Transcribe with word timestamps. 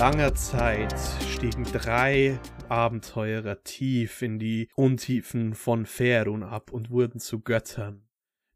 langer 0.00 0.34
Zeit 0.34 0.94
stiegen 1.30 1.62
drei 1.62 2.40
Abenteurer 2.70 3.62
tief 3.64 4.22
in 4.22 4.38
die 4.38 4.70
Untiefen 4.74 5.52
von 5.52 5.84
Ferun 5.84 6.42
ab 6.42 6.70
und 6.72 6.88
wurden 6.88 7.20
zu 7.20 7.40
Göttern. 7.40 8.08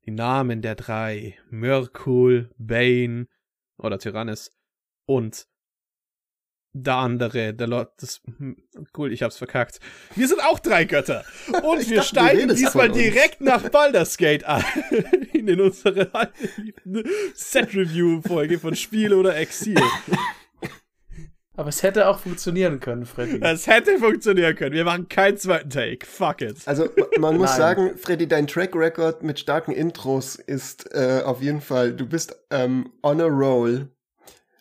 Die 0.06 0.10
Namen 0.10 0.62
der 0.62 0.74
drei, 0.74 1.36
Myrkul, 1.50 2.48
Bane 2.56 3.26
oder 3.76 3.98
Tyrannis 3.98 4.52
und 5.04 5.46
der 6.72 6.94
andere, 6.94 7.52
der 7.52 7.66
Lord 7.66 8.00
des. 8.00 8.22
Cool, 8.96 9.12
ich 9.12 9.22
hab's 9.22 9.36
verkackt. 9.36 9.80
Wir 10.16 10.26
sind 10.26 10.42
auch 10.42 10.58
drei 10.58 10.86
Götter. 10.86 11.26
Und 11.62 11.82
Ich 11.82 11.90
wir 11.90 11.98
dachte, 11.98 12.08
steigen 12.08 12.56
diesmal 12.56 12.90
direkt 12.90 13.42
nach 13.42 13.68
Baldur's 13.68 14.16
Gate 14.16 14.44
ein. 14.44 14.64
In 15.34 15.60
unsere 15.60 16.10
Set-Review-Folge 17.34 18.58
von 18.58 18.74
Spiel 18.74 19.12
oder 19.12 19.36
Exil. 19.36 19.78
Aber 21.56 21.68
es 21.68 21.82
hätte 21.84 22.08
auch 22.08 22.18
funktionieren 22.18 22.80
können, 22.80 23.06
Freddy. 23.06 23.38
Das 23.38 23.66
hätte 23.68 23.98
funktionieren 23.98 24.56
können. 24.56 24.72
Wir 24.74 24.84
machen 24.84 25.08
keinen 25.08 25.36
zweiten 25.36 25.70
Take. 25.70 26.04
Fuck 26.04 26.40
it. 26.42 26.56
Also 26.66 26.88
ma- 26.96 27.06
man 27.18 27.36
muss 27.36 27.54
sagen, 27.56 27.96
Freddy, 27.96 28.26
dein 28.26 28.46
Track 28.48 28.74
Record 28.74 29.22
mit 29.22 29.38
starken 29.38 29.70
Intros 29.72 30.34
ist 30.34 30.92
äh, 30.94 31.22
auf 31.24 31.40
jeden 31.42 31.60
Fall, 31.60 31.92
du 31.92 32.06
bist 32.06 32.36
ähm, 32.50 32.90
on 33.02 33.20
a 33.20 33.26
roll. 33.26 33.88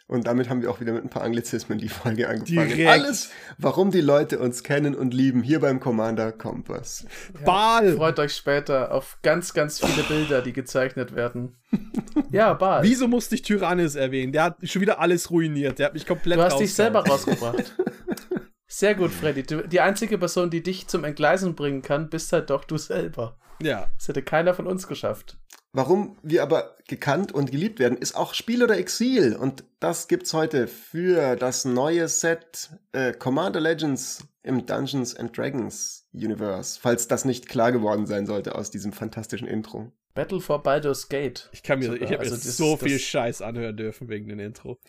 Und 0.08 0.28
damit 0.28 0.50
haben 0.50 0.62
wir 0.62 0.70
auch 0.70 0.82
wieder 0.82 0.92
mit 0.92 1.04
ein 1.04 1.10
paar 1.10 1.24
Anglizismen 1.24 1.78
die 1.78 1.88
Folge 1.88 2.28
angefangen. 2.28 2.68
Direkt. 2.68 2.90
Alles, 2.90 3.32
warum 3.58 3.90
die 3.90 4.02
Leute 4.02 4.38
uns 4.38 4.62
kennen 4.64 4.96
und 4.96 5.14
lieben, 5.14 5.42
hier 5.42 5.60
beim 5.60 5.80
Commander 5.80 6.32
Kompass. 6.32 7.06
Baal. 7.46 7.96
Freut 7.96 8.20
euch 8.20 8.36
später 8.36 8.92
auf 8.92 9.18
ganz, 9.24 9.54
ganz 9.54 9.80
viele 9.80 10.04
Bilder, 10.04 10.42
die 10.42 10.54
gezeichnet 10.54 11.16
werden. 11.16 11.58
Ja, 12.30 12.54
Bal. 12.54 12.84
Wieso 12.84 13.08
musste 13.08 13.36
ich 13.36 13.42
Tyrannis 13.44 13.96
erwähnen? 13.96 14.34
Der 14.34 14.44
hat 14.44 14.58
schon 14.64 14.82
wieder 14.82 15.00
alles 15.00 15.30
ruiniert. 15.30 15.78
Der 15.78 15.88
hat 15.88 15.94
mich 15.94 16.06
komplett 16.06 16.40
Du 16.40 16.44
hast 16.44 16.60
dich 16.60 16.74
selber 16.74 17.06
rausgebracht. 17.06 17.76
Sehr 18.68 18.96
gut, 18.96 19.12
Freddy. 19.12 19.44
Du, 19.44 19.68
die 19.68 19.82
einzige 19.82 20.18
Person, 20.18 20.50
die 20.50 20.64
dich 20.64 20.88
zum 20.88 21.04
Entgleisen 21.04 21.54
bringen 21.54 21.84
kann, 21.84 22.10
bist 22.10 22.34
halt 22.34 22.50
doch 22.50 22.66
du 22.66 22.78
selber. 22.78 23.38
Ja. 23.62 23.88
Das 23.98 24.08
hätte 24.08 24.24
keiner 24.24 24.56
von 24.56 24.66
uns 24.66 24.88
geschafft. 24.88 25.38
Warum 25.76 26.18
wir 26.22 26.44
aber 26.44 26.76
gekannt 26.88 27.32
und 27.32 27.50
geliebt 27.50 27.80
werden, 27.80 27.98
ist 27.98 28.16
auch 28.16 28.36
Spiel 28.36 28.64
oder 28.64 28.78
Exil. 28.78 29.36
Und 29.36 29.64
das 29.80 30.08
gibt's 30.08 30.32
heute 30.34 30.68
für 30.68 31.36
das 31.36 31.66
neue 31.66 32.08
Set 32.08 32.70
äh, 32.92 33.12
Commander 33.12 33.60
Legends 33.60 34.24
im 34.44 34.68
Dungeons 34.68 35.16
and 35.16 35.36
Dragons 35.36 36.08
Universe. 36.14 36.80
Falls 36.80 37.08
das 37.08 37.26
nicht 37.26 37.50
klar 37.50 37.72
geworden 37.72 38.06
sein 38.06 38.28
sollte 38.28 38.54
aus 38.54 38.70
diesem 38.70 38.94
fantastischen 38.94 39.48
Intro. 39.48 39.92
Battle 40.14 40.42
for 40.42 40.62
Baldur's 40.62 41.10
Gate. 41.10 41.50
Ich 41.54 41.64
kann 41.64 41.80
mir, 41.80 41.86
Sogar. 41.86 42.02
ich 42.04 42.08
habe 42.12 42.20
Also 42.20 42.36
jetzt 42.36 42.46
das- 42.48 42.58
so 42.58 42.76
das- 42.76 42.84
viel 42.84 43.00
Scheiß 43.00 43.42
anhören 43.42 43.76
dürfen 43.76 44.10
wegen 44.10 44.28
dem 44.30 44.40
Intro. 44.40 44.80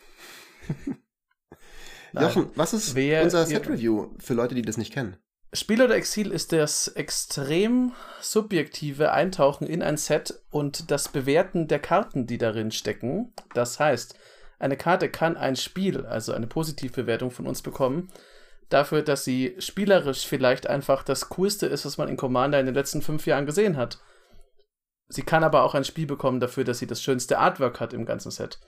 Jochen, 2.13 2.49
was 2.55 2.73
ist 2.73 2.93
Wer- 2.93 3.23
unser 3.23 3.39
ja. 3.39 3.45
Set-Review 3.47 4.09
für 4.19 4.35
Leute, 4.35 4.53
die 4.55 4.61
das 4.61 4.77
nicht 4.77 4.93
kennen? 4.93 5.17
Spiel 5.53 5.81
oder 5.81 5.95
Exil 5.95 6.31
ist 6.31 6.51
das 6.51 6.89
extrem 6.89 7.93
subjektive 8.19 9.11
Eintauchen 9.11 9.67
in 9.67 9.81
ein 9.81 9.97
Set 9.97 10.41
und 10.49 10.91
das 10.91 11.07
Bewerten 11.09 11.67
der 11.67 11.79
Karten, 11.79 12.27
die 12.27 12.37
darin 12.37 12.71
stecken. 12.71 13.33
Das 13.53 13.79
heißt, 13.79 14.17
eine 14.59 14.77
Karte 14.77 15.09
kann 15.09 15.37
ein 15.37 15.55
Spiel, 15.55 16.05
also 16.05 16.33
eine 16.33 16.47
Positivbewertung 16.47 17.31
von 17.31 17.47
uns 17.47 17.61
bekommen, 17.61 18.11
dafür, 18.69 19.01
dass 19.01 19.23
sie 19.23 19.55
spielerisch 19.59 20.25
vielleicht 20.25 20.67
einfach 20.67 21.03
das 21.03 21.29
Coolste 21.29 21.67
ist, 21.67 21.85
was 21.85 21.97
man 21.97 22.09
in 22.09 22.17
Commander 22.17 22.59
in 22.59 22.65
den 22.65 22.75
letzten 22.75 23.01
fünf 23.01 23.25
Jahren 23.25 23.45
gesehen 23.45 23.77
hat. 23.77 23.99
Sie 25.07 25.21
kann 25.21 25.43
aber 25.43 25.63
auch 25.63 25.75
ein 25.75 25.83
Spiel 25.83 26.07
bekommen 26.07 26.39
dafür, 26.39 26.63
dass 26.63 26.79
sie 26.79 26.87
das 26.87 27.01
schönste 27.01 27.37
Artwork 27.37 27.79
hat 27.79 27.93
im 27.93 28.05
ganzen 28.05 28.31
Set. 28.31 28.59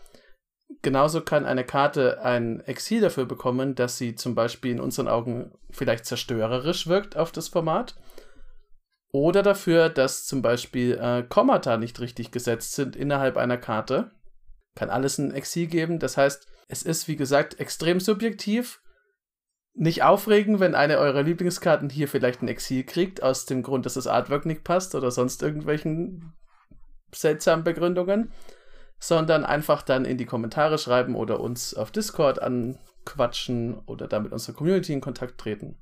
Genauso 0.82 1.22
kann 1.22 1.46
eine 1.46 1.64
Karte 1.64 2.22
ein 2.22 2.60
Exil 2.62 3.02
dafür 3.02 3.26
bekommen, 3.26 3.76
dass 3.76 3.98
sie 3.98 4.16
zum 4.16 4.36
Beispiel 4.36 4.72
in 4.72 4.80
unseren 4.82 5.08
Augen 5.08 5.52
vielleicht 5.70 6.06
zerstörerisch 6.06 6.88
wirkt 6.88 7.16
auf 7.16 7.32
das 7.32 7.48
Format. 7.48 7.96
Oder 9.12 9.44
dafür, 9.44 9.90
dass 9.90 10.26
zum 10.26 10.42
Beispiel 10.42 10.98
äh, 11.02 11.24
Kommata 11.24 11.78
nicht 11.78 12.00
richtig 12.02 12.32
gesetzt 12.32 12.76
sind 12.76 12.96
innerhalb 12.96 13.38
einer 13.38 13.58
Karte. 13.58 14.12
Kann 14.76 14.90
alles 14.90 15.18
ein 15.18 15.34
Exil 15.34 15.68
geben. 15.68 16.00
Das 16.00 16.18
heißt, 16.18 16.46
es 16.68 16.84
ist, 16.84 17.08
wie 17.08 17.16
gesagt, 17.16 17.60
extrem 17.60 18.02
subjektiv. 18.02 18.82
Nicht 19.74 20.04
aufregen, 20.04 20.60
wenn 20.60 20.76
eine 20.76 20.98
eurer 20.98 21.24
Lieblingskarten 21.24 21.90
hier 21.90 22.08
vielleicht 22.08 22.42
ein 22.42 22.48
Exil 22.48 22.84
kriegt, 22.84 23.24
aus 23.24 23.46
dem 23.46 23.64
Grund, 23.64 23.86
dass 23.86 23.94
das 23.94 24.08
Artwork 24.08 24.46
nicht 24.46 24.64
passt 24.64 24.96
oder 24.96 25.12
sonst 25.12 25.42
irgendwelchen 25.42 26.34
seltsamen 27.14 27.64
Begründungen 27.64 28.34
sondern 29.00 29.46
einfach 29.46 29.82
dann 29.82 30.06
in 30.06 30.18
die 30.18 30.26
Kommentare 30.26 30.78
schreiben 30.78 31.16
oder 31.16 31.40
uns 31.40 31.74
auf 31.74 31.92
Discord 31.92 32.42
anquatschen 32.42 33.80
oder 33.86 34.08
dann 34.08 34.24
mit 34.24 34.32
unserer 34.32 34.56
Community 34.56 34.94
in 34.94 35.02
Kontakt 35.02 35.40
treten. 35.40 35.78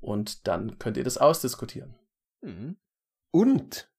Und 0.00 0.46
dann 0.46 0.78
könnt 0.78 0.96
ihr 0.96 1.04
das 1.04 1.18
ausdiskutieren. 1.18 1.94
Mhm. 2.40 2.76
Und 3.30 3.90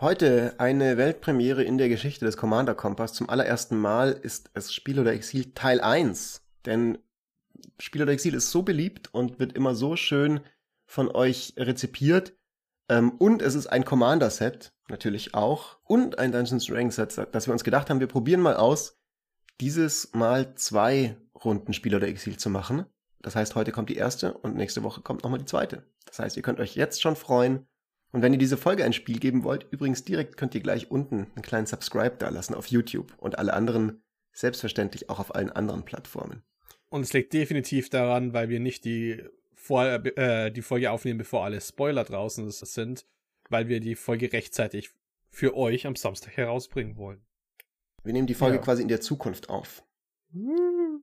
heute 0.00 0.54
eine 0.58 0.96
Weltpremiere 0.96 1.62
in 1.62 1.78
der 1.78 1.88
Geschichte 1.88 2.24
des 2.24 2.36
Commander 2.36 2.74
Kompass. 2.74 3.12
Zum 3.12 3.28
allerersten 3.28 3.76
Mal 3.76 4.12
ist 4.12 4.50
es 4.54 4.72
Spiel 4.72 5.00
oder 5.00 5.12
Exil 5.12 5.52
Teil 5.54 5.80
1. 5.80 6.42
Denn 6.64 6.98
Spiel 7.80 8.02
oder 8.02 8.12
Exil 8.12 8.34
ist 8.34 8.50
so 8.50 8.62
beliebt 8.62 9.12
und 9.12 9.38
wird 9.38 9.54
immer 9.54 9.74
so 9.74 9.96
schön 9.96 10.40
von 10.86 11.10
euch 11.10 11.54
rezipiert. 11.56 12.34
Ähm, 12.88 13.12
und 13.18 13.42
es 13.42 13.54
ist 13.54 13.66
ein 13.66 13.84
Commander-Set, 13.84 14.72
natürlich 14.90 15.34
auch. 15.34 15.78
Und 15.84 16.18
ein 16.18 16.32
Dungeons 16.32 16.66
Dragons 16.66 16.96
Set, 16.96 17.18
dass 17.32 17.46
wir 17.46 17.52
uns 17.52 17.64
gedacht 17.64 17.90
haben, 17.90 18.00
wir 18.00 18.06
probieren 18.06 18.40
mal 18.40 18.56
aus, 18.56 18.98
dieses 19.60 20.12
Mal 20.14 20.54
zwei 20.54 21.16
Runden 21.44 21.72
Spiel 21.72 21.94
oder 21.94 22.08
Exil 22.08 22.36
zu 22.36 22.50
machen. 22.50 22.86
Das 23.20 23.34
heißt, 23.34 23.54
heute 23.54 23.72
kommt 23.72 23.90
die 23.90 23.96
erste 23.96 24.32
und 24.34 24.56
nächste 24.56 24.82
Woche 24.82 25.00
kommt 25.00 25.24
nochmal 25.24 25.40
die 25.40 25.44
zweite. 25.44 25.84
Das 26.06 26.18
heißt, 26.18 26.36
ihr 26.36 26.42
könnt 26.42 26.60
euch 26.60 26.76
jetzt 26.76 27.02
schon 27.02 27.16
freuen. 27.16 27.66
Und 28.12 28.22
wenn 28.22 28.32
ihr 28.32 28.38
diese 28.38 28.56
Folge 28.56 28.84
ein 28.84 28.92
Spiel 28.92 29.18
geben 29.18 29.44
wollt, 29.44 29.66
übrigens 29.70 30.04
direkt 30.04 30.36
könnt 30.36 30.54
ihr 30.54 30.62
gleich 30.62 30.90
unten 30.90 31.26
einen 31.34 31.42
kleinen 31.42 31.66
Subscribe 31.66 32.16
da 32.18 32.30
lassen 32.30 32.54
auf 32.54 32.68
YouTube 32.68 33.12
und 33.18 33.38
alle 33.38 33.52
anderen 33.52 34.02
selbstverständlich 34.32 35.10
auch 35.10 35.18
auf 35.18 35.34
allen 35.34 35.50
anderen 35.50 35.84
Plattformen. 35.84 36.42
Und 36.88 37.02
es 37.02 37.12
liegt 37.12 37.32
definitiv 37.32 37.90
daran, 37.90 38.32
weil 38.32 38.48
wir 38.48 38.60
nicht 38.60 38.84
die, 38.84 39.22
Vor 39.54 39.84
äh, 39.84 40.50
die 40.50 40.62
Folge 40.62 40.90
aufnehmen, 40.90 41.18
bevor 41.18 41.44
alle 41.44 41.60
Spoiler 41.60 42.04
draußen 42.04 42.50
sind, 42.50 43.04
weil 43.48 43.68
wir 43.68 43.80
die 43.80 43.94
Folge 43.94 44.32
rechtzeitig 44.32 44.90
für 45.30 45.56
euch 45.56 45.86
am 45.86 45.96
Samstag 45.96 46.36
herausbringen 46.36 46.96
wollen. 46.96 47.22
Wir 48.04 48.12
nehmen 48.12 48.26
die 48.26 48.34
Folge 48.34 48.56
Ja. 48.56 48.62
quasi 48.62 48.82
in 48.82 48.88
der 48.88 49.00
Zukunft 49.00 49.50
auf. 49.50 49.82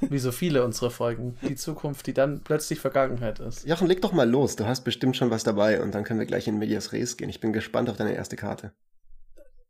Wie 0.00 0.18
so 0.18 0.32
viele 0.32 0.64
unserer 0.64 0.90
Folgen. 0.90 1.36
Die 1.42 1.54
Zukunft, 1.54 2.06
die 2.06 2.14
dann 2.14 2.42
plötzlich 2.42 2.80
Vergangenheit 2.80 3.38
ist. 3.38 3.66
Jochen, 3.66 3.86
leg 3.86 4.00
doch 4.02 4.12
mal 4.12 4.28
los. 4.28 4.56
Du 4.56 4.66
hast 4.66 4.82
bestimmt 4.82 5.16
schon 5.16 5.30
was 5.30 5.44
dabei 5.44 5.80
und 5.80 5.94
dann 5.94 6.04
können 6.04 6.18
wir 6.20 6.26
gleich 6.26 6.48
in 6.48 6.58
Medias 6.58 6.92
Res 6.92 7.16
gehen. 7.16 7.28
Ich 7.28 7.40
bin 7.40 7.52
gespannt 7.52 7.88
auf 7.88 7.96
deine 7.96 8.14
erste 8.14 8.36
Karte. 8.36 8.72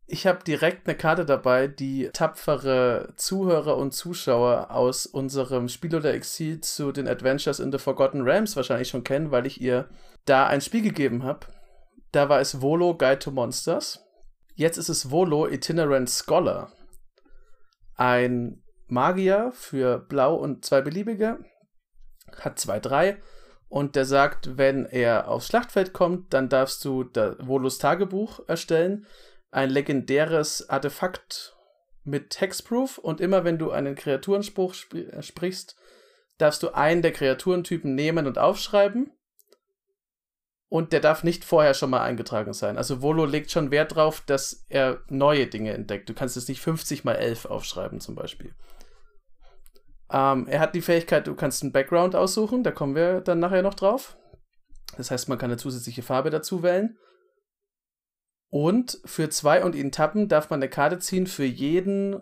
Ich 0.06 0.26
habe 0.26 0.42
direkt 0.44 0.86
eine 0.88 0.96
Karte 0.96 1.24
dabei, 1.24 1.68
die 1.68 2.10
tapfere 2.12 3.12
Zuhörer 3.16 3.76
und 3.76 3.92
Zuschauer 3.92 4.70
aus 4.70 5.06
unserem 5.06 5.68
Spiel 5.68 5.94
oder 5.94 6.12
Exil 6.12 6.60
zu 6.60 6.92
den 6.92 7.08
Adventures 7.08 7.60
in 7.60 7.72
the 7.72 7.78
Forgotten 7.78 8.22
Realms 8.22 8.56
wahrscheinlich 8.56 8.88
schon 8.88 9.04
kennen, 9.04 9.30
weil 9.30 9.46
ich 9.46 9.60
ihr 9.60 9.88
da 10.24 10.46
ein 10.46 10.60
Spiel 10.60 10.82
gegeben 10.82 11.22
habe. 11.22 11.46
Da 12.12 12.28
war 12.28 12.40
es 12.40 12.60
Volo 12.60 12.96
Guide 12.96 13.18
to 13.18 13.30
Monsters. 13.30 14.04
Jetzt 14.54 14.76
ist 14.76 14.88
es 14.88 15.10
Volo 15.10 15.48
Itinerant 15.48 16.08
Scholar. 16.08 16.70
Ein 17.94 18.62
Magier 18.86 19.50
für 19.54 19.98
Blau 19.98 20.36
und 20.36 20.64
zwei 20.64 20.82
beliebige. 20.82 21.38
Hat 22.38 22.58
zwei, 22.58 22.78
drei. 22.78 23.20
Und 23.68 23.96
der 23.96 24.04
sagt, 24.04 24.58
wenn 24.58 24.84
er 24.84 25.28
aufs 25.28 25.46
Schlachtfeld 25.46 25.92
kommt, 25.92 26.34
dann 26.34 26.48
darfst 26.48 26.84
du 26.84 27.04
da 27.04 27.36
Volos 27.38 27.78
Tagebuch 27.78 28.40
erstellen 28.46 29.06
ein 29.52 29.70
legendäres 29.70 30.68
Artefakt 30.68 31.54
mit 32.04 32.40
Hexproof 32.40 32.98
und 32.98 33.20
immer 33.20 33.44
wenn 33.44 33.58
du 33.58 33.70
einen 33.70 33.94
Kreaturenspruch 33.94 34.74
sp 34.74 35.06
äh, 35.12 35.22
sprichst, 35.22 35.76
darfst 36.38 36.62
du 36.64 36.70
einen 36.70 37.02
der 37.02 37.12
Kreaturentypen 37.12 37.94
nehmen 37.94 38.26
und 38.26 38.38
aufschreiben. 38.38 39.12
Und 40.72 40.94
der 40.94 41.00
darf 41.00 41.22
nicht 41.22 41.44
vorher 41.44 41.74
schon 41.74 41.90
mal 41.90 42.00
eingetragen 42.00 42.54
sein. 42.54 42.78
Also 42.78 43.02
Volo 43.02 43.26
legt 43.26 43.50
schon 43.50 43.70
Wert 43.70 43.94
drauf, 43.94 44.22
dass 44.24 44.64
er 44.70 45.02
neue 45.10 45.46
Dinge 45.46 45.74
entdeckt. 45.74 46.08
Du 46.08 46.14
kannst 46.14 46.38
es 46.38 46.48
nicht 46.48 46.62
50 46.62 47.04
mal 47.04 47.16
11 47.16 47.44
aufschreiben 47.44 48.00
zum 48.00 48.14
Beispiel. 48.14 48.54
Ähm, 50.10 50.46
er 50.48 50.60
hat 50.60 50.74
die 50.74 50.80
Fähigkeit, 50.80 51.26
du 51.26 51.34
kannst 51.34 51.62
einen 51.62 51.72
Background 51.72 52.16
aussuchen, 52.16 52.62
da 52.62 52.70
kommen 52.70 52.94
wir 52.94 53.20
dann 53.20 53.38
nachher 53.38 53.60
noch 53.60 53.74
drauf. 53.74 54.16
Das 54.96 55.10
heißt, 55.10 55.28
man 55.28 55.36
kann 55.36 55.50
eine 55.50 55.58
zusätzliche 55.58 56.00
Farbe 56.00 56.30
dazu 56.30 56.62
wählen. 56.62 56.96
Und 58.48 58.98
für 59.04 59.28
zwei 59.28 59.62
und 59.62 59.74
ihn 59.74 59.92
tappen 59.92 60.26
darf 60.26 60.48
man 60.48 60.62
eine 60.62 60.70
Karte 60.70 60.98
ziehen 60.98 61.26
für 61.26 61.44
jeden, 61.44 62.18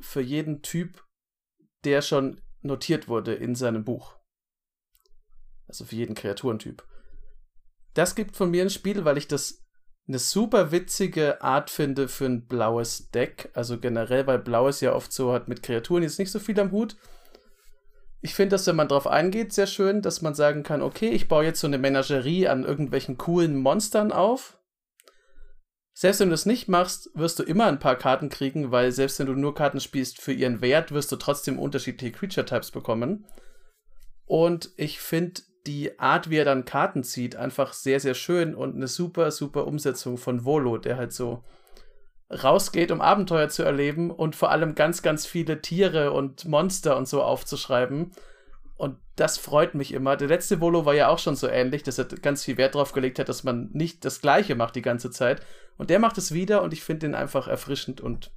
für 0.00 0.20
jeden 0.20 0.62
Typ, 0.62 1.04
der 1.84 2.02
schon 2.02 2.40
notiert 2.60 3.06
wurde 3.06 3.34
in 3.34 3.54
seinem 3.54 3.84
Buch. 3.84 4.16
Also 5.68 5.84
für 5.84 5.94
jeden 5.94 6.16
Kreaturentyp. 6.16 6.84
Das 7.94 8.14
gibt 8.14 8.36
von 8.36 8.50
mir 8.50 8.62
ein 8.62 8.70
Spiel, 8.70 9.04
weil 9.04 9.18
ich 9.18 9.28
das 9.28 9.62
eine 10.08 10.18
super 10.18 10.72
witzige 10.72 11.42
Art 11.42 11.70
finde 11.70 12.08
für 12.08 12.26
ein 12.26 12.46
blaues 12.46 13.10
Deck. 13.10 13.50
Also 13.54 13.78
generell, 13.78 14.26
weil 14.26 14.38
blaues 14.38 14.80
ja 14.80 14.94
oft 14.94 15.12
so 15.12 15.32
hat 15.32 15.48
mit 15.48 15.62
Kreaturen 15.62 16.02
jetzt 16.02 16.18
nicht 16.18 16.30
so 16.30 16.38
viel 16.38 16.58
am 16.58 16.72
Hut. 16.72 16.96
Ich 18.20 18.34
finde 18.34 18.50
das, 18.50 18.66
wenn 18.66 18.76
man 18.76 18.88
drauf 18.88 19.06
eingeht, 19.06 19.52
sehr 19.52 19.66
schön, 19.66 20.00
dass 20.00 20.22
man 20.22 20.34
sagen 20.34 20.62
kann, 20.62 20.82
okay, 20.82 21.08
ich 21.08 21.28
baue 21.28 21.44
jetzt 21.44 21.60
so 21.60 21.66
eine 21.66 21.78
Menagerie 21.78 22.46
an 22.46 22.64
irgendwelchen 22.64 23.18
coolen 23.18 23.56
Monstern 23.56 24.12
auf. 24.12 24.58
Selbst 25.94 26.20
wenn 26.20 26.28
du 26.28 26.34
das 26.34 26.46
nicht 26.46 26.68
machst, 26.68 27.10
wirst 27.14 27.38
du 27.38 27.42
immer 27.42 27.66
ein 27.66 27.78
paar 27.78 27.96
Karten 27.96 28.28
kriegen, 28.28 28.70
weil 28.70 28.92
selbst 28.92 29.18
wenn 29.18 29.26
du 29.26 29.34
nur 29.34 29.54
Karten 29.54 29.80
spielst 29.80 30.20
für 30.20 30.32
ihren 30.32 30.60
Wert, 30.60 30.92
wirst 30.92 31.12
du 31.12 31.16
trotzdem 31.16 31.58
unterschiedliche 31.58 32.12
Creature-Types 32.12 32.70
bekommen. 32.70 33.26
Und 34.24 34.70
ich 34.76 35.00
finde 35.00 35.42
die 35.66 35.98
Art, 35.98 36.30
wie 36.30 36.38
er 36.38 36.44
dann 36.44 36.64
Karten 36.64 37.04
zieht, 37.04 37.36
einfach 37.36 37.72
sehr, 37.72 38.00
sehr 38.00 38.14
schön 38.14 38.54
und 38.54 38.74
eine 38.74 38.88
super, 38.88 39.30
super 39.30 39.66
Umsetzung 39.66 40.18
von 40.18 40.44
Volo, 40.44 40.78
der 40.78 40.96
halt 40.96 41.12
so 41.12 41.44
rausgeht, 42.30 42.90
um 42.90 43.00
Abenteuer 43.00 43.48
zu 43.48 43.62
erleben 43.62 44.10
und 44.10 44.36
vor 44.36 44.50
allem 44.50 44.74
ganz, 44.74 45.02
ganz 45.02 45.26
viele 45.26 45.60
Tiere 45.60 46.12
und 46.12 46.46
Monster 46.46 46.96
und 46.96 47.06
so 47.06 47.22
aufzuschreiben. 47.22 48.12
Und 48.76 48.96
das 49.16 49.38
freut 49.38 49.74
mich 49.74 49.92
immer. 49.92 50.16
Der 50.16 50.28
letzte 50.28 50.60
Volo 50.60 50.84
war 50.84 50.94
ja 50.94 51.08
auch 51.08 51.18
schon 51.18 51.36
so 51.36 51.46
ähnlich, 51.46 51.82
dass 51.82 51.98
er 51.98 52.06
ganz 52.06 52.44
viel 52.44 52.56
Wert 52.56 52.74
drauf 52.74 52.92
gelegt 52.92 53.18
hat, 53.18 53.28
dass 53.28 53.44
man 53.44 53.70
nicht 53.72 54.04
das 54.04 54.20
Gleiche 54.20 54.54
macht 54.54 54.74
die 54.74 54.82
ganze 54.82 55.10
Zeit. 55.10 55.44
Und 55.76 55.90
der 55.90 55.98
macht 55.98 56.18
es 56.18 56.32
wieder 56.32 56.62
und 56.62 56.72
ich 56.72 56.82
finde 56.82 57.06
den 57.06 57.14
einfach 57.14 57.46
erfrischend 57.46 58.00
und 58.00 58.32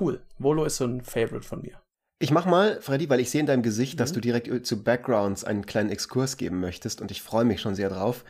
cool. 0.00 0.22
Volo 0.38 0.64
ist 0.64 0.78
so 0.78 0.84
ein 0.84 1.02
Favorite 1.02 1.46
von 1.46 1.62
mir. 1.62 1.80
Ich 2.20 2.32
mach 2.32 2.46
mal, 2.46 2.80
Freddy, 2.80 3.08
weil 3.08 3.20
ich 3.20 3.30
sehe 3.30 3.40
in 3.40 3.46
deinem 3.46 3.62
Gesicht, 3.62 3.94
mhm. 3.94 3.98
dass 3.98 4.12
du 4.12 4.20
direkt 4.20 4.66
zu 4.66 4.82
Backgrounds 4.82 5.44
einen 5.44 5.66
kleinen 5.66 5.90
Exkurs 5.90 6.36
geben 6.36 6.60
möchtest 6.60 7.00
und 7.00 7.10
ich 7.10 7.22
freue 7.22 7.44
mich 7.44 7.60
schon 7.60 7.74
sehr 7.74 7.90
drauf. 7.90 8.24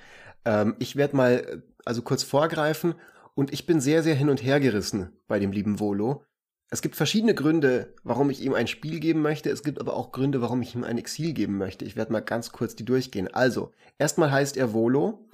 Ähm, 0.45 0.77
ich 0.79 0.97
werde 0.97 1.17
mal 1.17 1.33
äh, 1.33 1.61
also 1.85 2.03
kurz 2.03 2.23
vorgreifen 2.23 2.95
und 3.35 3.53
ich 3.53 3.67
bin 3.67 3.81
sehr, 3.81 4.03
sehr 4.03 4.15
hin 4.15 4.29
und 4.29 4.43
her 4.43 4.61
gerissen 4.61 5.13
bei 5.27 5.39
dem 5.39 5.53
lieben 5.53 5.81
Volo. 5.81 6.25
Es 6.71 6.83
gibt 6.83 6.97
verschiedene 6.97 7.35
Gründe, 7.35 7.95
warum 8.05 8.29
ich 8.29 8.43
ihm 8.43 8.53
ein 8.53 8.67
Spiel 8.67 9.01
geben 9.01 9.23
möchte. 9.23 9.49
Es 9.49 9.63
gibt 9.63 9.81
aber 9.81 9.97
auch 9.97 10.13
Gründe, 10.13 10.43
warum 10.43 10.61
ich 10.61 10.75
ihm 10.75 10.85
ein 10.85 10.99
Exil 10.99 11.33
geben 11.33 11.57
möchte. 11.57 11.87
Ich 11.87 11.97
werde 11.97 12.13
mal 12.13 12.21
ganz 12.21 12.53
kurz 12.53 12.77
die 12.77 12.85
durchgehen. 12.85 13.29
Also, 13.33 13.73
erstmal 13.97 14.31
heißt 14.31 14.59
er 14.59 14.75
Volo. 14.75 15.27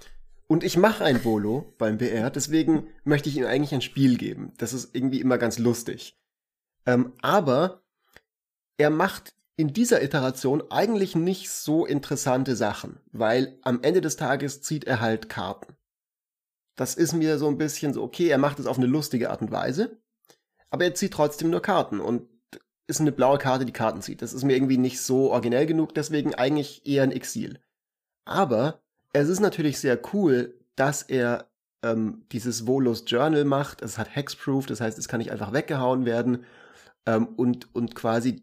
Und 0.47 0.63
ich 0.63 0.77
mache 0.77 1.03
ein 1.03 1.25
Volo 1.25 1.75
beim 1.79 1.99
BR, 1.99 2.31
deswegen 2.31 2.87
möchte 3.03 3.31
ich 3.31 3.37
ihm 3.37 3.47
eigentlich 3.47 3.75
ein 3.75 3.81
Spiel 3.81 4.17
geben. 4.17 4.53
Das 4.59 4.75
ist 4.75 4.95
irgendwie 4.95 5.21
immer 5.21 5.39
ganz 5.39 5.59
lustig. 5.59 6.21
Ähm, 6.87 7.15
aber 7.23 7.84
er 8.77 8.91
macht 8.91 9.35
in 9.57 9.73
dieser 9.73 10.03
Iteration 10.03 10.63
eigentlich 10.71 11.15
nicht 11.15 11.51
so 11.51 11.87
interessante 11.87 12.57
Sachen, 12.57 12.99
weil 13.13 13.59
am 13.63 13.83
Ende 13.83 14.01
des 14.01 14.17
Tages 14.17 14.63
zieht 14.63 14.85
er 14.85 15.01
halt 15.01 15.29
Karten 15.29 15.77
das 16.77 16.95
ist 16.95 17.13
mir 17.13 17.39
so 17.39 17.49
ein 17.49 17.59
bisschen 17.59 17.93
so, 17.93 18.03
okay, 18.03 18.29
er 18.29 18.39
macht 18.39 18.59
es 18.59 18.67
auf 18.67 18.79
eine 18.79 18.87
lustige 18.87 19.31
Art 19.31 19.43
und 19.43 19.51
Weise, 19.51 19.99
aber 20.71 20.85
er 20.85 20.95
zieht 20.95 21.13
trotzdem 21.13 21.51
nur 21.51 21.63
Karten 21.63 22.01
und 22.01 22.29
ist 22.87 23.01
eine 23.01 23.13
blaue 23.13 23.39
Karte, 23.39 23.65
die 23.65 23.73
Karten 23.73 24.03
zieht. 24.03 24.21
Das 24.21 24.35
ist 24.35 24.45
mir 24.45 24.55
irgendwie 24.55 24.77
nicht 24.77 25.01
so 25.01 25.31
originell 25.31 25.67
genug, 25.67 25.95
deswegen 25.95 26.35
eigentlich 26.35 26.87
eher 26.87 27.03
ein 27.03 27.13
Exil. 27.13 27.61
Aber 28.27 28.83
es 29.13 29.29
ist 29.29 29.41
natürlich 29.41 29.79
sehr 29.79 29.99
cool, 30.13 30.61
dass 30.77 31.03
er 31.03 31.49
ähm, 31.83 32.27
dieses 32.33 32.67
Volos 32.67 33.05
Journal 33.07 33.45
macht. 33.45 33.81
Es 33.81 33.97
hat 33.97 34.15
Hexproof, 34.15 34.67
das 34.67 34.81
heißt, 34.81 34.99
es 34.99 35.09
kann 35.09 35.19
nicht 35.19 35.31
einfach 35.31 35.53
weggehauen 35.53 36.05
werden. 36.05 36.45
Ähm, 37.07 37.29
und, 37.29 37.75
und 37.75 37.95
quasi 37.95 38.43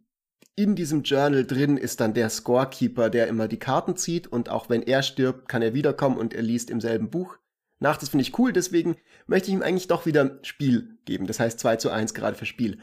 in 0.56 0.75
diesem 0.75 1.03
Journal 1.03 1.45
drin 1.45 1.77
ist 1.77 2.00
dann 2.00 2.13
der 2.13 2.30
Scorekeeper, 2.30 3.09
der 3.09 3.27
immer 3.27 3.48
die 3.48 3.59
Karten 3.59 3.95
zieht 3.95 4.27
und 4.27 4.50
auch 4.50 4.69
wenn 4.69 4.83
er 4.83 5.01
stirbt, 5.03 5.48
kann 5.48 5.62
er 5.62 5.74
wiederkommen 5.74 6.18
und 6.18 6.33
er 6.33 6.42
liest 6.42 6.69
im 6.69 6.81
selben 6.81 7.09
Buch 7.09 7.38
nach. 7.80 7.98
Das 7.98 8.09
finde 8.09 8.24
ich 8.24 8.38
cool, 8.38 8.53
deswegen 8.53 8.98
möchte 9.27 9.50
ich 9.50 9.53
ihm 9.53 9.62
eigentlich 9.62 9.88
doch 9.88 10.06
wieder 10.06 10.39
Spiel 10.44 10.98
geben. 11.06 11.27
Das 11.27 11.39
heißt 11.39 11.59
2 11.59 11.77
zu 11.77 11.89
1 11.89 12.13
gerade 12.13 12.36
für 12.36 12.45
Spiel. 12.45 12.80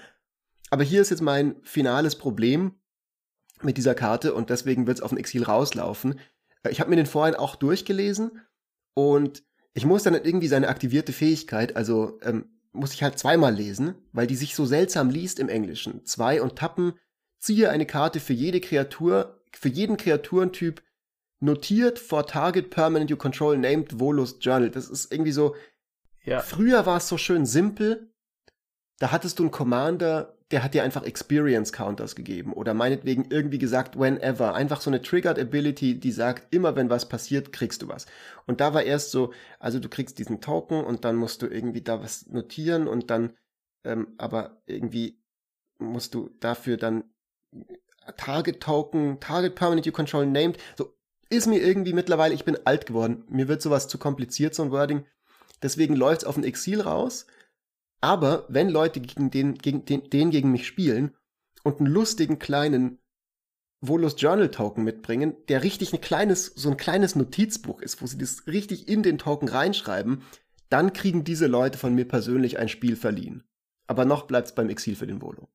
Aber 0.70 0.82
hier 0.82 1.00
ist 1.00 1.10
jetzt 1.10 1.22
mein 1.22 1.56
finales 1.62 2.16
Problem 2.16 2.74
mit 3.62 3.76
dieser 3.76 3.94
Karte 3.94 4.34
und 4.34 4.50
deswegen 4.50 4.86
wird 4.86 4.98
es 4.98 5.02
auf 5.02 5.12
ein 5.12 5.18
Exil 5.18 5.42
rauslaufen. 5.42 6.18
Äh, 6.62 6.70
ich 6.70 6.80
habe 6.80 6.90
mir 6.90 6.96
den 6.96 7.06
vorhin 7.06 7.34
auch 7.34 7.56
durchgelesen 7.56 8.40
und 8.94 9.42
ich 9.74 9.84
muss 9.84 10.02
dann 10.02 10.14
irgendwie 10.14 10.48
seine 10.48 10.68
aktivierte 10.68 11.12
Fähigkeit, 11.12 11.76
also 11.76 12.18
ähm, 12.22 12.46
muss 12.72 12.92
ich 12.92 13.02
halt 13.02 13.18
zweimal 13.18 13.54
lesen, 13.54 13.94
weil 14.12 14.26
die 14.26 14.36
sich 14.36 14.54
so 14.54 14.66
seltsam 14.66 15.10
liest 15.10 15.38
im 15.38 15.48
Englischen. 15.48 16.04
Zwei 16.04 16.42
und 16.42 16.56
tappen, 16.56 16.94
ziehe 17.38 17.70
eine 17.70 17.86
Karte 17.86 18.20
für 18.20 18.32
jede 18.32 18.60
Kreatur, 18.60 19.40
für 19.52 19.68
jeden 19.68 19.96
Kreaturentyp 19.96 20.82
notiert 21.40 21.98
for 21.98 22.26
target 22.26 22.70
permanent 22.70 23.10
you 23.10 23.16
control 23.16 23.56
named 23.56 23.98
Volus 23.98 24.38
Journal. 24.40 24.70
Das 24.70 24.88
ist 24.88 25.12
irgendwie 25.12 25.32
so. 25.32 25.54
Ja. 26.24 26.40
Früher 26.40 26.84
war 26.86 26.98
es 26.98 27.08
so 27.08 27.16
schön 27.16 27.46
simpel. 27.46 28.12
Da 28.98 29.12
hattest 29.12 29.38
du 29.38 29.44
einen 29.44 29.52
Commander, 29.52 30.36
der 30.50 30.64
hat 30.64 30.74
dir 30.74 30.82
einfach 30.82 31.04
Experience 31.04 31.72
Counters 31.72 32.16
gegeben 32.16 32.52
oder 32.52 32.74
meinetwegen 32.74 33.26
irgendwie 33.30 33.58
gesagt 33.58 33.98
whenever. 33.98 34.54
Einfach 34.54 34.80
so 34.80 34.90
eine 34.90 35.02
Triggered 35.02 35.38
Ability, 35.38 36.00
die 36.00 36.12
sagt, 36.12 36.52
immer 36.52 36.74
wenn 36.74 36.90
was 36.90 37.08
passiert, 37.08 37.52
kriegst 37.52 37.82
du 37.82 37.88
was. 37.88 38.06
Und 38.46 38.60
da 38.60 38.74
war 38.74 38.82
erst 38.82 39.10
so, 39.10 39.32
also 39.60 39.78
du 39.78 39.88
kriegst 39.88 40.18
diesen 40.18 40.40
Token 40.40 40.84
und 40.84 41.04
dann 41.04 41.16
musst 41.16 41.42
du 41.42 41.46
irgendwie 41.46 41.82
da 41.82 42.02
was 42.02 42.26
notieren 42.26 42.88
und 42.88 43.10
dann, 43.10 43.36
ähm, 43.84 44.14
aber 44.16 44.62
irgendwie 44.66 45.22
musst 45.78 46.14
du 46.14 46.30
dafür 46.40 46.76
dann 46.76 47.04
Target 48.16 48.60
Token, 48.60 49.20
Target 49.20 49.54
Permanent 49.54 49.86
You 49.86 49.92
Control 49.92 50.26
Named, 50.26 50.58
so 50.76 50.94
ist 51.30 51.46
mir 51.46 51.62
irgendwie 51.62 51.92
mittlerweile, 51.92 52.34
ich 52.34 52.44
bin 52.44 52.58
alt 52.64 52.86
geworden. 52.86 53.24
Mir 53.28 53.48
wird 53.48 53.60
sowas 53.60 53.88
zu 53.88 53.98
kompliziert, 53.98 54.54
so 54.54 54.62
ein 54.62 54.70
Wording. 54.70 55.04
Deswegen 55.62 55.94
läuft's 55.94 56.24
auf 56.24 56.36
ein 56.36 56.44
Exil 56.44 56.80
raus. 56.80 57.26
Aber 58.00 58.46
wenn 58.48 58.68
Leute 58.68 59.00
gegen 59.00 59.30
den, 59.30 59.54
gegen 59.54 59.84
den, 59.84 60.08
den 60.08 60.30
gegen 60.30 60.52
mich 60.52 60.66
spielen 60.66 61.14
und 61.64 61.80
einen 61.80 61.88
lustigen 61.88 62.38
kleinen 62.38 62.98
Volus 63.80 64.14
Journal 64.16 64.50
Token 64.50 64.84
mitbringen, 64.84 65.36
der 65.48 65.62
richtig 65.62 65.92
ein 65.92 66.00
kleines, 66.00 66.46
so 66.46 66.70
ein 66.70 66.76
kleines 66.76 67.14
Notizbuch 67.14 67.80
ist, 67.80 68.00
wo 68.00 68.06
sie 68.06 68.18
das 68.18 68.46
richtig 68.46 68.88
in 68.88 69.02
den 69.02 69.18
Token 69.18 69.48
reinschreiben, 69.48 70.22
dann 70.68 70.92
kriegen 70.92 71.24
diese 71.24 71.46
Leute 71.46 71.78
von 71.78 71.94
mir 71.94 72.06
persönlich 72.06 72.58
ein 72.58 72.68
Spiel 72.68 72.96
verliehen. 72.96 73.44
Aber 73.86 74.04
noch 74.04 74.26
bleibt's 74.26 74.54
beim 74.54 74.68
Exil 74.68 74.96
für 74.96 75.06
den 75.06 75.22
Volo. 75.22 75.48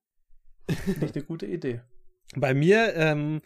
Nicht 1.00 1.16
eine 1.16 1.26
gute 1.26 1.46
Idee. 1.46 1.82
Bei 2.36 2.54
mir, 2.54 2.94
ähm, 2.96 3.42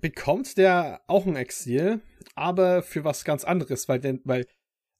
bekommt 0.00 0.56
der 0.58 1.02
auch 1.06 1.26
ein 1.26 1.36
Exil, 1.36 2.00
aber 2.34 2.82
für 2.82 3.04
was 3.04 3.24
ganz 3.24 3.44
anderes, 3.44 3.88
weil, 3.88 4.00
denn, 4.00 4.20
weil 4.24 4.46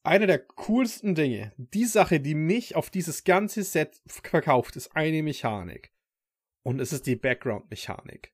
eine 0.04 0.26
der 0.26 0.40
coolsten 0.40 1.14
Dinge, 1.14 1.52
die 1.56 1.84
Sache, 1.84 2.20
die 2.20 2.34
mich 2.34 2.74
auf 2.74 2.90
dieses 2.90 3.24
ganze 3.24 3.62
Set 3.62 4.02
verkauft, 4.06 4.76
ist 4.76 4.96
eine 4.96 5.22
Mechanik. 5.22 5.92
Und 6.64 6.80
es 6.80 6.92
ist 6.92 7.06
die 7.06 7.16
Background-Mechanik. 7.16 8.32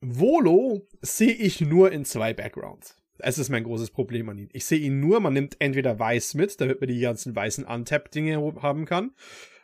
Volo 0.00 0.86
sehe 1.00 1.32
ich 1.32 1.60
nur 1.60 1.92
in 1.92 2.04
zwei 2.04 2.34
Backgrounds. 2.34 2.96
Es 3.18 3.38
ist 3.38 3.48
mein 3.48 3.64
großes 3.64 3.90
Problem 3.90 4.28
an 4.28 4.38
ihm. 4.38 4.48
Ich 4.52 4.64
sehe 4.66 4.78
ihn 4.78 5.00
nur, 5.00 5.20
man 5.20 5.32
nimmt 5.32 5.56
entweder 5.60 5.98
weiß 5.98 6.34
mit, 6.34 6.60
damit 6.60 6.80
man 6.80 6.88
die 6.88 7.00
ganzen 7.00 7.34
weißen 7.34 7.64
Untap-Dinge 7.64 8.36
haben 8.60 8.84
kann. 8.84 9.14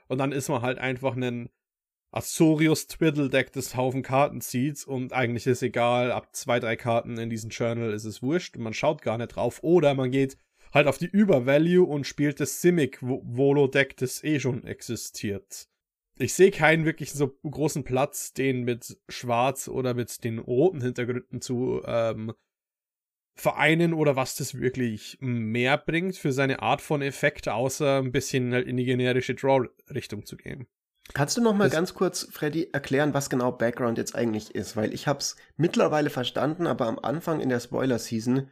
Und 0.09 0.19
dann 0.19 0.33
ist 0.33 0.49
man 0.49 0.63
halt 0.63 0.79
einfach 0.79 1.17
ein 1.17 1.51
Azorius 2.13 2.89
Twiddle-Deck 2.89 3.53
des 3.53 3.77
Haufen 3.77 4.03
Karten 4.03 4.41
zieht 4.41 4.85
und 4.85 5.13
eigentlich 5.13 5.47
ist 5.47 5.63
egal, 5.63 6.11
ab 6.11 6.35
zwei, 6.35 6.59
drei 6.59 6.75
Karten 6.75 7.19
in 7.19 7.31
diesem 7.31 7.51
Journal 7.51 7.93
ist 7.93 8.05
es 8.05 8.23
wurscht 8.23 8.57
und 8.57 8.65
man 8.65 8.75
schaut 8.75 9.03
gar 9.03 9.17
nicht 9.17 9.37
drauf. 9.37 9.63
Oder 9.63 9.95
man 9.95 10.11
geht 10.11 10.37
halt 10.73 10.89
auf 10.89 10.99
die 10.99 11.07
Übervalue 11.07 11.87
und 11.87 12.07
spielt 12.07 12.41
das 12.41 12.61
Simic 12.61 13.01
Volo-Deck, 13.01 13.97
das 13.97 14.25
eh 14.25 14.41
schon 14.41 14.65
existiert. 14.65 15.69
Ich 16.19 16.35
sehe 16.35 16.51
keinen 16.51 16.85
wirklich 16.85 17.13
so 17.13 17.29
großen 17.29 17.85
Platz, 17.85 18.33
den 18.33 18.65
mit 18.65 18.99
schwarz 19.09 19.69
oder 19.69 19.95
mit 19.95 20.23
den 20.25 20.39
roten 20.39 20.83
Hintergründen 20.83 21.41
zu 21.41 21.81
ähm, 21.87 22.33
vereinen 23.35 23.95
oder 23.95 24.17
was 24.17 24.37
das 24.37 24.55
wirklich 24.55 25.17
mehr 25.21 25.79
bringt 25.79 26.17
für 26.17 26.33
seine 26.33 26.61
Art 26.61 26.83
von 26.83 27.03
Effekt, 27.03 27.49
außer 27.49 27.99
ein 27.99 28.13
bisschen 28.13 28.53
halt 28.53 28.67
in 28.67 28.77
die 28.77 28.85
generische 28.85 29.35
Draw-Richtung 29.35 30.27
zu 30.27 30.37
gehen. 30.37 30.67
Kannst 31.15 31.37
du 31.37 31.41
noch 31.41 31.55
mal 31.55 31.65
das 31.65 31.73
ganz 31.73 31.95
kurz, 31.95 32.29
Freddy, 32.31 32.69
erklären, 32.73 33.15
was 33.15 33.31
genau 33.31 33.53
Background 33.53 33.99
jetzt 33.99 34.15
eigentlich 34.15 34.55
ist? 34.55 34.77
Weil 34.77 34.93
ich 34.95 35.07
habe 35.07 35.19
es 35.19 35.37
mittlerweile 35.57 36.11
verstanden, 36.11 36.67
aber 36.67 36.87
am 36.87 36.99
Anfang 36.99 37.41
in 37.41 37.49
der 37.49 37.61
Spoiler-Season 37.61 38.51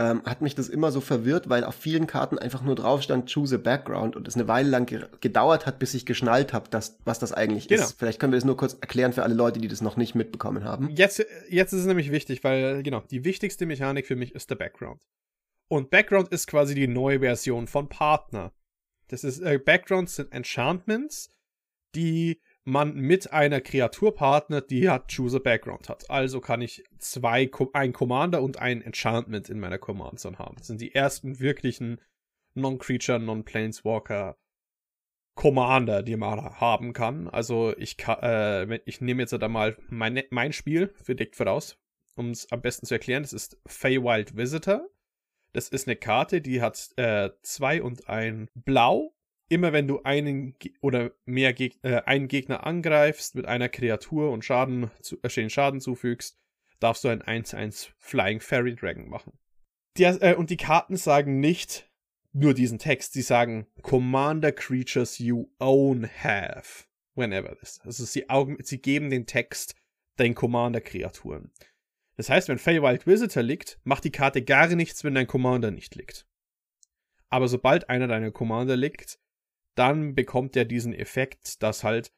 ähm, 0.00 0.22
hat 0.24 0.40
mich 0.40 0.54
das 0.54 0.68
immer 0.70 0.92
so 0.92 1.00
verwirrt, 1.00 1.50
weil 1.50 1.62
auf 1.62 1.74
vielen 1.74 2.06
Karten 2.06 2.38
einfach 2.38 2.62
nur 2.62 2.74
drauf 2.74 3.02
stand 3.02 3.32
Choose 3.32 3.56
a 3.56 3.58
Background 3.58 4.16
und 4.16 4.26
es 4.26 4.34
eine 4.34 4.48
Weile 4.48 4.70
lang 4.70 4.86
ge 4.86 5.04
gedauert 5.20 5.66
hat, 5.66 5.78
bis 5.78 5.92
ich 5.92 6.06
geschnallt 6.06 6.54
habe, 6.54 6.70
was 7.04 7.18
das 7.18 7.32
eigentlich 7.32 7.68
genau. 7.68 7.82
ist. 7.82 7.98
Vielleicht 7.98 8.18
können 8.18 8.32
wir 8.32 8.38
das 8.38 8.46
nur 8.46 8.56
kurz 8.56 8.74
erklären 8.80 9.12
für 9.12 9.22
alle 9.22 9.34
Leute, 9.34 9.60
die 9.60 9.68
das 9.68 9.82
noch 9.82 9.98
nicht 9.98 10.14
mitbekommen 10.14 10.64
haben. 10.64 10.88
Jetzt, 10.90 11.24
jetzt 11.50 11.72
ist 11.74 11.80
es 11.80 11.86
nämlich 11.86 12.10
wichtig, 12.10 12.42
weil 12.44 12.82
genau 12.82 13.02
die 13.10 13.24
wichtigste 13.24 13.66
Mechanik 13.66 14.06
für 14.06 14.16
mich 14.16 14.34
ist 14.34 14.48
der 14.48 14.54
Background. 14.56 15.06
Und 15.68 15.90
Background 15.90 16.28
ist 16.30 16.46
quasi 16.46 16.74
die 16.74 16.88
neue 16.88 17.20
Version 17.20 17.66
von 17.66 17.88
Partner. 17.88 18.52
Das 19.08 19.22
ist 19.22 19.40
äh, 19.40 19.58
Backgrounds 19.58 20.16
sind 20.16 20.32
Enchantments 20.32 21.28
die 21.94 22.40
man 22.64 22.94
mit 22.94 23.32
einer 23.32 23.60
Kreatur 23.60 24.14
partnert, 24.14 24.70
die 24.70 24.88
hat 24.88 25.12
Choose 25.14 25.38
a 25.38 25.40
Background 25.40 25.88
hat. 25.88 26.08
Also 26.10 26.40
kann 26.40 26.62
ich 26.62 26.84
zwei, 26.98 27.50
ein 27.72 27.92
Commander 27.92 28.42
und 28.42 28.58
ein 28.58 28.82
Enchantment 28.82 29.48
in 29.48 29.60
meiner 29.60 29.78
Command 29.78 30.20
Zone 30.20 30.38
haben. 30.38 30.56
Das 30.56 30.66
sind 30.66 30.80
die 30.80 30.94
ersten 30.94 31.40
wirklichen 31.40 32.00
Non-Creature, 32.54 33.18
Non-Planeswalker 33.18 34.36
Commander, 35.34 36.02
die 36.02 36.16
man 36.16 36.60
haben 36.60 36.92
kann. 36.92 37.28
Also 37.28 37.74
ich, 37.78 37.96
äh, 38.06 38.76
ich 38.84 39.00
nehme 39.00 39.22
jetzt 39.22 39.32
da 39.32 39.48
mal 39.48 39.76
mein, 39.88 40.22
mein 40.30 40.52
Spiel 40.52 40.92
für 41.02 41.14
Dick 41.14 41.34
voraus, 41.34 41.78
um 42.16 42.30
es 42.30 42.50
am 42.52 42.60
besten 42.60 42.86
zu 42.86 42.94
erklären. 42.94 43.22
Das 43.22 43.32
ist 43.32 43.58
Feywild 43.66 44.36
Visitor. 44.36 44.86
Das 45.52 45.68
ist 45.68 45.88
eine 45.88 45.96
Karte, 45.96 46.40
die 46.40 46.60
hat 46.60 46.90
äh, 46.96 47.30
zwei 47.42 47.82
und 47.82 48.08
ein 48.08 48.48
Blau. 48.54 49.14
Immer 49.50 49.72
wenn 49.72 49.88
du 49.88 50.02
einen 50.04 50.54
oder 50.80 51.10
mehr 51.26 51.52
Geg 51.52 51.78
äh, 51.82 52.02
einen 52.02 52.28
Gegner 52.28 52.64
angreifst 52.64 53.34
mit 53.34 53.46
einer 53.46 53.68
Kreatur 53.68 54.30
und 54.30 54.44
Schaden, 54.44 54.90
zu, 55.02 55.20
äh, 55.22 55.50
Schaden 55.50 55.80
zufügst, 55.80 56.38
darfst 56.78 57.02
du 57.02 57.08
ein 57.08 57.20
1-1 57.20 57.90
Flying 57.98 58.40
Fairy 58.40 58.76
Dragon 58.76 59.08
machen. 59.08 59.32
Die, 59.96 60.04
äh, 60.04 60.36
und 60.36 60.50
die 60.50 60.56
Karten 60.56 60.96
sagen 60.96 61.40
nicht 61.40 61.90
nur 62.32 62.54
diesen 62.54 62.78
Text, 62.78 63.12
sie 63.12 63.22
sagen 63.22 63.66
Commander 63.82 64.52
Creatures 64.52 65.18
you 65.18 65.50
own 65.58 66.08
have. 66.22 66.84
Whenever 67.16 67.58
this. 67.58 67.80
Also 67.84 68.04
sie, 68.04 68.24
sie 68.60 68.80
geben 68.80 69.10
den 69.10 69.26
Text 69.26 69.74
den 70.20 70.36
Commander-Kreaturen. 70.36 71.50
Das 72.16 72.30
heißt, 72.30 72.48
wenn 72.48 72.58
Feywild 72.58 73.06
Visitor 73.06 73.42
liegt, 73.42 73.80
macht 73.82 74.04
die 74.04 74.12
Karte 74.12 74.42
gar 74.42 74.68
nichts, 74.68 75.02
wenn 75.02 75.14
dein 75.14 75.26
Commander 75.26 75.72
nicht 75.72 75.96
liegt. 75.96 76.28
Aber 77.30 77.48
sobald 77.48 77.88
einer 77.88 78.06
deiner 78.06 78.30
Commander 78.30 78.76
liegt, 78.76 79.18
dann 79.80 80.14
bekommt 80.14 80.56
er 80.56 80.64
diesen 80.64 80.94
Effekt, 80.94 81.62
dass 81.62 81.82
halt 81.82 82.12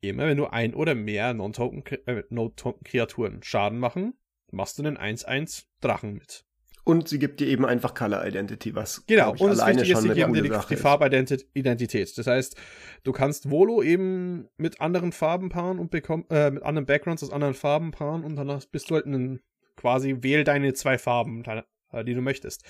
immer 0.00 0.26
wenn 0.26 0.36
du 0.36 0.46
ein 0.46 0.74
oder 0.74 0.94
mehr 0.94 1.34
Non-Token-Kreaturen 1.34 3.38
äh, 3.38 3.44
Schaden 3.44 3.78
machen, 3.78 4.14
machst 4.52 4.78
du 4.78 4.84
einen 4.84 4.98
1-1 4.98 5.64
Drachen 5.80 6.14
mit. 6.14 6.44
Und 6.84 7.08
sie 7.08 7.18
gibt 7.18 7.40
dir 7.40 7.48
eben 7.48 7.66
einfach 7.66 7.94
Color 7.94 8.24
Identity, 8.24 8.76
was 8.76 9.04
genau. 9.06 9.34
Ich, 9.34 9.40
und 9.40 9.50
das 9.50 9.66
Wichtige 9.66 9.92
ist, 9.92 10.02
sie 10.02 10.10
geben 10.10 10.34
dir 10.34 10.42
die, 10.42 10.76
Farbidentität. 10.76 12.16
Das 12.16 12.28
heißt, 12.28 12.54
du 13.02 13.10
kannst 13.10 13.50
Volo 13.50 13.82
eben 13.82 14.48
mit 14.56 14.80
anderen 14.80 15.10
Farben 15.10 15.48
paaren 15.48 15.80
und 15.80 15.90
bekomm, 15.90 16.26
äh, 16.30 16.52
mit 16.52 16.62
anderen 16.62 16.86
Backgrounds 16.86 17.24
aus 17.24 17.32
anderen 17.32 17.54
Farben 17.54 17.90
paaren 17.90 18.22
und 18.22 18.36
dann 18.36 18.62
bist 18.70 18.88
du 18.88 18.94
halt 18.94 19.06
ein, 19.06 19.40
quasi 19.74 20.18
wähl 20.20 20.44
deine 20.44 20.74
zwei 20.74 20.96
Farben, 20.96 21.42
äh, 21.90 22.04
die 22.04 22.14
du 22.14 22.20
möchtest. 22.20 22.62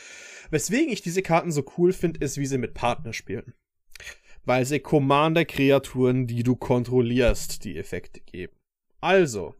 Weswegen 0.48 0.90
ich 0.90 1.02
diese 1.02 1.20
Karten 1.20 1.52
so 1.52 1.62
cool 1.76 1.92
finde, 1.92 2.20
ist, 2.20 2.38
wie 2.38 2.46
sie 2.46 2.56
mit 2.56 2.72
Partner 2.72 3.12
spielen. 3.12 3.52
Weil 4.46 4.64
sie 4.64 4.80
Commander-Kreaturen, 4.80 6.26
die 6.26 6.42
du 6.42 6.56
kontrollierst, 6.56 7.64
die 7.64 7.76
Effekte 7.76 8.20
geben. 8.20 8.56
Also, 9.00 9.54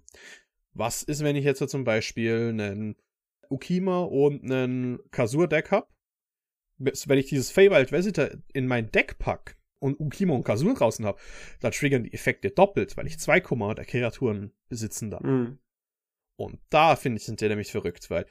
was 0.73 1.03
ist, 1.03 1.23
wenn 1.23 1.37
ich 1.37 1.45
jetzt 1.45 1.59
so 1.59 1.67
zum 1.67 1.85
Beispiel 1.85 2.49
einen 2.49 2.97
Ukima 3.51 4.03
und 4.03 4.43
einen 4.45 4.99
Kasur-Deck 5.11 5.71
habe, 5.71 5.89
wenn 6.79 7.19
ich 7.19 7.27
dieses 7.27 7.51
Feywild 7.51 7.93
Visitor 7.93 8.31
in 8.53 8.67
mein 8.67 8.91
Deck 8.91 9.19
pack 9.19 9.57
und 9.79 10.01
Ukima 10.01 10.35
und 10.35 10.45
Kasur 10.45 10.75
draußen 10.75 11.05
habe, 11.05 11.19
dann 11.61 11.73
triggern 11.73 12.05
die 12.05 12.13
Effekte 12.13 12.51
doppelt, 12.51 12.97
weil 12.97 13.07
ich 13.07 13.19
zwei 13.19 13.41
Commander-Kreaturen 13.41 14.53
besitzen 14.69 15.11
darf. 15.11 15.23
Mhm. 15.23 15.59
Und 16.37 16.61
da 16.71 16.97
finde 16.97 17.19
ich, 17.19 17.25
sind 17.25 17.41
die 17.41 17.49
nämlich 17.49 17.73
verrückt, 17.73 18.11
weil 18.11 18.27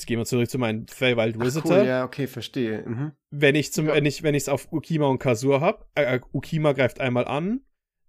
Jetzt 0.00 0.06
gehen 0.06 0.18
wir 0.18 0.24
zurück 0.24 0.48
zu 0.48 0.56
meinem 0.56 0.86
Feywild 0.88 1.38
Visitor. 1.38 1.80
Cool, 1.80 1.86
ja, 1.86 2.04
okay, 2.04 2.26
verstehe. 2.26 2.88
Mhm. 2.88 3.12
Wenn 3.28 3.54
ich 3.54 3.70
zum, 3.70 3.86
ja. 3.86 3.94
wenn 3.94 4.06
ich, 4.06 4.22
wenn 4.22 4.34
ich 4.34 4.44
es 4.44 4.48
auf 4.48 4.72
Ukima 4.72 5.04
und 5.08 5.18
Kasur 5.18 5.60
habe, 5.60 5.84
äh, 5.94 6.16
äh, 6.16 6.20
Ukima 6.32 6.72
greift 6.72 7.00
einmal 7.00 7.26
an, 7.26 7.60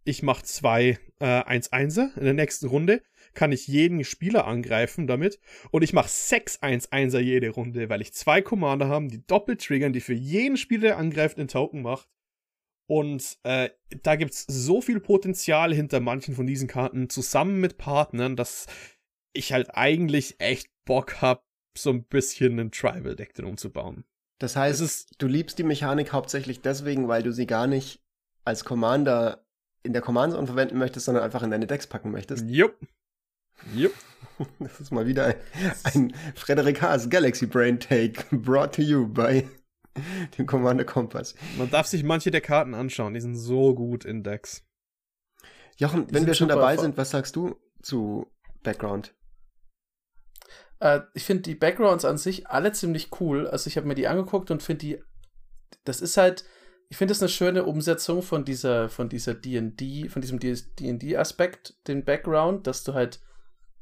ich 0.06 0.24
mache 0.24 0.46
zwei 0.46 1.00
äh, 1.20 1.26
1-1er 1.26 2.18
in 2.18 2.24
der 2.24 2.34
nächsten 2.34 2.68
Runde, 2.68 3.04
kann 3.34 3.52
ich 3.52 3.68
jeden 3.68 4.06
Spieler 4.06 4.48
angreifen 4.48 5.06
damit. 5.06 5.42
Und 5.72 5.82
ich 5.82 5.92
mache 5.92 6.08
sechs 6.08 6.62
1-1er 6.62 7.20
jede 7.20 7.50
Runde, 7.50 7.90
weil 7.90 8.00
ich 8.00 8.14
zwei 8.14 8.42
Commander 8.42 8.88
habe, 8.88 9.08
die 9.08 9.28
doppelt 9.28 9.62
triggern, 9.62 9.92
die 9.92 10.00
für 10.00 10.14
jeden 10.14 10.56
Spieler, 10.56 10.82
der 10.82 10.98
angreift, 10.98 11.40
einen 11.40 11.50
Token 11.50 11.82
macht. 11.82 12.08
Und 12.88 13.38
äh, 13.44 13.70
da 14.02 14.16
gibt's 14.16 14.46
so 14.48 14.80
viel 14.80 15.02
Potenzial 15.02 15.74
hinter 15.74 16.00
manchen 16.00 16.36
von 16.36 16.48
diesen 16.48 16.70
Karten 16.70 17.10
zusammen 17.10 17.60
mit 17.60 17.78
Partnern, 17.78 18.38
dass 18.38 18.68
ich 19.34 19.52
halt 19.52 19.76
eigentlich 19.76 20.40
echt 20.40 20.70
Bock 20.86 21.22
hab, 21.22 21.51
so 21.78 21.90
ein 21.90 22.04
bisschen 22.04 22.60
ein 22.60 22.72
Tribal-Deck 22.72 23.34
drum 23.34 23.58
zu 23.58 23.72
bauen. 23.72 24.04
Das 24.40 24.56
heißt, 24.56 24.82
ist, 24.82 25.16
du 25.20 25.28
liebst 25.28 25.60
die 25.60 25.64
Mechanik 25.64 26.14
hauptsächlich 26.14 26.62
deswegen, 26.62 27.08
weil 27.08 27.24
du 27.24 27.32
sie 27.32 27.46
gar 27.46 27.68
nicht 27.68 28.02
als 28.44 28.66
Commander 28.66 29.46
in 29.84 29.94
der 29.94 30.02
Command-Zone 30.02 30.48
verwenden 30.48 30.78
möchtest, 30.78 31.06
sondern 31.06 31.24
einfach 31.24 31.44
in 31.44 31.52
deine 31.52 31.68
Decks 31.68 31.88
packen 31.88 32.12
möchtest. 32.12 32.50
Jupp. 32.50 32.76
Jupp. 33.74 33.94
Das 34.58 34.80
ist 34.80 34.92
mal 34.92 35.06
wieder 35.06 35.26
ein, 35.26 35.36
ein 35.84 36.16
Frederik 36.36 36.82
Haas 36.82 37.12
Galaxy 37.12 37.46
Brain 37.46 37.80
Take 37.80 38.24
brought 38.36 38.74
to 38.74 38.82
you 38.82 39.08
by 39.08 39.48
dem 40.38 40.48
Commander 40.48 40.84
Kompass. 40.84 41.36
Man 41.60 41.70
darf 41.70 41.86
sich 41.86 42.04
manche 42.04 42.32
der 42.32 42.42
Karten 42.42 42.74
anschauen, 42.74 43.14
die 43.14 43.22
sind 43.22 43.36
so 43.36 43.76
gut 43.76 44.04
in 44.04 44.24
Decks. 44.24 44.64
Jochen, 45.78 46.08
die 46.08 46.14
wenn 46.16 46.26
wir 46.26 46.34
schon 46.34 46.48
dabei 46.48 46.76
sind, 46.78 46.98
was 46.98 47.12
sagst 47.12 47.36
du 47.36 47.56
zu 47.84 48.28
Background? 48.64 49.14
Äh, 50.82 51.02
ich 51.14 51.24
finde 51.24 51.44
die 51.44 51.56
Backgrounds 51.56 52.04
an 52.04 52.18
sich 52.18 52.48
alle 52.48 52.74
ziemlich 52.74 53.10
cool. 53.22 53.48
Also 53.48 53.68
ich 53.70 53.78
habe 53.78 53.88
mir 53.88 53.96
die 53.96 54.08
angeguckt 54.08 54.52
und 54.52 54.62
finde 54.62 54.80
die, 54.80 55.04
das 55.86 56.02
ist 56.02 56.18
halt, 56.18 56.44
ich 56.90 56.98
finde 56.98 57.14
es 57.14 57.22
eine 57.22 57.30
schöne 57.30 57.64
Umsetzung 57.64 58.22
von 58.22 58.44
dieser, 58.44 58.90
von 58.90 59.08
dieser 59.08 59.34
D&D, 59.34 60.10
von 60.10 60.22
diesem 60.22 60.40
D&D-Aspekt, 60.40 61.76
den 61.88 62.04
Background, 62.04 62.68
dass 62.68 62.84
du 62.84 62.94
halt, 62.94 63.22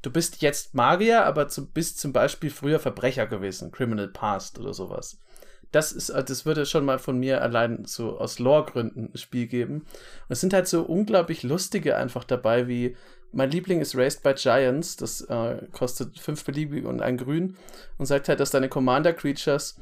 du 0.02 0.12
bist 0.12 0.42
jetzt 0.42 0.74
Magier, 0.74 1.24
aber 1.24 1.48
zu, 1.48 1.72
bist 1.72 1.98
zum 1.98 2.12
Beispiel 2.12 2.50
früher 2.50 2.78
Verbrecher 2.78 3.26
gewesen, 3.26 3.72
Criminal 3.72 4.08
Past 4.08 4.60
oder 4.60 4.74
sowas. 4.74 5.18
Das 5.72 5.92
ist, 5.92 6.10
äh, 6.10 6.22
das 6.22 6.44
würde 6.46 6.66
schon 6.66 6.84
mal 6.84 6.98
von 6.98 7.18
mir 7.18 7.42
allein 7.42 7.84
so 7.84 8.18
aus 8.18 8.38
Lore-Gründen 8.38 9.10
ein 9.12 9.18
Spiel 9.18 9.46
geben. 9.46 9.80
Und 9.80 10.30
es 10.30 10.40
sind 10.40 10.52
halt 10.52 10.68
so 10.68 10.82
unglaublich 10.82 11.42
lustige 11.42 11.96
einfach 11.96 12.24
dabei, 12.24 12.68
wie 12.68 12.96
mein 13.32 13.50
Liebling 13.50 13.80
ist 13.80 13.96
Raised 13.96 14.22
by 14.22 14.34
Giants, 14.34 14.96
das 14.96 15.22
äh, 15.22 15.66
kostet 15.72 16.18
fünf 16.18 16.44
beliebige 16.44 16.88
und 16.88 17.00
ein 17.00 17.16
Grün 17.16 17.56
und 17.98 18.06
sagt 18.06 18.28
halt, 18.28 18.40
dass 18.40 18.50
deine 18.50 18.68
Commander 18.68 19.12
Creatures 19.12 19.80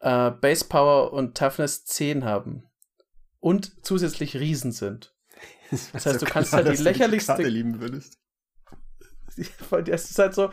äh, 0.00 0.30
Base 0.30 0.64
Power 0.64 1.12
und 1.12 1.36
Toughness 1.36 1.84
10 1.84 2.24
haben. 2.24 2.64
Und 3.40 3.84
zusätzlich 3.84 4.36
Riesen 4.36 4.72
sind. 4.72 5.14
Das, 5.70 5.92
das 5.92 6.06
heißt, 6.06 6.22
du 6.22 6.26
kannst 6.26 6.50
klar, 6.50 6.64
halt 6.64 6.78
die 6.78 6.82
lächerlichste. 6.82 7.36
Die 7.36 7.44
lieben 7.44 7.78
würdest. 7.78 8.18
Es 9.86 10.10
ist 10.10 10.18
halt 10.18 10.32
so, 10.34 10.50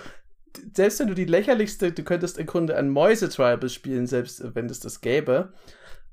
selbst 0.74 1.00
wenn 1.00 1.08
du 1.08 1.16
die 1.16 1.24
lächerlichste, 1.24 1.94
du 1.94 2.04
könntest 2.04 2.38
im 2.38 2.46
Grunde 2.46 2.76
ein 2.76 2.90
Mäuse-Tribal 2.90 3.70
spielen, 3.70 4.08
selbst 4.08 4.44
wenn 4.56 4.70
es 4.70 4.82
das 4.82 5.00
gäbe. 5.00 5.54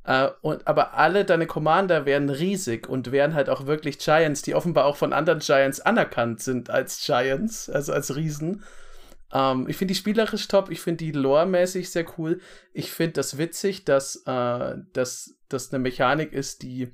Uh, 0.05 0.31
und, 0.41 0.67
aber 0.67 0.95
alle 0.95 1.25
deine 1.25 1.47
Commander 1.47 2.07
wären 2.07 2.29
riesig 2.29 2.89
und 2.89 3.13
wären 3.13 3.35
halt 3.35 3.49
auch 3.49 3.67
wirklich 3.67 4.01
Giants, 4.01 4.43
die 4.43 4.57
offenbar 4.57 4.85
auch 4.87 4.97
von 4.97 5.13
anderen 5.13 5.39
Giants 5.39 5.79
anerkannt 5.79 6.41
sind 6.41 6.71
als 6.71 7.05
Giants, 7.07 7.71
also 7.71 7.93
als 7.93 8.17
Riesen. 8.17 8.65
Ähm, 9.33 9.69
ich 9.69 9.77
finde 9.77 9.93
die 9.93 9.99
spielerisch 9.99 10.49
top, 10.49 10.71
ich 10.71 10.81
finde 10.81 11.05
die 11.05 11.13
lore-mäßig 11.13 11.89
sehr 11.89 12.05
cool. 12.19 12.41
Ich 12.73 12.91
finde 12.91 13.13
das 13.13 13.39
witzig, 13.39 13.85
dass, 13.85 14.17
äh, 14.27 14.75
dass 14.93 15.37
das 15.49 15.73
eine 15.73 15.79
Mechanik 15.79 16.33
ist, 16.33 16.63
die 16.63 16.93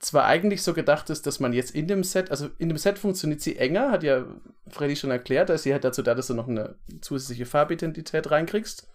zwar 0.00 0.24
eigentlich 0.24 0.62
so 0.62 0.74
gedacht 0.74 1.10
ist, 1.10 1.26
dass 1.26 1.40
man 1.40 1.52
jetzt 1.52 1.74
in 1.74 1.86
dem 1.88 2.04
Set, 2.04 2.30
also 2.30 2.50
in 2.58 2.68
dem 2.68 2.78
Set 2.78 2.98
funktioniert 2.98 3.40
sie 3.40 3.56
enger, 3.56 3.90
hat 3.90 4.02
ja 4.02 4.26
Freddy 4.68 4.96
schon 4.96 5.10
erklärt, 5.10 5.48
dass 5.48 5.62
sie 5.62 5.72
halt 5.72 5.84
dazu 5.84 6.02
da, 6.02 6.14
dass 6.14 6.28
du 6.28 6.34
noch 6.34 6.48
eine 6.48 6.76
zusätzliche 7.00 7.46
Farbidentität 7.46 8.30
reinkriegst. 8.30 8.88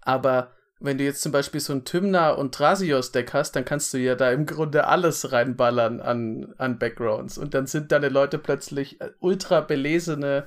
Aber 0.00 0.57
wenn 0.80 0.98
du 0.98 1.04
jetzt 1.04 1.22
zum 1.22 1.32
Beispiel 1.32 1.60
so 1.60 1.72
ein 1.72 1.84
Tymna 1.84 2.30
und 2.30 2.54
Thrasios-Deck 2.54 3.32
hast, 3.32 3.56
dann 3.56 3.64
kannst 3.64 3.92
du 3.92 3.98
ja 3.98 4.14
da 4.14 4.30
im 4.30 4.46
Grunde 4.46 4.86
alles 4.86 5.32
reinballern 5.32 6.00
an, 6.00 6.54
an 6.56 6.78
Backgrounds. 6.78 7.36
Und 7.36 7.54
dann 7.54 7.66
sind 7.66 7.90
deine 7.90 8.08
Leute 8.08 8.38
plötzlich 8.38 8.98
ultra 9.18 9.60
belesene 9.60 10.46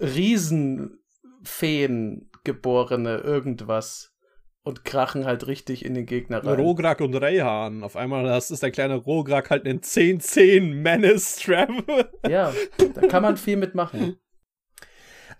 Riesenfeen 0.00 1.00
geborene 2.44 3.18
irgendwas 3.18 4.14
und 4.62 4.84
krachen 4.84 5.24
halt 5.24 5.48
richtig 5.48 5.84
in 5.84 5.94
den 5.94 6.06
Gegner 6.06 6.44
rein. 6.44 6.60
Rograk 6.60 7.00
und 7.00 7.14
Reyhan. 7.14 7.82
Auf 7.82 7.96
einmal 7.96 8.30
hast 8.30 8.50
du 8.50 8.56
der 8.56 8.70
kleine 8.70 8.94
Rograk 8.96 9.50
halt 9.50 9.66
einen 9.66 9.80
10-10 9.80 10.74
Menace 10.74 11.36
Trap. 11.36 11.70
ja, 12.28 12.52
da 12.94 13.06
kann 13.08 13.22
man 13.22 13.36
viel 13.36 13.56
mitmachen. 13.56 14.16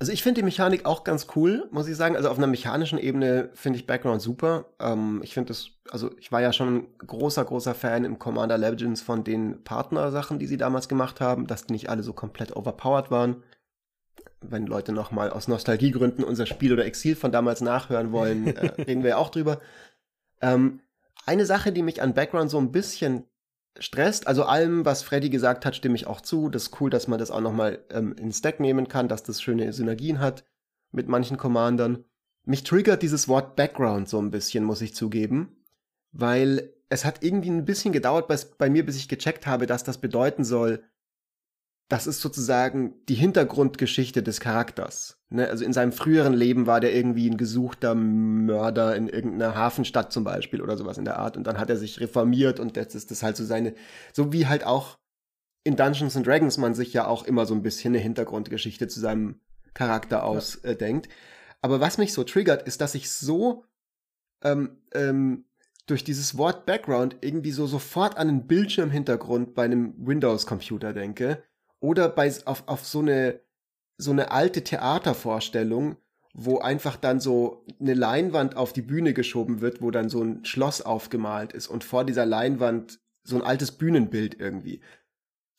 Also 0.01 0.13
ich 0.13 0.23
finde 0.23 0.41
die 0.41 0.45
Mechanik 0.45 0.87
auch 0.87 1.03
ganz 1.03 1.27
cool, 1.35 1.69
muss 1.73 1.89
ich 1.89 1.97
sagen. 1.97 2.17
Also 2.17 2.31
auf 2.31 2.39
einer 2.39 2.47
mechanischen 2.47 2.99
Ebene 2.99 3.51
finde 3.55 3.79
ich 3.79 3.87
Background 3.87 4.23
super. 4.23 4.67
Ähm, 4.79 5.21
ich 5.25 5.35
finde 5.35 5.49
das, 5.49 5.71
also 5.91 6.11
ich 6.19 6.31
war 6.31 6.41
ja 6.41 6.53
schon 6.53 6.77
ein 6.77 6.87
großer, 6.99 7.45
großer 7.45 7.75
Fan 7.75 8.05
im 8.05 8.19
Commander 8.19 8.59
Legends 8.59 9.03
von 9.03 9.25
den 9.25 9.65
Partnersachen, 9.65 10.39
die 10.39 10.47
sie 10.47 10.57
damals 10.57 10.89
gemacht 10.89 11.21
haben, 11.21 11.47
dass 11.49 11.67
die 11.67 11.73
nicht 11.73 11.91
alle 11.91 12.03
so 12.03 12.13
komplett 12.13 12.55
overpowered 12.55 13.11
waren 13.11 13.43
wenn 14.41 14.67
Leute 14.67 14.93
nochmal 14.93 15.31
aus 15.31 15.49
Nostalgiegründen 15.49 16.25
unser 16.25 16.47
Spiel 16.47 16.73
oder 16.73 16.87
Exil 16.87 17.17
von 17.17 17.33
damals 17.33 17.61
nachhören 17.61 18.13
wollen, 18.13 18.57
äh, 18.57 18.67
reden 18.87 19.03
wir 19.03 19.11
ja 19.11 19.17
auch 19.17 19.31
drüber. 19.31 19.61
Ähm, 20.41 20.81
eine 21.27 21.45
Sache, 21.45 21.73
die 21.73 21.83
mich 21.83 22.01
an 22.01 22.15
Background 22.15 22.51
so 22.51 22.59
ein 22.59 22.73
bisschen 22.73 23.25
stresst, 23.79 24.27
also 24.27 24.45
allem, 24.45 24.85
was 24.85 25.03
Freddy 25.03 25.31
gesagt 25.31 25.65
hat, 25.67 25.77
stimme 25.77 25.95
ich 25.97 26.07
auch 26.07 26.21
zu. 26.21 26.49
Das 26.49 26.65
ist 26.65 26.81
cool, 26.81 26.91
dass 26.91 27.09
man 27.09 27.19
das 27.19 27.31
auch 27.31 27.41
nochmal 27.41 27.85
ähm, 27.91 28.15
ins 28.15 28.43
Deck 28.43 28.61
nehmen 28.61 28.89
kann, 28.89 29.09
dass 29.09 29.23
das 29.23 29.41
schöne 29.43 29.73
Synergien 29.73 30.21
hat 30.21 30.45
mit 30.93 31.09
manchen 31.09 31.37
Commandern. 31.37 32.05
Mich 32.45 32.65
triggert 32.65 33.03
dieses 33.03 33.29
Wort 33.29 33.57
Background 33.57 34.09
so 34.09 34.19
ein 34.21 34.31
bisschen, 34.31 34.65
muss 34.65 34.81
ich 34.83 34.95
zugeben. 34.95 35.57
weil 36.13 36.73
es 36.89 37.05
hat 37.05 37.23
irgendwie 37.23 37.51
ein 37.51 37.65
bisschen 37.65 37.93
gedauert 37.93 38.29
bei, 38.29 38.37
bei 38.59 38.71
mir, 38.71 38.85
bis 38.85 38.97
ich 38.97 39.09
gecheckt 39.09 39.47
habe, 39.47 39.67
dass 39.67 39.85
das 39.85 39.99
bedeuten 39.99 40.45
soll, 40.45 40.83
das 41.89 42.07
ist 42.07 42.21
sozusagen 42.21 42.95
die 43.09 43.15
Hintergrundgeschichte 43.15 44.23
des 44.23 44.41
Charakters. 44.41 45.19
Ne? 45.31 45.49
Also 45.49 45.65
in 45.65 45.73
seinem 45.73 45.93
früheren 45.93 46.35
Leben 46.35 46.67
war 46.67 46.81
der 46.81 46.95
irgendwie 46.95 47.29
ein 47.29 47.39
gesuchter 47.39 47.95
Mörder 47.95 48.95
in 48.95 49.09
irgendeiner 49.09 49.55
Hafenstadt 49.55 50.13
zum 50.13 50.23
Beispiel 50.23 50.61
oder 50.61 50.77
sowas 50.77 50.99
in 50.99 51.07
der 51.07 51.19
Art. 51.19 51.39
Und 51.39 51.47
dann 51.47 51.59
hat 51.59 51.71
er 51.71 51.79
sich 51.79 51.99
reformiert 51.99 52.61
und 52.61 52.77
jetzt 52.77 52.95
ist 52.95 53.11
das 53.11 53.23
halt 53.23 53.39
so 53.39 53.45
seine, 53.45 53.75
so 54.13 54.33
wie 54.35 54.47
halt 54.47 54.65
auch 54.65 54.99
in 55.65 55.77
Dungeons 55.77 56.17
and 56.17 56.27
Dragons 56.27 56.59
man 56.59 56.75
sich 56.75 56.93
ja 56.93 57.07
auch 57.07 57.25
immer 57.25 57.47
so 57.47 57.55
ein 57.55 57.63
bisschen 57.63 57.95
eine 57.95 58.03
Hintergrundgeschichte 58.03 58.87
zu 58.87 59.01
seinem 59.01 59.41
Charakter 59.73 60.25
ausdenkt. 60.25 61.07
Ja. 61.07 61.13
Äh, 61.13 61.59
Aber 61.63 61.81
was 61.81 61.97
mich 61.97 62.13
so 62.13 62.23
triggert, 62.23 62.67
ist, 62.67 62.83
dass 62.83 62.95
ich 62.95 63.11
so 63.11 63.65
ähm, 64.45 64.83
ähm, 64.93 65.47
durch 65.87 66.05
dieses 66.05 66.37
Wort 66.37 66.67
Background 66.67 67.17
irgendwie 67.23 67.51
so 67.51 67.67
sofort 67.67 68.19
an 68.19 68.29
einen 68.29 68.47
Bildschirmhintergrund 68.47 69.55
bei 69.55 69.65
einem 69.65 69.95
Windows-Computer 69.97 70.93
denke 70.93 71.43
oder 71.81 72.09
bei, 72.09 72.33
auf, 72.45 72.65
auf 72.67 72.85
so 72.85 73.01
eine, 73.01 73.41
so 73.97 74.11
eine 74.11 74.31
alte 74.31 74.65
Theatervorstellung, 74.65 75.97
wo 76.35 76.59
einfach 76.59 76.97
dann 76.97 77.21
so 77.21 77.65
eine 77.81 77.95
Leinwand 77.95 78.57
auf 78.57 78.73
die 78.73 78.83
Bühne 78.83 79.13
geschoben 79.13 79.61
wird, 79.61 79.83
wo 79.83 79.91
dann 79.91 80.09
so 80.09 80.23
ein 80.23 80.45
Schloss 80.45 80.83
aufgemalt 80.83 81.53
ist 81.53 81.69
und 81.69 81.85
vor 81.85 82.05
dieser 82.05 82.27
Leinwand 82.27 83.01
so 83.25 83.37
ein 83.37 83.43
altes 83.43 83.73
Bühnenbild 83.73 84.39
irgendwie. 84.41 84.81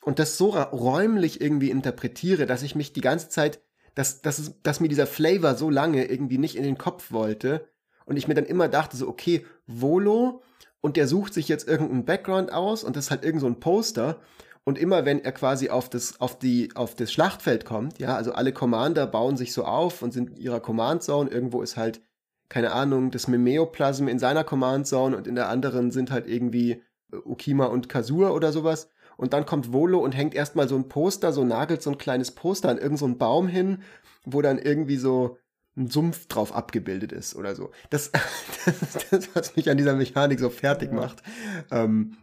Und 0.03 0.19
das 0.19 0.38
so 0.38 0.49
räumlich 0.51 1.41
irgendwie 1.41 1.69
interpretiere, 1.69 2.45
dass 2.45 2.63
ich 2.63 2.75
mich 2.75 2.93
die 2.93 3.01
ganze 3.01 3.29
Zeit, 3.29 3.61
dass, 3.95 4.21
dass, 4.21 4.61
dass 4.63 4.79
mir 4.79 4.88
dieser 4.88 5.07
Flavor 5.07 5.55
so 5.55 5.69
lange 5.69 6.05
irgendwie 6.05 6.38
nicht 6.38 6.55
in 6.55 6.63
den 6.63 6.77
Kopf 6.77 7.11
wollte 7.11 7.67
und 8.05 8.17
ich 8.17 8.27
mir 8.27 8.33
dann 8.33 8.45
immer 8.45 8.69
dachte 8.69 8.95
so, 8.95 9.07
okay, 9.07 9.45
Volo 9.67 10.41
und 10.81 10.95
der 10.95 11.07
sucht 11.07 11.33
sich 11.33 11.47
jetzt 11.47 11.67
irgendeinen 11.67 12.05
Background 12.05 12.53
aus 12.53 12.83
und 12.83 12.95
das 12.95 13.05
ist 13.05 13.11
halt 13.11 13.25
irgend 13.25 13.41
so 13.41 13.47
ein 13.47 13.59
Poster 13.59 14.21
und 14.63 14.77
immer 14.77 15.05
wenn 15.05 15.23
er 15.23 15.31
quasi 15.31 15.69
auf 15.69 15.89
das, 15.89 16.19
auf 16.21 16.37
die, 16.37 16.69
auf 16.75 16.95
das 16.95 17.11
Schlachtfeld 17.11 17.65
kommt, 17.65 17.99
ja, 17.99 18.15
also 18.15 18.33
alle 18.33 18.53
Commander 18.53 19.07
bauen 19.07 19.37
sich 19.37 19.53
so 19.53 19.65
auf 19.65 20.01
und 20.01 20.11
sind 20.11 20.31
in 20.31 20.37
ihrer 20.37 20.59
Command 20.59 21.03
Zone. 21.03 21.29
Irgendwo 21.29 21.61
ist 21.61 21.77
halt, 21.77 22.01
keine 22.49 22.71
Ahnung, 22.71 23.11
das 23.11 23.27
Mimeoplasm 23.27 24.07
in 24.07 24.19
seiner 24.19 24.43
Command 24.43 24.87
Zone 24.87 25.15
und 25.15 25.27
in 25.27 25.35
der 25.35 25.49
anderen 25.49 25.91
sind 25.91 26.11
halt 26.11 26.27
irgendwie 26.27 26.83
äh, 27.11 27.17
Ukima 27.25 27.65
und 27.65 27.89
Kasur 27.89 28.33
oder 28.33 28.51
sowas. 28.51 28.89
Und 29.17 29.33
dann 29.33 29.45
kommt 29.45 29.73
Volo 29.73 29.99
und 29.99 30.15
hängt 30.15 30.33
erstmal 30.33 30.69
so 30.69 30.75
ein 30.75 30.87
Poster, 30.87 31.33
so 31.33 31.43
nagelt 31.43 31.81
so 31.81 31.89
ein 31.89 31.97
kleines 31.97 32.31
Poster 32.31 32.69
an 32.69 32.77
irgendeinen 32.77 33.13
so 33.13 33.17
Baum 33.17 33.47
hin, 33.47 33.83
wo 34.23 34.41
dann 34.41 34.57
irgendwie 34.59 34.97
so 34.97 35.37
ein 35.75 35.89
Sumpf 35.89 36.27
drauf 36.27 36.53
abgebildet 36.55 37.11
ist 37.11 37.35
oder 37.35 37.55
so. 37.55 37.71
Das, 37.89 38.11
das 38.65 38.81
ist 38.81 39.11
das, 39.11 39.35
was 39.35 39.55
mich 39.55 39.69
an 39.69 39.77
dieser 39.77 39.95
Mechanik 39.95 40.39
so 40.39 40.49
fertig 40.49 40.91
macht. 40.91 41.23
Ähm, 41.71 42.17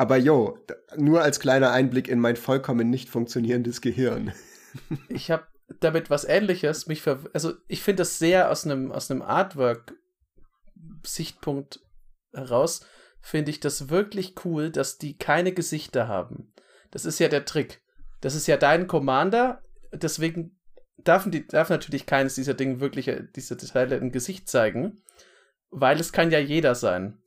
aber 0.00 0.16
jo, 0.16 0.58
nur 0.96 1.20
als 1.20 1.40
kleiner 1.40 1.72
Einblick 1.72 2.08
in 2.08 2.20
mein 2.20 2.36
vollkommen 2.36 2.88
nicht 2.88 3.10
funktionierendes 3.10 3.82
Gehirn. 3.82 4.32
Ich 5.08 5.30
habe 5.30 5.46
damit 5.80 6.10
was 6.10 6.24
ähnliches, 6.24 6.86
mich 6.86 7.02
ver 7.02 7.24
also 7.34 7.52
ich 7.66 7.82
finde 7.82 8.02
das 8.02 8.18
sehr 8.18 8.50
aus 8.50 8.64
einem 8.64 8.92
aus 8.92 9.10
einem 9.10 9.20
Artwork 9.20 9.92
Sichtpunkt 11.04 11.80
heraus 12.32 12.86
finde 13.20 13.50
ich 13.50 13.58
das 13.60 13.90
wirklich 13.90 14.36
cool, 14.44 14.70
dass 14.70 14.96
die 14.96 15.18
keine 15.18 15.52
Gesichter 15.52 16.08
haben. 16.08 16.54
Das 16.92 17.04
ist 17.04 17.18
ja 17.18 17.28
der 17.28 17.44
Trick. 17.44 17.82
Das 18.20 18.34
ist 18.34 18.46
ja 18.46 18.56
dein 18.56 18.86
Commander, 18.86 19.60
deswegen 19.92 20.56
darf, 20.98 21.28
die, 21.28 21.46
darf 21.46 21.68
natürlich 21.68 22.06
keines 22.06 22.36
dieser 22.36 22.54
Dinge 22.54 22.80
wirklich, 22.80 23.08
äh, 23.08 23.24
diese 23.34 23.56
Teile 23.56 23.96
ein 23.96 24.12
Gesicht 24.12 24.48
zeigen, 24.48 25.02
weil 25.70 26.00
es 26.00 26.12
kann 26.12 26.30
ja 26.30 26.38
jeder 26.38 26.74
sein 26.74 27.20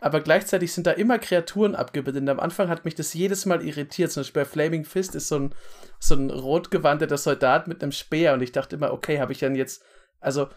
aber 0.00 0.20
gleichzeitig 0.20 0.72
sind 0.72 0.86
da 0.86 0.92
immer 0.92 1.18
Kreaturen 1.18 1.74
abgebildet. 1.74 2.22
Und 2.22 2.28
am 2.30 2.40
Anfang 2.40 2.68
hat 2.68 2.84
mich 2.84 2.94
das 2.94 3.12
jedes 3.12 3.44
Mal 3.44 3.64
irritiert. 3.64 4.10
Zum 4.10 4.22
Beispiel 4.22 4.42
bei 4.42 4.48
Flaming 4.48 4.84
Fist 4.84 5.14
ist 5.14 5.28
so 5.28 5.38
ein, 5.38 5.54
so 5.98 6.14
ein 6.14 6.30
rotgewandeter 6.30 7.18
Soldat 7.18 7.68
mit 7.68 7.82
einem 7.82 7.92
Speer 7.92 8.32
und 8.32 8.42
ich 8.42 8.52
dachte 8.52 8.76
immer, 8.76 8.92
okay, 8.92 9.20
habe 9.20 9.32
ich 9.32 9.38
dann 9.38 9.54
jetzt, 9.54 9.82
also 10.18 10.48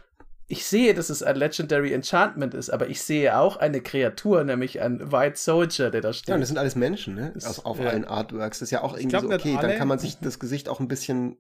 ich 0.47 0.65
sehe, 0.65 0.93
dass 0.93 1.09
es 1.09 1.23
ein 1.23 1.35
Legendary 1.35 1.93
Enchantment 1.93 2.53
ist, 2.53 2.69
aber 2.69 2.89
ich 2.89 3.01
sehe 3.01 3.37
auch 3.37 3.57
eine 3.57 3.81
Kreatur, 3.81 4.43
nämlich 4.43 4.81
ein 4.81 5.11
White 5.11 5.37
Soldier, 5.37 5.89
der 5.89 6.01
da 6.01 6.13
steht. 6.13 6.29
Ja, 6.29 6.35
und 6.35 6.41
das 6.41 6.49
sind 6.49 6.57
alles 6.57 6.75
Menschen, 6.75 7.15
ne? 7.15 7.33
Auf, 7.45 7.65
auf 7.65 7.79
ja. 7.79 7.89
allen 7.89 8.05
Artworks. 8.05 8.59
Das 8.59 8.67
ist 8.67 8.71
ja 8.71 8.81
auch 8.81 8.93
irgendwie 8.93 9.09
glaub, 9.09 9.23
so, 9.23 9.31
okay, 9.31 9.57
dann 9.59 9.77
kann 9.77 9.87
man 9.87 9.99
sich 9.99 10.19
das 10.19 10.39
Gesicht 10.39 10.69
auch 10.69 10.79
ein 10.79 10.87
bisschen, 10.87 11.37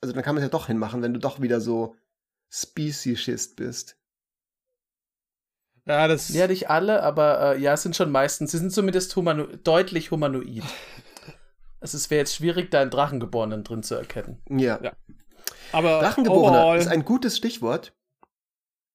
also 0.00 0.14
dann 0.14 0.22
kann 0.22 0.34
man 0.34 0.42
es 0.42 0.48
ja 0.48 0.50
doch 0.50 0.66
hinmachen, 0.66 1.02
wenn 1.02 1.14
du 1.14 1.20
doch 1.20 1.40
wieder 1.40 1.60
so 1.60 1.96
Speciesist 2.50 3.56
bist. 3.56 3.96
Ja, 5.86 6.06
das 6.06 6.28
ja, 6.28 6.46
nicht 6.46 6.70
alle, 6.70 7.02
aber 7.02 7.56
äh, 7.56 7.60
ja, 7.60 7.74
es 7.74 7.82
sind 7.82 7.96
schon 7.96 8.10
meistens, 8.10 8.52
sie 8.52 8.58
sind 8.58 8.72
zumindest 8.72 9.14
humano 9.16 9.46
deutlich 9.46 10.10
humanoid. 10.10 10.62
es 11.80 12.10
wäre 12.10 12.20
jetzt 12.20 12.36
schwierig, 12.36 12.70
da 12.70 12.80
einen 12.80 12.90
Drachengeborenen 12.90 13.64
drin 13.64 13.82
zu 13.82 13.96
erkennen. 13.96 14.40
Ja. 14.48 14.80
ja. 14.80 14.92
Aber 15.72 16.00
Drachengeborener 16.00 16.76
ist 16.76 16.88
ein 16.88 17.04
gutes 17.04 17.36
Stichwort 17.36 17.92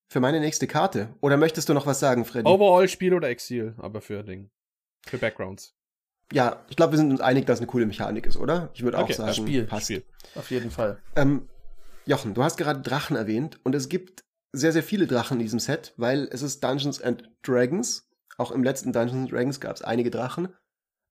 für 0.09 0.21
meine 0.21 0.39
nächste 0.39 0.67
Karte. 0.67 1.09
Oder 1.19 1.35
möchtest 1.35 1.67
du 1.67 1.73
noch 1.73 1.85
was 1.85 1.99
sagen, 1.99 2.23
Freddy? 2.23 2.47
Overall 2.47 2.87
Spiel 2.87 3.13
oder 3.13 3.27
Exil, 3.27 3.75
aber 3.77 3.99
für 3.99 4.23
Ding. 4.23 4.49
Für 5.05 5.17
Backgrounds. 5.17 5.73
Ja, 6.31 6.65
ich 6.69 6.75
glaube, 6.75 6.93
wir 6.93 6.97
sind 6.97 7.11
uns 7.11 7.21
einig, 7.21 7.45
dass 7.45 7.57
es 7.57 7.61
eine 7.61 7.67
coole 7.67 7.85
Mechanik 7.85 8.25
ist, 8.25 8.37
oder? 8.37 8.69
Ich 8.73 8.83
würde 8.83 8.97
okay, 8.97 9.13
auch 9.13 9.17
sagen, 9.17 9.33
Spiel, 9.33 9.65
passt. 9.65 9.85
Spiel. 9.85 10.05
Auf 10.35 10.51
jeden 10.51 10.71
Fall. 10.71 10.99
Ähm, 11.15 11.47
Jochen, 12.05 12.33
du 12.33 12.43
hast 12.43 12.57
gerade 12.57 12.81
Drachen 12.81 13.15
erwähnt 13.15 13.59
und 13.63 13.75
es 13.75 13.89
gibt 13.89 14.23
sehr, 14.57 14.73
sehr 14.73 14.83
viele 14.83 15.07
Drachen 15.07 15.37
in 15.37 15.43
diesem 15.43 15.59
Set, 15.59 15.93
weil 15.97 16.27
es 16.31 16.41
ist 16.41 16.63
Dungeons 16.63 17.01
and 17.01 17.29
Dragons. 17.43 18.09
Auch 18.37 18.51
im 18.51 18.63
letzten 18.63 18.93
Dungeons 18.93 19.23
and 19.23 19.31
Dragons 19.31 19.59
gab 19.59 19.75
es 19.75 19.81
einige 19.81 20.11
Drachen. 20.11 20.49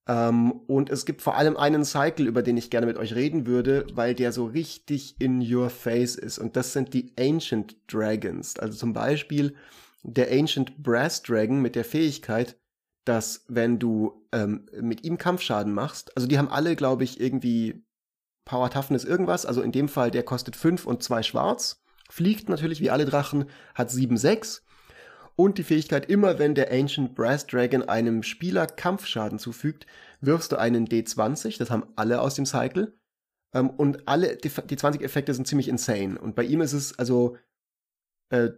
Ähm, 0.09 0.53
und 0.67 0.91
es 0.91 1.05
gibt 1.05 1.23
vor 1.23 1.37
allem 1.37 1.57
einen 1.57 1.85
Cycle, 1.85 2.27
über 2.27 2.43
den 2.43 2.57
ich 2.57 2.71
gerne 2.71 2.87
mit 2.87 2.97
euch 2.97 3.15
reden 3.15 3.47
würde, 3.47 3.87
weil 3.93 4.15
der 4.15 4.33
so 4.33 4.47
richtig 4.47 5.21
in 5.21 5.41
your 5.41 5.71
face 5.71 6.15
ist. 6.15 6.39
Und 6.39 6.57
das 6.57 6.73
sind 6.73 6.95
die 6.95 7.13
Ancient 7.19 7.77
Dragons. 7.93 8.59
Also 8.59 8.79
zum 8.79 8.93
Beispiel 8.93 9.57
der 10.03 10.31
Ancient 10.31 10.83
Brass 10.83 11.23
Dragon 11.23 11.61
mit 11.61 11.75
der 11.75 11.85
Fähigkeit, 11.85 12.57
dass 13.05 13.45
wenn 13.49 13.79
du 13.79 14.27
ähm, 14.33 14.67
mit 14.81 15.05
ihm 15.05 15.19
Kampfschaden 15.19 15.73
machst, 15.73 16.17
also 16.17 16.29
die 16.29 16.39
haben 16.39 16.49
alle, 16.49 16.77
glaube 16.77 17.05
ich, 17.05 17.21
irgendwie 17.21 17.85
Power 18.45 18.71
Toughness 18.71 19.05
irgendwas. 19.05 19.47
Also 19.47 19.63
in 19.63 19.73
dem 19.73 19.89
Fall, 19.89 20.13
der 20.13 20.23
kostet 20.23 20.55
5 20.55 20.87
und 20.87 21.03
2 21.03 21.23
schwarz 21.25 21.83
fliegt 22.17 22.49
natürlich 22.49 22.81
wie 22.81 22.91
alle 22.91 23.05
Drachen, 23.05 23.45
hat 23.75 23.91
7-6 23.91 24.63
und 25.37 25.59
die 25.59 25.65
Fähigkeit, 25.65 26.09
immer 26.09 26.39
wenn 26.39 26.55
der 26.55 26.73
Ancient 26.73 27.15
Brass 27.15 27.47
Dragon 27.47 27.83
einem 27.83 28.23
Spieler 28.23 28.67
Kampfschaden 28.67 29.39
zufügt, 29.39 29.87
wirfst 30.23 30.51
du 30.51 30.57
einen 30.57 30.89
D20, 30.89 31.59
das 31.59 31.71
haben 31.71 31.85
alle 31.95 32.23
aus 32.23 32.35
dem 32.35 32.47
Cycle. 32.47 32.95
Ähm, 33.53 33.69
und 33.69 34.09
alle, 34.09 34.37
die, 34.37 34.49
die 34.49 34.77
20 34.77 35.03
Effekte 35.03 35.35
sind 35.35 35.47
ziemlich 35.47 35.69
insane. 35.69 36.19
Und 36.19 36.35
bei 36.35 36.45
ihm 36.45 36.63
ist 36.63 36.73
es 36.73 36.99
also, 36.99 37.37
äh, 38.31 38.49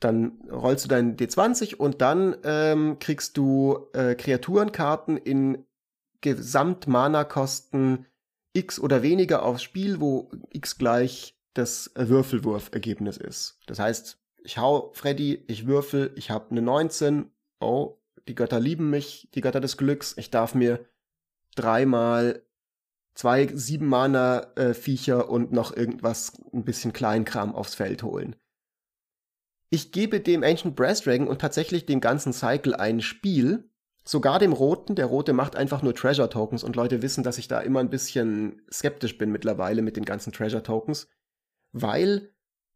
dann 0.00 0.40
rollst 0.50 0.84
du 0.84 0.88
deinen 0.88 1.16
D20 1.16 1.76
und 1.76 2.02
dann 2.02 2.36
ähm, 2.42 2.98
kriegst 2.98 3.36
du 3.36 3.86
äh, 3.92 4.16
Kreaturenkarten 4.16 5.16
in 5.16 5.64
Gesamt-Mana-Kosten 6.20 8.06
X 8.54 8.80
oder 8.80 9.02
weniger 9.02 9.44
aufs 9.44 9.62
Spiel, 9.62 10.00
wo 10.00 10.32
X 10.50 10.78
gleich 10.78 11.38
das 11.54 11.90
Würfelwurfergebnis 11.94 13.16
ist. 13.16 13.58
Das 13.66 13.78
heißt, 13.78 14.18
ich 14.42 14.58
hau 14.58 14.92
Freddy, 14.92 15.44
ich 15.46 15.66
würfel, 15.66 16.12
ich 16.16 16.30
habe 16.30 16.50
eine 16.50 16.62
19. 16.62 17.30
Oh, 17.60 17.96
die 18.28 18.34
Götter 18.34 18.60
lieben 18.60 18.90
mich, 18.90 19.28
die 19.34 19.40
Götter 19.40 19.60
des 19.60 19.76
Glücks. 19.76 20.14
Ich 20.16 20.30
darf 20.30 20.54
mir 20.54 20.84
dreimal 21.54 22.42
zwei 23.14 23.46
sieben 23.54 23.86
Mana 23.86 24.52
äh, 24.56 24.74
Viecher 24.74 25.30
und 25.30 25.52
noch 25.52 25.74
irgendwas 25.74 26.32
ein 26.52 26.64
bisschen 26.64 26.92
Kleinkram 26.92 27.54
aufs 27.54 27.74
Feld 27.74 28.02
holen. 28.02 28.36
Ich 29.70 29.92
gebe 29.92 30.20
dem 30.20 30.42
Ancient 30.42 30.76
Brass 30.76 31.02
Dragon 31.02 31.28
und 31.28 31.40
tatsächlich 31.40 31.86
dem 31.86 32.00
ganzen 32.00 32.32
Cycle 32.32 32.74
ein 32.74 33.00
Spiel, 33.00 33.70
sogar 34.04 34.38
dem 34.38 34.52
roten. 34.52 34.94
Der 34.94 35.06
rote 35.06 35.32
macht 35.32 35.56
einfach 35.56 35.82
nur 35.82 35.94
Treasure 35.94 36.28
Tokens 36.28 36.62
und 36.64 36.76
Leute 36.76 37.02
wissen, 37.02 37.24
dass 37.24 37.38
ich 37.38 37.48
da 37.48 37.60
immer 37.60 37.80
ein 37.80 37.90
bisschen 37.90 38.62
skeptisch 38.70 39.16
bin 39.16 39.32
mittlerweile 39.32 39.82
mit 39.82 39.96
den 39.96 40.04
ganzen 40.04 40.32
Treasure 40.32 40.62
Tokens 40.62 41.08
weil 41.74 42.30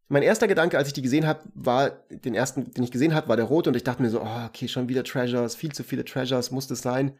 mein 0.09 0.23
erster 0.23 0.47
Gedanke, 0.47 0.77
als 0.77 0.89
ich 0.89 0.93
die 0.93 1.01
gesehen 1.01 1.25
habe, 1.25 1.41
war, 1.53 1.89
den 2.09 2.35
ersten, 2.35 2.71
den 2.71 2.83
ich 2.83 2.91
gesehen 2.91 3.15
habe, 3.15 3.29
war 3.29 3.37
der 3.37 3.45
rote 3.45 3.69
und 3.69 3.75
ich 3.75 3.83
dachte 3.83 4.01
mir 4.01 4.09
so, 4.09 4.21
oh, 4.21 4.45
okay, 4.45 4.67
schon 4.67 4.89
wieder 4.89 5.03
Treasures, 5.03 5.55
viel 5.55 5.71
zu 5.71 5.83
viele 5.83 6.03
Treasures, 6.03 6.51
muss 6.51 6.67
das 6.67 6.81
sein. 6.81 7.17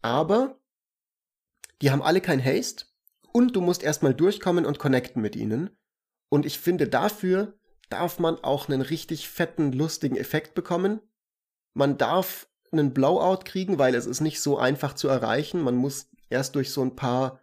Aber 0.00 0.58
die 1.80 1.90
haben 1.90 2.02
alle 2.02 2.20
kein 2.20 2.44
Haste 2.44 2.86
und 3.32 3.54
du 3.54 3.60
musst 3.60 3.82
erstmal 3.82 4.14
durchkommen 4.14 4.66
und 4.66 4.78
connecten 4.78 5.22
mit 5.22 5.36
ihnen. 5.36 5.70
Und 6.28 6.46
ich 6.46 6.58
finde, 6.58 6.88
dafür 6.88 7.54
darf 7.88 8.18
man 8.18 8.42
auch 8.42 8.68
einen 8.68 8.80
richtig 8.80 9.28
fetten, 9.28 9.72
lustigen 9.72 10.16
Effekt 10.16 10.54
bekommen. 10.54 11.00
Man 11.74 11.98
darf 11.98 12.48
einen 12.72 12.94
Blowout 12.94 13.44
kriegen, 13.44 13.78
weil 13.78 13.94
es 13.94 14.06
ist 14.06 14.20
nicht 14.20 14.40
so 14.40 14.58
einfach 14.58 14.94
zu 14.94 15.08
erreichen. 15.08 15.62
Man 15.62 15.76
muss 15.76 16.08
erst 16.30 16.54
durch 16.56 16.70
so 16.70 16.82
ein 16.82 16.96
paar 16.96 17.41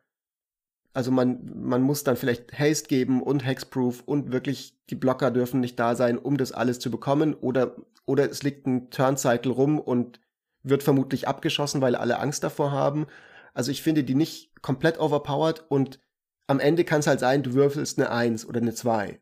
Also 0.93 1.11
man, 1.11 1.39
man 1.53 1.81
muss 1.81 2.03
dann 2.03 2.17
vielleicht 2.17 2.57
Haste 2.57 2.87
geben 2.87 3.21
und 3.21 3.45
Hexproof 3.45 4.03
und 4.05 4.31
wirklich 4.31 4.75
die 4.89 4.95
Blocker 4.95 5.31
dürfen 5.31 5.59
nicht 5.59 5.79
da 5.79 5.95
sein, 5.95 6.17
um 6.17 6.37
das 6.37 6.51
alles 6.51 6.79
zu 6.79 6.89
bekommen. 6.89 7.35
Oder, 7.35 7.75
oder 8.05 8.29
es 8.29 8.43
liegt 8.43 8.65
ein 8.65 8.89
Turncycle 8.89 9.51
rum 9.51 9.79
und 9.79 10.19
wird 10.63 10.83
vermutlich 10.83 11.27
abgeschossen, 11.27 11.81
weil 11.81 11.95
alle 11.95 12.19
Angst 12.19 12.43
davor 12.43 12.71
haben. 12.71 13.07
Also 13.53 13.71
ich 13.71 13.81
finde 13.81 14.03
die 14.03 14.15
nicht 14.15 14.61
komplett 14.61 14.99
overpowered 14.99 15.65
und 15.69 15.99
am 16.47 16.59
Ende 16.59 16.83
kann 16.83 17.01
es 17.01 17.07
halt 17.07 17.19
sein, 17.19 17.43
du 17.43 17.53
würfelst 17.53 17.99
eine 17.99 18.09
1 18.09 18.45
oder 18.47 18.59
eine 18.59 18.73
2. 18.73 19.21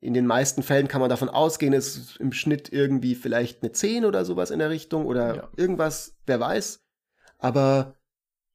In 0.00 0.14
den 0.14 0.26
meisten 0.26 0.62
Fällen 0.62 0.88
kann 0.88 1.00
man 1.00 1.10
davon 1.10 1.28
ausgehen, 1.28 1.72
es 1.72 1.96
ist 1.96 2.16
im 2.18 2.32
Schnitt 2.32 2.72
irgendwie 2.72 3.14
vielleicht 3.14 3.62
eine 3.62 3.72
10 3.72 4.04
oder 4.04 4.24
sowas 4.24 4.50
in 4.50 4.58
der 4.58 4.70
Richtung 4.70 5.06
oder 5.06 5.36
ja. 5.36 5.48
irgendwas, 5.56 6.18
wer 6.26 6.40
weiß. 6.40 6.84
Aber 7.38 7.96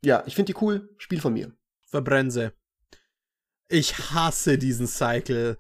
ja, 0.04 0.24
ich 0.28 0.36
finde 0.36 0.54
die 0.54 0.62
cool. 0.62 0.90
Spiel 0.98 1.20
von 1.20 1.34
mir. 1.34 1.52
Verbrenze. 1.96 2.52
Ich 3.70 3.98
hasse 4.12 4.58
diesen 4.58 4.86
Cycle 4.86 5.58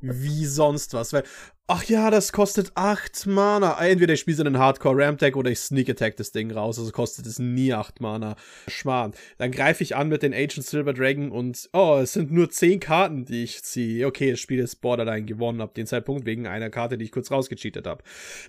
wie 0.00 0.44
sonst 0.44 0.94
was, 0.94 1.12
weil 1.12 1.22
ach 1.68 1.84
ja, 1.84 2.10
das 2.10 2.32
kostet 2.32 2.72
8 2.74 3.26
Mana. 3.26 3.78
Entweder 3.80 4.14
ich 4.14 4.20
spiele 4.20 4.36
so 4.36 4.42
einen 4.42 4.58
Hardcore 4.58 5.04
Ramp 5.04 5.20
Deck 5.20 5.36
oder 5.36 5.52
ich 5.52 5.60
Sneak 5.60 5.88
Attack 5.88 6.16
das 6.16 6.32
Ding 6.32 6.50
raus, 6.50 6.80
also 6.80 6.90
kostet 6.90 7.24
es 7.26 7.38
nie 7.38 7.72
8 7.72 8.00
Mana. 8.00 8.34
Schmarrn. 8.66 9.12
Dann 9.38 9.52
greife 9.52 9.84
ich 9.84 9.94
an 9.94 10.08
mit 10.08 10.24
den 10.24 10.34
Ancient 10.34 10.66
Silver 10.66 10.92
Dragon 10.92 11.30
und 11.30 11.68
oh, 11.72 11.98
es 12.02 12.14
sind 12.14 12.32
nur 12.32 12.50
10 12.50 12.80
Karten, 12.80 13.24
die 13.24 13.44
ich 13.44 13.62
ziehe. 13.62 14.08
Okay, 14.08 14.32
das 14.32 14.40
Spiel 14.40 14.58
ist 14.58 14.80
Borderline 14.80 15.24
gewonnen 15.24 15.60
ab 15.60 15.74
dem 15.74 15.86
Zeitpunkt 15.86 16.26
wegen 16.26 16.48
einer 16.48 16.70
Karte, 16.70 16.98
die 16.98 17.04
ich 17.04 17.12
kurz 17.12 17.30
rausgecheatet 17.30 17.86
habe. 17.86 18.02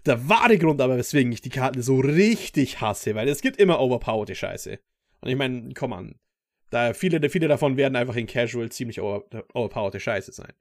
Der 0.07 0.27
wahre 0.27 0.57
Grund 0.57 0.81
aber, 0.81 0.97
weswegen 0.97 1.31
ich 1.31 1.41
die 1.41 1.49
Karten 1.49 1.83
so 1.83 1.99
richtig 1.99 2.81
hasse, 2.81 3.13
weil 3.13 3.29
es 3.29 3.41
gibt 3.41 3.57
immer 3.57 3.79
overpowered 3.79 4.35
Scheiße. 4.35 4.79
Und 5.21 5.29
ich 5.29 5.35
meine, 5.35 5.69
komm 5.75 5.93
an. 5.93 6.15
Da 6.69 6.93
viele, 6.93 7.29
viele 7.29 7.47
davon 7.47 7.77
werden 7.77 7.95
einfach 7.95 8.15
in 8.15 8.27
Casual 8.27 8.69
ziemlich 8.71 8.99
over, 8.99 9.23
overpowered 9.53 10.01
Scheiße 10.01 10.31
sein. 10.31 10.53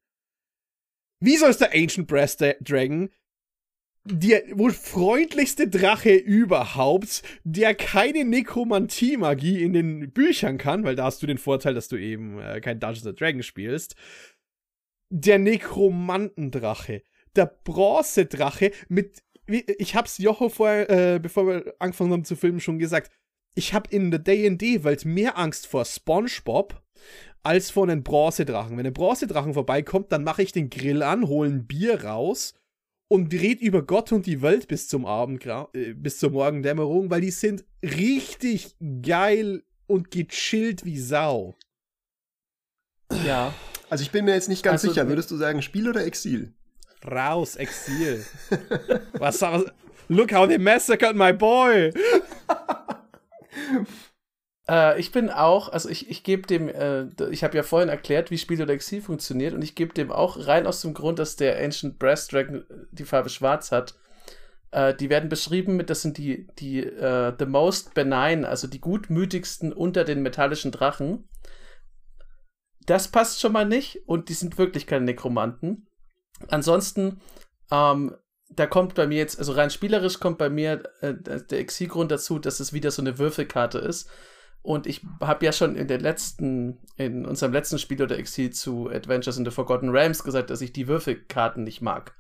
Wieso 1.21 1.47
ist 1.47 1.61
der 1.61 1.75
Ancient 1.75 2.07
Brass 2.07 2.37
Dragon 2.37 3.11
der 4.09 4.43
wohl 4.57 4.73
freundlichste 4.73 5.69
Drache 5.69 6.15
überhaupt, 6.15 7.23
der 7.45 7.75
keine 7.75 8.25
Nekromantie-Magie 8.25 9.63
in 9.63 9.73
den 9.73 10.13
Büchern 10.13 10.59
kann, 10.59 10.85
weil 10.85 10.95
da 10.95 11.05
hast 11.05 11.23
du 11.23 11.27
den 11.27 11.39
Vorteil, 11.39 11.75
dass 11.75 11.89
du 11.89 11.97
eben 11.97 12.39
äh, 12.41 12.61
kein 12.61 12.79
Dungeons 12.79 13.17
Dragons 13.17 13.45
spielst. 13.45 13.97
Der 15.11 15.39
Nekromantendrache, 15.39 17.03
der 17.35 17.47
Bronzedrache 17.47 18.71
mit, 18.89 19.23
ich 19.47 19.97
hab's 19.97 20.19
Jocho 20.19 20.49
vorher, 20.49 21.15
äh, 21.15 21.19
bevor 21.19 21.47
wir 21.47 21.75
angefangen 21.81 22.13
haben 22.13 22.25
zu 22.25 22.37
filmen, 22.37 22.61
schon 22.61 22.79
gesagt, 22.79 23.11
ich 23.57 23.75
hab 23.75 23.93
in 23.93 24.11
der 24.11 24.21
D&D-Welt 24.21 25.05
mehr 25.05 25.37
Angst 25.37 25.67
vor 25.67 25.85
SpongeBob 25.85 26.81
als 27.43 27.71
vor 27.71 27.85
einem 27.85 28.03
Bronzedrachen. 28.03 28.77
Wenn 28.77 28.87
ein 28.87 28.93
Bronzedrachen 28.93 29.55
vorbeikommt, 29.55 30.13
dann 30.13 30.25
mache 30.25 30.43
ich 30.43 30.53
den 30.53 30.69
Grill 30.71 31.03
an, 31.03 31.27
hole 31.27 31.49
ein 31.49 31.67
Bier 31.67 32.05
raus 32.05 32.55
und 33.09 33.33
red 33.33 33.61
über 33.61 33.83
Gott 33.83 34.13
und 34.13 34.27
die 34.27 34.43
Welt 34.43 34.69
bis 34.69 34.89
zum 34.89 35.07
Abend, 35.07 35.47
äh, 35.47 35.95
bis 35.95 36.19
zur 36.19 36.31
Morgendämmerung, 36.31 37.11
weil 37.11 37.23
die 37.23 37.31
sind 37.31 37.65
richtig 37.83 38.77
geil 39.03 39.63
und 39.87 40.11
gechillt 40.11 40.85
wie 40.85 40.99
Sau. 40.99 41.57
Ja. 43.25 43.55
Also 43.89 44.03
ich 44.03 44.11
bin 44.11 44.25
mir 44.25 44.35
jetzt 44.35 44.49
nicht 44.49 44.63
ganz 44.63 44.83
also, 44.83 44.93
sicher. 44.93 45.09
Würdest 45.09 45.31
du 45.31 45.37
sagen 45.37 45.63
Spiel 45.63 45.89
oder 45.89 46.05
Exil? 46.05 46.53
Raus, 47.07 47.57
Exil. 47.57 48.25
Was 49.15 49.39
sagst 49.39 49.73
Look 50.09 50.33
how 50.33 50.47
they 50.47 50.59
massacred 50.59 51.17
my 51.17 51.33
boy. 51.33 51.93
Äh, 54.69 54.99
ich 54.99 55.13
bin 55.13 55.31
auch, 55.31 55.69
also 55.69 55.89
ich, 55.89 56.11
ich 56.11 56.23
gebe 56.23 56.47
dem, 56.47 56.69
äh, 56.69 57.07
ich 57.31 57.45
habe 57.45 57.57
ja 57.57 57.63
vorhin 57.63 57.89
erklärt, 57.89 58.31
wie 58.31 58.39
Spiel 58.39 58.61
oder 58.61 58.73
Exil 58.73 59.01
funktioniert 59.01 59.55
und 59.55 59.63
ich 59.63 59.75
gebe 59.75 59.95
dem 59.95 60.11
auch 60.11 60.47
rein 60.47 60.67
aus 60.67 60.81
dem 60.81 60.95
Grund, 60.95 61.19
dass 61.19 61.37
der 61.37 61.63
Ancient 61.63 61.99
Brass 61.99 62.29
Dragon 62.29 62.65
die 62.91 63.05
Farbe 63.05 63.29
schwarz 63.29 63.71
hat. 63.71 63.95
Äh, 64.73 64.95
die 64.95 65.09
werden 65.09 65.29
beschrieben 65.29 65.77
mit, 65.77 65.91
das 65.91 66.03
sind 66.03 66.19
die, 66.19 66.49
die 66.59 66.85
uh, 66.85 67.33
the 67.39 67.47
most 67.47 67.95
benign, 67.95 68.45
also 68.45 68.67
die 68.67 68.81
gutmütigsten 68.81 69.73
unter 69.73 70.05
den 70.05 70.23
metallischen 70.23 70.73
Drachen. 70.73 71.29
Das 72.85 73.09
passt 73.09 73.41
schon 73.41 73.53
mal 73.53 73.67
nicht 73.67 74.03
und 74.07 74.29
die 74.29 74.35
sind 74.35 74.59
wirklich 74.59 74.87
keine 74.87 75.05
Nekromanten. 75.05 75.89
Ansonsten, 76.49 77.21
ähm, 77.71 78.15
da 78.49 78.67
kommt 78.67 78.95
bei 78.95 79.07
mir 79.07 79.19
jetzt, 79.19 79.39
also 79.39 79.53
rein 79.53 79.71
spielerisch 79.71 80.21
kommt 80.21 80.39
bei 80.39 80.49
mir 80.49 80.83
äh, 81.01 81.15
der 81.15 81.59
Exilgrund 81.59 82.11
dazu, 82.11 82.39
dass 82.39 82.61
es 82.61 82.73
wieder 82.73 82.91
so 82.91 83.03
eine 83.03 83.19
Würfelkarte 83.19 83.79
ist. 83.79 84.09
Und 84.63 84.87
ich 84.87 85.03
habe 85.21 85.45
ja 85.45 85.53
schon 85.53 85.77
in 85.77 85.87
der 85.87 86.01
letzten, 86.01 86.79
in 86.97 87.25
unserem 87.25 87.53
letzten 87.53 87.79
Spiel 87.79 88.03
oder 88.03 88.19
Exil 88.19 88.51
zu 88.51 88.89
Adventures 88.89 89.37
in 89.37 89.45
the 89.45 89.51
Forgotten 89.53 89.91
Realms 89.91 90.25
gesagt, 90.25 90.51
dass 90.51 90.61
ich 90.61 90.73
die 90.73 90.89
Würfelkarten 90.89 91.63
nicht 91.63 91.83
mag. 91.83 92.17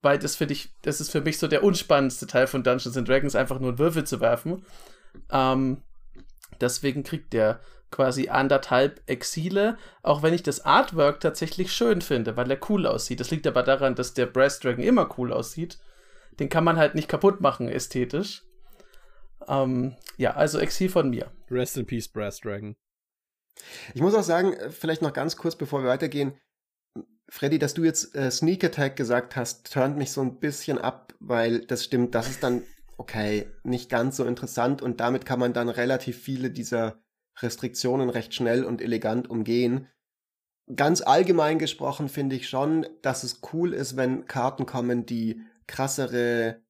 Weil 0.00 0.18
das 0.18 0.34
finde 0.34 0.54
ich, 0.54 0.74
das 0.82 1.00
ist 1.00 1.10
für 1.10 1.20
mich 1.20 1.38
so 1.38 1.46
der 1.46 1.62
unspannendste 1.62 2.26
Teil 2.26 2.48
von 2.48 2.64
Dungeons 2.64 2.96
and 2.96 3.08
Dragons, 3.08 3.36
einfach 3.36 3.60
nur 3.60 3.70
einen 3.70 3.78
Würfel 3.78 4.02
zu 4.04 4.20
werfen. 4.20 4.64
Ähm, 5.30 5.82
deswegen 6.60 7.04
kriegt 7.04 7.32
der 7.32 7.60
quasi 7.92 8.28
anderthalb 8.28 9.00
Exile, 9.06 9.78
auch 10.02 10.24
wenn 10.24 10.34
ich 10.34 10.42
das 10.42 10.64
Artwork 10.64 11.20
tatsächlich 11.20 11.72
schön 11.72 12.00
finde, 12.00 12.36
weil 12.36 12.50
er 12.50 12.58
cool 12.68 12.86
aussieht. 12.86 13.20
Das 13.20 13.30
liegt 13.30 13.46
aber 13.46 13.62
daran, 13.62 13.94
dass 13.94 14.14
der 14.14 14.26
Brass 14.26 14.58
Dragon 14.58 14.82
immer 14.82 15.08
cool 15.18 15.32
aussieht. 15.32 15.78
Den 16.40 16.48
kann 16.48 16.64
man 16.64 16.78
halt 16.78 16.96
nicht 16.96 17.08
kaputt 17.08 17.40
machen 17.40 17.68
ästhetisch. 17.68 18.42
Ähm, 19.46 19.96
ja, 20.16 20.32
also 20.32 20.58
Exil 20.58 20.88
von 20.88 21.10
mir. 21.10 21.30
Rest 21.50 21.76
in 21.76 21.86
Peace, 21.86 22.08
Brass 22.08 22.40
Dragon. 22.40 22.74
Ich 23.94 24.00
muss 24.00 24.14
auch 24.14 24.22
sagen, 24.22 24.54
äh, 24.54 24.70
vielleicht 24.70 25.02
noch 25.02 25.12
ganz 25.12 25.36
kurz, 25.36 25.54
bevor 25.54 25.82
wir 25.82 25.90
weitergehen, 25.90 26.38
Freddy, 27.28 27.58
dass 27.58 27.74
du 27.74 27.84
jetzt 27.84 28.14
äh, 28.14 28.30
Sneak 28.30 28.62
Attack 28.64 28.96
gesagt 28.96 29.36
hast, 29.36 29.72
turnt 29.72 29.96
mich 29.96 30.12
so 30.12 30.20
ein 30.20 30.38
bisschen 30.38 30.78
ab, 30.78 31.14
weil 31.18 31.64
das 31.64 31.84
stimmt, 31.84 32.14
das 32.14 32.28
ist 32.28 32.42
dann, 32.42 32.62
okay, 32.98 33.48
nicht 33.62 33.88
ganz 33.88 34.16
so 34.16 34.24
interessant 34.24 34.82
und 34.82 35.00
damit 35.00 35.24
kann 35.24 35.38
man 35.38 35.54
dann 35.54 35.68
relativ 35.68 36.20
viele 36.20 36.50
dieser 36.50 37.02
Restriktionen 37.40 38.10
recht 38.10 38.34
schnell 38.34 38.64
und 38.64 38.80
elegant 38.80 39.28
umgehen. 39.28 39.88
Ganz 40.74 41.00
allgemein 41.00 41.58
gesprochen 41.58 42.08
finde 42.08 42.36
ich 42.36 42.48
schon, 42.48 42.86
dass 43.02 43.24
es 43.24 43.40
cool 43.52 43.72
ist, 43.72 43.96
wenn 43.96 44.26
Karten 44.26 44.66
kommen, 44.66 45.06
die 45.06 45.42
krassere 45.66 46.62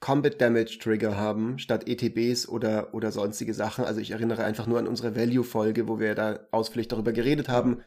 Combat 0.00 0.40
Damage 0.40 0.78
Trigger 0.80 1.16
haben, 1.16 1.58
statt 1.58 1.86
ETBs 1.86 2.48
oder, 2.48 2.92
oder 2.92 3.12
sonstige 3.12 3.54
Sachen. 3.54 3.84
Also 3.84 4.00
ich 4.00 4.10
erinnere 4.10 4.44
einfach 4.44 4.66
nur 4.66 4.80
an 4.80 4.88
unsere 4.88 5.14
Value-Folge, 5.14 5.86
wo 5.86 6.00
wir 6.00 6.14
da 6.16 6.40
ausführlich 6.50 6.88
darüber 6.88 7.12
geredet 7.12 7.48
haben, 7.48 7.82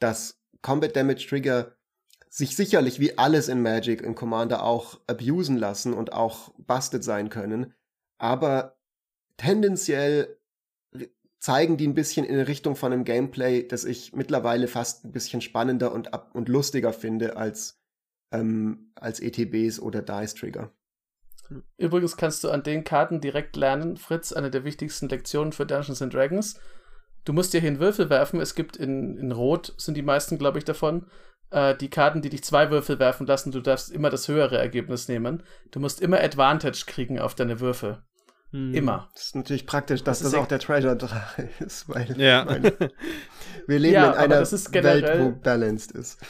dass 0.00 0.42
Combat 0.60 0.96
Damage 0.96 1.26
Trigger 1.28 1.76
sich 2.28 2.56
sicherlich 2.56 2.98
wie 2.98 3.16
alles 3.16 3.48
in 3.48 3.62
Magic 3.62 4.00
in 4.00 4.14
Commander 4.14 4.64
auch 4.64 5.00
abusen 5.06 5.56
lassen 5.56 5.92
und 5.92 6.12
auch 6.12 6.52
busted 6.56 7.04
sein 7.04 7.28
können. 7.28 7.74
Aber 8.18 8.76
tendenziell 9.36 10.38
zeigen 11.42 11.76
die 11.76 11.88
ein 11.88 11.94
bisschen 11.94 12.24
in 12.24 12.38
Richtung 12.38 12.76
von 12.76 12.92
einem 12.92 13.02
Gameplay, 13.02 13.66
das 13.66 13.84
ich 13.84 14.12
mittlerweile 14.12 14.68
fast 14.68 15.04
ein 15.04 15.10
bisschen 15.10 15.40
spannender 15.40 15.90
und, 15.90 16.08
und 16.34 16.48
lustiger 16.48 16.92
finde 16.92 17.36
als, 17.36 17.82
ähm, 18.30 18.92
als 18.94 19.18
ETBs 19.18 19.80
oder 19.80 20.02
Dice 20.02 20.34
Trigger. 20.34 20.70
Übrigens 21.76 22.16
kannst 22.16 22.44
du 22.44 22.50
an 22.50 22.62
den 22.62 22.84
Karten 22.84 23.20
direkt 23.20 23.56
lernen, 23.56 23.96
Fritz, 23.96 24.32
eine 24.32 24.52
der 24.52 24.62
wichtigsten 24.62 25.08
Lektionen 25.08 25.50
für 25.50 25.66
Dungeons 25.66 26.00
and 26.00 26.14
Dragons. 26.14 26.60
Du 27.24 27.32
musst 27.32 27.52
dir 27.52 27.60
hier 27.60 27.70
einen 27.70 27.80
Würfel 27.80 28.08
werfen. 28.08 28.40
Es 28.40 28.54
gibt 28.54 28.76
in, 28.76 29.16
in 29.16 29.32
Rot, 29.32 29.74
sind 29.78 29.96
die 29.96 30.02
meisten, 30.02 30.38
glaube 30.38 30.58
ich, 30.58 30.64
davon, 30.64 31.06
äh, 31.50 31.74
die 31.74 31.90
Karten, 31.90 32.22
die 32.22 32.30
dich 32.30 32.44
zwei 32.44 32.70
Würfel 32.70 33.00
werfen 33.00 33.26
lassen. 33.26 33.50
Du 33.50 33.60
darfst 33.60 33.90
immer 33.90 34.10
das 34.10 34.28
höhere 34.28 34.58
Ergebnis 34.58 35.08
nehmen. 35.08 35.42
Du 35.72 35.80
musst 35.80 36.00
immer 36.00 36.20
Advantage 36.20 36.84
kriegen 36.86 37.18
auf 37.18 37.34
deine 37.34 37.58
Würfel. 37.58 38.04
Hm. 38.52 38.74
Immer. 38.74 39.10
Das 39.14 39.26
ist 39.26 39.36
natürlich 39.36 39.66
praktisch, 39.66 40.04
dass 40.04 40.20
das, 40.20 40.32
das 40.32 40.40
auch 40.40 40.46
der 40.46 40.58
Treasure 40.58 40.96
Drache 40.96 41.48
ist, 41.58 41.88
weil 41.88 42.18
ja. 42.20 42.44
Meine, 42.44 42.72
wir 43.66 43.78
leben 43.78 43.94
ja, 43.94 44.12
in 44.12 44.18
einer 44.18 44.40
Welt, 44.40 45.20
wo 45.20 45.32
balanced 45.32 45.92
ist. 45.92 46.20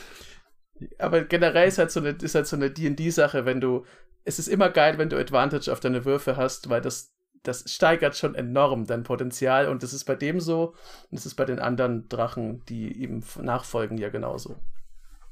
Aber 0.98 1.22
generell 1.22 1.68
ist 1.68 1.78
halt 1.78 1.90
so 1.90 2.00
eine, 2.00 2.11
ist 2.11 2.35
halt 2.35 2.46
so 2.46 2.56
eine 2.56 2.70
D&D-Sache, 2.70 3.44
wenn 3.44 3.61
du 3.61 3.85
es 4.24 4.38
ist 4.38 4.48
immer 4.48 4.70
geil, 4.70 4.98
wenn 4.98 5.08
du 5.08 5.18
Advantage 5.18 5.72
auf 5.72 5.80
deine 5.80 6.04
Würfe 6.04 6.37
hast, 6.37 6.68
weil 6.68 6.80
das, 6.80 7.12
das 7.42 7.64
steigert 7.70 8.16
schon 8.16 8.35
enorm 8.35 8.87
dein 8.87 9.02
Potenzial 9.02 9.68
und 9.68 9.82
das 9.82 9.92
ist 9.92 10.04
bei 10.04 10.14
dem 10.14 10.40
so 10.40 10.68
und 11.11 11.12
das 11.12 11.26
ist 11.26 11.35
bei 11.35 11.44
den 11.44 11.58
anderen 11.58 12.08
Drachen, 12.08 12.64
die 12.66 12.92
ihm 12.92 13.22
nachfolgen, 13.40 13.98
ja 13.98 14.11
genauso. 14.11 14.56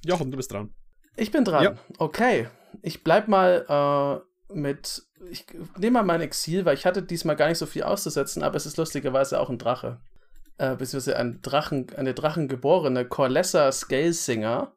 Jochen, 0.04 0.30
du 0.30 0.36
bist 0.36 0.52
dran. 0.52 0.74
Ich 1.16 1.30
bin 1.30 1.44
dran. 1.44 1.62
Ja. 1.62 1.74
Okay. 1.98 2.48
Ich 2.82 3.04
bleib 3.04 3.28
mal 3.28 4.22
äh, 4.48 4.54
mit. 4.54 5.02
Ich 5.28 5.46
nehme 5.76 5.98
mal 5.98 6.04
mein 6.04 6.20
Exil, 6.22 6.64
weil 6.64 6.74
ich 6.74 6.86
hatte 6.86 7.02
diesmal 7.02 7.36
gar 7.36 7.48
nicht 7.48 7.58
so 7.58 7.66
viel 7.66 7.82
auszusetzen, 7.82 8.42
aber 8.42 8.56
es 8.56 8.66
ist 8.66 8.78
lustigerweise 8.78 9.38
auch 9.40 9.50
ein 9.50 9.58
Drache. 9.58 10.00
Äh, 10.56 10.76
beziehungsweise 10.76 11.18
ein 11.18 11.40
Drachen, 11.42 11.88
eine 11.96 12.14
Drachengeborene 12.14 13.06
Corlessa 13.06 13.70
Scalesinger 13.70 14.72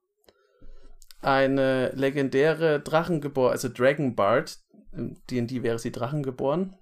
eine 1.23 1.89
legendäre 1.91 2.81
Drachengeboren, 2.81 3.51
also 3.51 3.69
Dragon 3.69 4.15
Bard. 4.15 4.59
In 4.91 5.17
D&D 5.29 5.63
wäre 5.63 5.79
sie 5.79 5.91
Drachengeboren. 5.91 6.75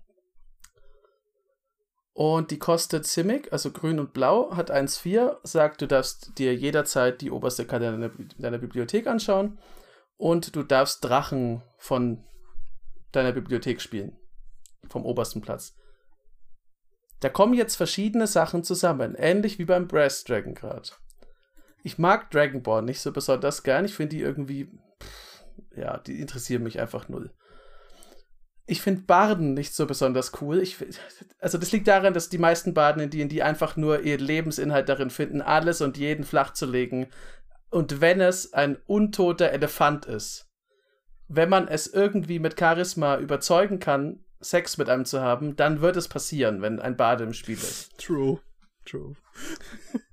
Und 2.13 2.51
die 2.51 2.59
kostet 2.59 3.05
Simic, 3.05 3.53
also 3.53 3.71
grün 3.71 3.99
und 3.99 4.13
blau, 4.13 4.55
hat 4.55 4.69
1,4, 4.69 5.37
sagt, 5.43 5.81
du 5.81 5.87
darfst 5.87 6.37
dir 6.37 6.53
jederzeit 6.53 7.21
die 7.21 7.31
oberste 7.31 7.65
Karte 7.65 7.85
deiner, 7.85 8.11
deiner 8.37 8.57
Bibliothek 8.57 9.07
anschauen 9.07 9.57
und 10.17 10.55
du 10.55 10.63
darfst 10.63 11.05
Drachen 11.05 11.63
von 11.77 12.23
deiner 13.11 13.31
Bibliothek 13.31 13.81
spielen. 13.81 14.17
Vom 14.89 15.05
obersten 15.05 15.41
Platz. 15.41 15.75
Da 17.19 17.29
kommen 17.29 17.53
jetzt 17.53 17.75
verschiedene 17.75 18.25
Sachen 18.25 18.63
zusammen, 18.63 19.15
ähnlich 19.15 19.59
wie 19.59 19.65
beim 19.65 19.87
Brass 19.87 20.23
Dragon 20.23 20.55
gerade. 20.55 20.89
Ich 21.83 21.97
mag 21.97 22.31
Dragonborn 22.31 22.85
nicht 22.85 22.99
so 22.99 23.11
besonders 23.11 23.63
gern, 23.63 23.85
ich 23.85 23.93
finde 23.93 24.15
die 24.15 24.21
irgendwie, 24.21 24.71
pff, 25.01 25.45
ja, 25.75 25.97
die 25.99 26.19
interessieren 26.19 26.63
mich 26.63 26.79
einfach 26.79 27.09
null 27.09 27.31
ich 28.71 28.81
finde 28.81 29.01
Barden 29.01 29.53
nicht 29.53 29.75
so 29.75 29.85
besonders 29.85 30.31
cool. 30.41 30.61
Ich, 30.61 30.77
also 31.39 31.57
das 31.57 31.73
liegt 31.73 31.89
daran, 31.89 32.13
dass 32.13 32.29
die 32.29 32.37
meisten 32.37 32.73
Baden 32.73 33.01
in 33.01 33.09
D&D 33.09 33.41
einfach 33.41 33.75
nur 33.75 34.01
ihren 34.01 34.25
Lebensinhalt 34.25 34.87
darin 34.87 35.09
finden, 35.09 35.41
alles 35.41 35.81
und 35.81 35.97
jeden 35.97 36.23
flach 36.23 36.53
zu 36.53 36.65
legen. 36.65 37.07
Und 37.69 37.99
wenn 37.99 38.21
es 38.21 38.53
ein 38.53 38.77
untoter 38.85 39.51
Elefant 39.51 40.05
ist, 40.05 40.50
wenn 41.33 41.49
man 41.49 41.67
es 41.67 41.87
irgendwie 41.87 42.39
mit 42.39 42.59
Charisma 42.59 43.17
überzeugen 43.17 43.79
kann, 43.79 44.23
Sex 44.41 44.77
mit 44.77 44.89
einem 44.89 45.05
zu 45.05 45.21
haben, 45.21 45.55
dann 45.55 45.81
wird 45.81 45.95
es 45.95 46.07
passieren, 46.07 46.61
wenn 46.61 46.79
ein 46.79 46.97
Bade 46.97 47.23
im 47.23 47.33
Spiel 47.33 47.55
ist. 47.55 47.97
True. 47.97 48.39
True. 48.85 49.13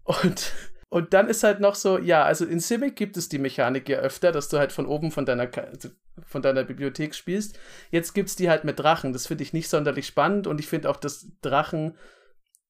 Und 0.05 0.53
und 0.91 1.13
dann 1.13 1.29
ist 1.29 1.43
halt 1.43 1.61
noch 1.61 1.75
so, 1.75 1.99
ja, 1.99 2.25
also 2.25 2.47
in 2.47 2.61
Simic 2.61 2.97
gibt 2.97 3.19
es 3.19 3.29
die 3.29 3.39
Mechanik 3.39 3.89
ja 3.91 3.99
öfter, 3.99 4.33
dass 4.33 4.49
du 4.49 4.59
halt 4.59 4.73
von 4.73 4.87
oben 4.87 5.11
von 5.11 5.27
deiner, 5.27 5.51
also 5.55 5.91
von 6.27 6.41
deiner 6.41 6.65
Bibliothek 6.65 7.15
spielst. 7.15 7.59
Jetzt 7.91 8.15
gibt 8.15 8.31
es 8.31 8.37
die 8.37 8.49
halt 8.49 8.65
mit 8.65 8.79
Drachen. 8.79 9.13
Das 9.13 9.27
finde 9.27 9.45
ich 9.45 9.53
nicht 9.53 9.69
sonderlich 9.69 10.07
spannend 10.07 10.47
und 10.47 10.61
ich 10.61 10.67
finde 10.67 10.89
auch, 10.89 10.97
dass 10.97 11.27
Drachen, 11.43 11.95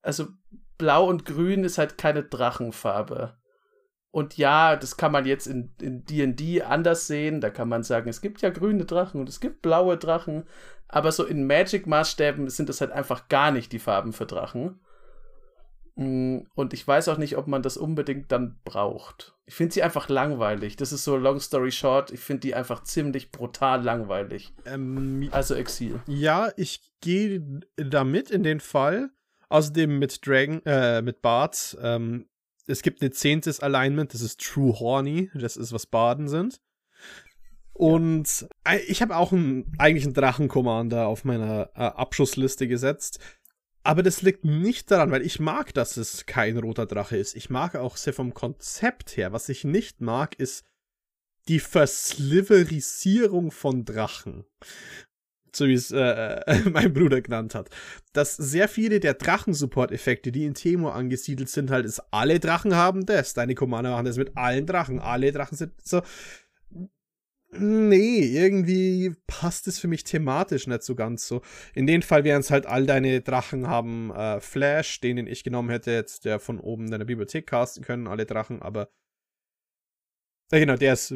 also 0.03 0.27
blau 0.79 1.07
und 1.07 1.27
grün 1.27 1.63
ist 1.63 1.79
halt 1.79 1.97
keine 1.97 2.25
Drachenfarbe. 2.25 3.38
Und 4.19 4.37
ja, 4.37 4.75
das 4.75 4.97
kann 4.97 5.13
man 5.13 5.27
jetzt 5.27 5.47
in 5.47 5.71
D&D 5.79 6.63
anders 6.63 7.07
sehen. 7.07 7.41
Da 7.41 7.51
kann 7.51 7.69
man 7.69 7.85
sagen, 7.85 8.09
es 8.09 8.21
gibt 8.21 8.43
ja 8.43 8.51
grüne 8.51 8.85
Drachen 8.85 9.21
und 9.21 9.29
es 9.29 9.39
gibt 9.39 9.63
blaue 9.63 9.97
Drachen. 9.97 10.43
Aber 10.89 11.13
so 11.13 11.25
in 11.25 11.47
Magic-Maßstäben 11.47 12.51
sind 12.51 12.69
das 12.69 12.81
halt 12.81 12.91
einfach 12.91 13.29
gar 13.29 13.53
nicht 13.53 13.71
die 13.71 13.79
Farben 13.79 14.13
für 14.13 14.27
Drachen. 14.27 14.81
Mm, 15.95 16.39
und 16.57 16.75
ich 16.75 16.85
weiß 16.85 17.07
auch 17.11 17.17
nicht, 17.17 17.37
ob 17.37 17.47
man 17.47 17.63
das 17.63 17.77
unbedingt 17.77 18.33
dann 18.33 18.59
braucht. 18.65 19.37
Ich 19.47 19.55
finde 19.55 19.75
sie 19.75 19.85
einfach 19.85 20.09
langweilig. 20.09 20.75
Das 20.75 20.91
ist 20.93 21.05
so 21.05 21.17
long 21.17 21.39
story 21.39 21.71
short. 21.71 22.11
Ich 22.11 22.19
finde 22.19 22.41
die 22.41 22.57
einfach 22.57 22.83
ziemlich 22.83 23.31
brutal 23.31 23.85
langweilig. 23.85 24.53
Ähm, 24.67 25.29
also 25.31 25.55
Exil. 25.55 26.01
Ja, 26.09 26.51
ich 26.57 26.91
gehe 27.01 27.61
damit 27.77 28.33
in 28.33 28.43
den 28.43 28.59
Fall. 28.59 29.11
Außerdem 29.49 30.01
mit 30.01 30.27
Dragon, 30.27 30.61
äh, 30.67 31.03
mit 31.03 31.23
Bards. 31.23 31.79
Ähm, 31.81 32.27
es 32.69 32.83
gibt 32.83 33.03
ein 33.03 33.13
zehntes 33.13 33.61
Alignment, 33.61 34.13
das 34.15 34.21
ist 34.21 34.41
True 34.41 34.79
Horny. 34.79 35.31
Das 35.35 35.57
ist, 35.57 35.73
was 35.73 35.87
Baden 35.87 36.29
sind. 36.29 36.61
Und 37.73 38.47
ja. 38.67 38.75
ich 38.87 39.01
habe 39.03 39.17
auch 39.17 39.33
einen, 39.33 39.73
eigentlich 39.79 40.05
einen 40.05 40.15
Drachen-Commander 40.15 41.07
auf 41.07 41.25
meiner 41.25 41.71
äh, 41.75 41.81
Abschussliste 41.81 42.69
gesetzt. 42.69 43.21
Aber 43.85 44.03
das 44.03 44.21
liegt 44.21 44.45
nicht 44.45 44.91
daran, 44.91 45.11
weil 45.11 45.23
ich 45.23 45.41
mag, 45.41 45.73
dass 45.73 45.97
es 45.97 46.27
kein 46.27 46.59
roter 46.59 46.85
Drache 46.85 47.17
ist. 47.17 47.37
Ich 47.37 47.49
mag 47.49 47.75
auch 47.77 47.97
sehr 47.97 48.13
vom 48.13 48.35
Konzept 48.35 49.17
her. 49.17 49.33
Was 49.33 49.49
ich 49.49 49.65
nicht 49.65 50.03
mag, 50.03 50.35
ist 50.39 50.65
die 51.47 51.61
Versliverisierung 51.61 53.51
von 53.51 53.87
Drachen. 53.87 54.45
So 55.55 55.67
wie 55.67 55.75
es 55.75 55.91
äh, 55.91 56.41
mein 56.71 56.93
Bruder 56.93 57.21
genannt 57.21 57.55
hat. 57.55 57.71
Dass 58.13 58.37
sehr 58.37 58.69
viele 58.69 59.01
der 59.01 59.15
Drachen-Support-Effekte, 59.15 60.33
die 60.33 60.45
in 60.45 60.55
Temo 60.55 60.91
angesiedelt 60.91 61.49
sind, 61.49 61.71
halt 61.71 61.87
ist, 61.87 62.01
alle 62.11 62.41
Drachen 62.41 62.75
haben 62.75 63.07
das. 63.07 63.35
Deine 63.35 63.55
Commander 63.55 63.91
machen 63.91 64.07
das 64.07 64.17
mit 64.17 64.37
allen 64.37 64.67
Drachen. 64.67 64.99
Alle 64.99 65.33
Drachen 65.33 65.57
sind 65.57 65.73
so. 65.83 66.03
Nee, 67.51 68.21
irgendwie 68.37 69.15
passt 69.27 69.69
es 69.69 69.79
für 69.79 69.89
mich 69.89 70.05
thematisch 70.05 70.67
nicht 70.67 70.83
so 70.83 70.95
ganz 70.95 71.27
so. 71.27 71.41
In 71.75 71.87
dem 71.87 72.03
Fall 72.03 72.23
wären 72.25 72.41
es 72.41 72.51
halt 72.51 72.67
all 72.67 72.85
deine 72.85 73.23
Drachen 73.23 73.67
haben 73.69 74.11
äh, 74.11 74.39
Flash, 74.41 75.01
den, 75.01 75.17
den 75.17 75.27
ich 75.27 75.45
genommen 75.45 75.71
hätte, 75.71 75.93
jetzt 75.93 76.27
der 76.27 76.41
von 76.41 76.61
oben 76.61 76.91
deiner 76.91 77.07
Bibliothek 77.07 77.47
casten 77.47 77.83
können, 77.83 78.07
alle 78.07 78.27
Drachen, 78.27 78.61
aber. 78.61 78.91
Ja, 80.53 80.59
genau, 80.59 80.77
der 80.77 80.93
ist 80.93 81.15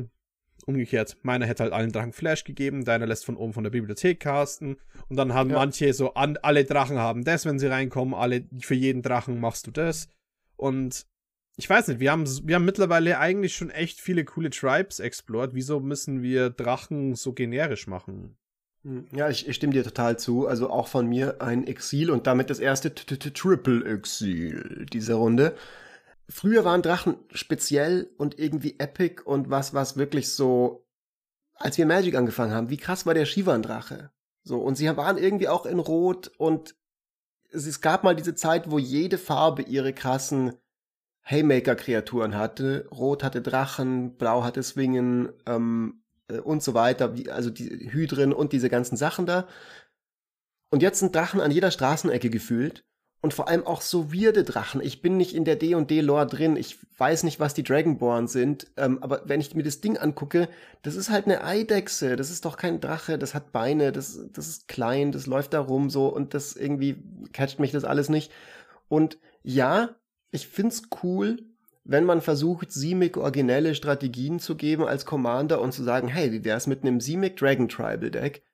umgekehrt. 0.66 1.16
Meiner 1.22 1.46
hätte 1.46 1.64
halt 1.64 1.72
allen 1.72 1.92
Drachen 1.92 2.12
Flash 2.12 2.44
gegeben, 2.44 2.85
deiner 2.85 3.07
lässt 3.07 3.25
von 3.25 3.37
oben 3.37 3.53
von 3.53 3.64
der 3.64 3.70
Bibliothek 3.70 4.20
casten. 4.20 4.77
Und 5.09 5.16
dann 5.16 5.35
haben 5.35 5.51
ja. 5.51 5.57
manche 5.57 5.92
so, 5.92 6.14
an, 6.14 6.38
alle 6.42 6.64
Drachen 6.64 6.98
haben 6.98 7.25
das, 7.25 7.44
wenn 7.44 7.59
sie 7.59 7.66
reinkommen, 7.66 8.14
alle, 8.14 8.44
für 8.61 8.75
jeden 8.75 9.03
Drachen 9.03 9.40
machst 9.40 9.66
du 9.66 9.70
das. 9.70 10.09
Und 10.57 11.07
ich 11.57 11.68
weiß 11.68 11.88
nicht, 11.88 12.01
wir 12.01 12.11
haben, 12.11 12.27
wir 12.46 12.55
haben 12.55 12.64
mittlerweile 12.64 13.18
eigentlich 13.18 13.55
schon 13.55 13.70
echt 13.70 14.01
viele 14.01 14.25
coole 14.25 14.51
Tribes 14.51 15.01
explored. 15.01 15.55
Wieso 15.55 15.81
müssen 15.81 16.22
wir 16.22 16.51
Drachen 16.51 17.14
so 17.14 17.33
generisch 17.33 17.87
machen? 17.87 18.37
Hm, 18.85 19.07
ja, 19.14 19.29
ich, 19.29 19.48
ich 19.48 19.57
stimme 19.57 19.72
dir 19.72 19.85
total 19.85 20.18
zu. 20.18 20.46
Also 20.46 20.70
auch 20.70 20.88
von 20.88 21.07
mir 21.07 21.40
ein 21.40 21.66
Exil 21.66 22.11
und 22.11 22.27
damit 22.27 22.51
das 22.51 22.59
erste 22.59 22.94
Triple 22.94 23.85
Exil 23.85 24.87
dieser 24.92 25.16
Runde. 25.16 25.55
Früher 26.33 26.64
waren 26.64 26.83
Drachen 26.83 27.16
speziell 27.33 28.11
und 28.16 28.38
irgendwie 28.38 28.77
epic 28.79 29.23
und 29.23 29.51
was, 29.51 29.75
was 29.75 29.97
wirklich 29.97 30.31
so, 30.31 30.87
als 31.55 31.77
wir 31.77 31.87
Magic 31.87 32.14
angefangen 32.14 32.53
haben, 32.53 32.71
wie 32.71 32.79
krass 32.79 33.05
war 33.07 33.14
der 33.14 33.27
Shivan-Drache? 33.27 34.11
So, 34.42 34.59
und 34.59 34.77
sie 34.77 34.88
waren 34.97 35.18
irgendwie 35.18 35.49
auch 35.49 35.66
in 35.66 35.79
Rot 35.79 36.33
und 36.38 36.75
es 37.51 37.81
gab 37.81 38.03
mal 38.03 38.16
diese 38.16 38.35
Zeit, 38.35 38.71
wo 38.71 38.79
jede 38.79 39.18
Farbe 39.18 39.62
ihre 39.62 39.92
krassen 39.92 40.55
Haymaker-Kreaturen 41.25 42.35
hatte. 42.35 42.88
Rot 42.90 43.23
hatte 43.23 43.42
Drachen, 43.42 44.16
Blau 44.16 44.42
hatte 44.42 44.62
Swingen 44.62 45.33
ähm, 45.47 46.03
äh, 46.29 46.38
und 46.38 46.62
so 46.62 46.73
weiter, 46.75 47.14
wie, 47.14 47.31
also 47.31 47.51
die 47.51 47.92
Hydren 47.92 48.33
und 48.33 48.53
diese 48.53 48.71
ganzen 48.71 48.97
Sachen 48.97 49.27
da. 49.27 49.47
Und 50.71 50.83
jetzt 50.83 51.01
sind 51.01 51.14
Drachen 51.14 51.40
an 51.40 51.51
jeder 51.51 51.71
Straßenecke 51.71 52.31
gefühlt. 52.31 52.85
Und 53.23 53.33
vor 53.33 53.47
allem 53.47 53.65
auch 53.65 53.83
so 53.83 54.13
weirde 54.13 54.43
Drachen. 54.43 54.81
Ich 54.83 55.01
bin 55.01 55.17
nicht 55.17 55.33
in 55.33 55.45
der 55.45 55.55
D&D-Lore 55.55 56.27
drin. 56.27 56.57
Ich 56.57 56.79
weiß 56.99 57.23
nicht, 57.23 57.39
was 57.39 57.55
die 57.55 57.63
Dragonborn 57.63 58.27
sind. 58.27 58.67
Ähm, 58.77 59.01
aber 59.01 59.23
wenn 59.27 59.41
ich 59.41 59.55
mir 59.55 59.63
das 59.63 59.81
Ding 59.81 59.97
angucke, 59.97 60.49
das 60.83 60.97
ist 60.97 61.09
halt 61.09 61.27
eine 61.27 61.45
Eidechse. 61.45 62.17
Das 62.17 62.31
ist 62.31 62.45
doch 62.45 62.57
kein 62.57 62.81
Drache. 62.81 63.19
Das 63.19 63.33
hat 63.33 63.53
Beine. 63.53 63.93
Das, 63.93 64.19
das 64.33 64.49
ist 64.49 64.67
klein. 64.67 65.13
Das 65.13 65.27
läuft 65.27 65.55
da 65.55 65.61
rum 65.61 65.89
so. 65.89 66.09
Und 66.09 66.35
das 66.35 66.57
irgendwie 66.57 66.97
catcht 67.33 67.61
mich 67.61 67.71
das 67.71 67.85
alles 67.85 68.09
nicht. 68.09 68.33
Und 68.89 69.19
ja, 69.45 69.91
ich 70.33 70.49
find's 70.49 70.83
cool, 71.05 71.39
wenn 71.85 72.05
man 72.05 72.23
versucht, 72.23 72.73
Simic 72.73 73.17
originelle 73.17 73.77
Strategien 73.77 74.41
zu 74.41 74.57
geben 74.57 74.85
als 74.85 75.07
Commander 75.07 75.61
und 75.61 75.73
zu 75.73 75.85
sagen, 75.85 76.09
hey, 76.09 76.33
wie 76.33 76.45
wär's 76.45 76.67
mit 76.67 76.83
einem 76.83 77.01
Simic 77.01 77.37
Dragon 77.37 77.69
Tribal 77.69 78.11
Deck? 78.11 78.45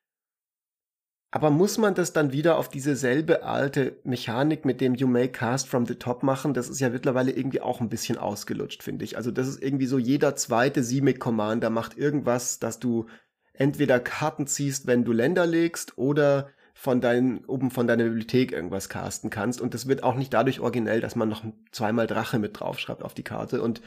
Aber 1.30 1.50
muss 1.50 1.76
man 1.76 1.94
das 1.94 2.14
dann 2.14 2.32
wieder 2.32 2.56
auf 2.56 2.70
diese 2.70 2.96
selbe 2.96 3.42
alte 3.42 3.98
Mechanik 4.02 4.64
mit 4.64 4.80
dem 4.80 4.94
You 4.94 5.06
may 5.06 5.28
cast 5.28 5.68
from 5.68 5.84
the 5.84 5.96
top 5.96 6.22
machen? 6.22 6.54
Das 6.54 6.70
ist 6.70 6.80
ja 6.80 6.88
mittlerweile 6.88 7.32
irgendwie 7.32 7.60
auch 7.60 7.80
ein 7.80 7.90
bisschen 7.90 8.16
ausgelutscht, 8.16 8.82
finde 8.82 9.04
ich. 9.04 9.18
Also 9.18 9.30
das 9.30 9.46
ist 9.46 9.62
irgendwie 9.62 9.86
so, 9.86 9.98
jeder 9.98 10.36
zweite 10.36 10.82
Simic 10.82 11.20
Commander 11.20 11.68
macht 11.68 11.98
irgendwas, 11.98 12.60
dass 12.60 12.78
du 12.78 13.06
entweder 13.52 14.00
Karten 14.00 14.46
ziehst, 14.46 14.86
wenn 14.86 15.04
du 15.04 15.12
Länder 15.12 15.46
legst, 15.46 15.98
oder 15.98 16.48
von 16.72 17.00
deinen, 17.00 17.44
oben 17.44 17.72
von 17.72 17.88
deiner 17.88 18.04
Bibliothek 18.04 18.52
irgendwas 18.52 18.88
casten 18.88 19.30
kannst. 19.30 19.60
Und 19.60 19.74
das 19.74 19.88
wird 19.88 20.04
auch 20.04 20.14
nicht 20.14 20.32
dadurch 20.32 20.60
originell, 20.60 21.00
dass 21.00 21.16
man 21.16 21.28
noch 21.28 21.44
zweimal 21.72 22.06
Drache 22.06 22.38
mit 22.38 22.58
draufschreibt 22.58 23.02
auf 23.02 23.14
die 23.14 23.24
Karte. 23.24 23.60
Und 23.62 23.82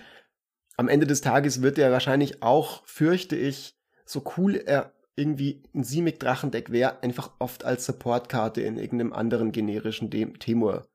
am 0.76 0.90
Ende 0.90 1.08
des 1.08 1.22
Tages 1.22 1.62
wird 1.62 1.80
er 1.80 1.92
wahrscheinlich 1.92 2.44
auch, 2.44 2.86
fürchte 2.86 3.38
ich, 3.38 3.80
so 4.06 4.24
cool 4.36 4.56
er 4.56 4.92
irgendwie 5.16 5.64
ein 5.74 5.84
Simic-Drachendeck 5.84 6.72
wäre, 6.72 7.04
einfach 7.04 7.32
oft 7.40 7.66
als 7.66 7.86
Supportkarte 7.86 8.62
in 8.62 8.78
irgendeinem 8.78 9.14
anderen 9.14 9.52
generischen 9.52 10.10
Temur 10.10 10.88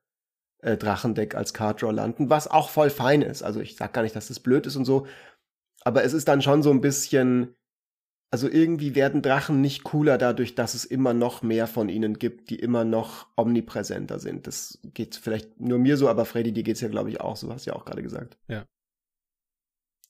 äh, 0.59 0.77
Drachendeck 0.77 1.35
als 1.35 1.53
Card 1.53 1.81
Draw 1.81 1.91
landen, 1.91 2.29
was 2.29 2.47
auch 2.47 2.69
voll 2.69 2.89
fein 2.89 3.21
ist. 3.21 3.43
Also 3.43 3.59
ich 3.59 3.75
sag 3.75 3.93
gar 3.93 4.01
nicht, 4.01 4.15
dass 4.15 4.27
das 4.27 4.39
blöd 4.39 4.65
ist 4.65 4.75
und 4.75 4.85
so, 4.85 5.07
aber 5.81 6.03
es 6.03 6.13
ist 6.13 6.27
dann 6.27 6.41
schon 6.41 6.63
so 6.63 6.71
ein 6.71 6.81
bisschen 6.81 7.55
also 8.29 8.49
irgendwie 8.49 8.93
werden 8.93 9.21
Drachen 9.21 9.61
nicht 9.61 9.83
cooler 9.83 10.17
dadurch, 10.17 10.53
dass 10.55 10.73
es 10.73 10.83
immer 10.83 11.13
noch 11.13 11.43
mehr 11.43 11.65
von 11.65 11.87
ihnen 11.87 12.19
gibt, 12.19 12.49
die 12.49 12.59
immer 12.59 12.83
noch 12.83 13.27
omnipräsenter 13.37 14.19
sind. 14.19 14.47
Das 14.47 14.79
geht 14.83 15.15
vielleicht 15.15 15.61
nur 15.61 15.79
mir 15.79 15.95
so, 15.95 16.09
aber 16.09 16.25
Freddy, 16.25 16.51
dir 16.51 16.63
geht's 16.63 16.81
ja, 16.81 16.89
glaube 16.89 17.09
ich, 17.09 17.21
auch 17.21 17.37
so, 17.37 17.51
hast 17.51 17.65
du 17.65 17.71
ja 17.71 17.75
auch 17.75 17.85
gerade 17.85 18.03
gesagt. 18.03 18.37
Ja. 18.47 18.65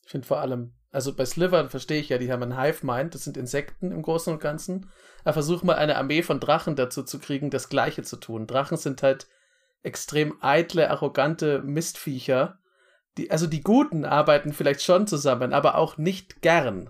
Ich 0.03 0.11
finde 0.11 0.25
vor 0.25 0.39
allem, 0.39 0.73
also 0.91 1.13
bei 1.13 1.25
Sliver 1.25 1.69
verstehe 1.69 1.99
ich 1.99 2.09
ja, 2.09 2.17
die 2.17 2.31
haben 2.31 2.43
ein 2.43 2.59
Hive-Mind, 2.59 3.13
das 3.13 3.23
sind 3.23 3.37
Insekten 3.37 3.91
im 3.91 4.01
Großen 4.01 4.31
und 4.33 4.39
Ganzen. 4.39 4.89
Aber 5.23 5.33
versuch 5.33 5.63
mal 5.63 5.75
eine 5.75 5.97
Armee 5.97 6.23
von 6.23 6.39
Drachen 6.39 6.75
dazu 6.75 7.03
zu 7.03 7.19
kriegen, 7.19 7.49
das 7.49 7.69
Gleiche 7.69 8.03
zu 8.03 8.15
tun. 8.17 8.47
Drachen 8.47 8.77
sind 8.77 9.03
halt 9.03 9.27
extrem 9.83 10.37
eitle, 10.41 10.89
arrogante 10.89 11.61
Mistviecher. 11.61 12.59
Die, 13.17 13.31
also 13.31 13.47
die 13.47 13.61
Guten 13.61 14.05
arbeiten 14.05 14.53
vielleicht 14.53 14.81
schon 14.83 15.07
zusammen, 15.07 15.53
aber 15.53 15.75
auch 15.75 15.97
nicht 15.97 16.41
gern. 16.41 16.89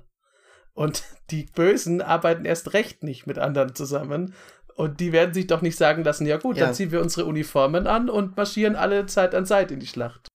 Und 0.73 1.03
die 1.31 1.45
Bösen 1.55 2.01
arbeiten 2.01 2.45
erst 2.45 2.73
recht 2.73 3.03
nicht 3.03 3.25
mit 3.25 3.39
anderen 3.39 3.73
zusammen. 3.75 4.35
Und 4.75 4.99
die 4.99 5.11
werden 5.11 5.33
sich 5.33 5.47
doch 5.47 5.63
nicht 5.63 5.75
sagen 5.75 6.03
lassen, 6.03 6.27
ja 6.27 6.37
gut, 6.37 6.57
Ja. 6.57 6.65
dann 6.65 6.75
ziehen 6.75 6.91
wir 6.91 7.01
unsere 7.01 7.25
Uniformen 7.25 7.87
an 7.87 8.09
und 8.11 8.37
marschieren 8.37 8.75
alle 8.75 9.07
Zeit 9.07 9.33
an 9.33 9.47
Zeit 9.47 9.71
in 9.71 9.79
die 9.79 9.87
Schlacht. 9.87 10.26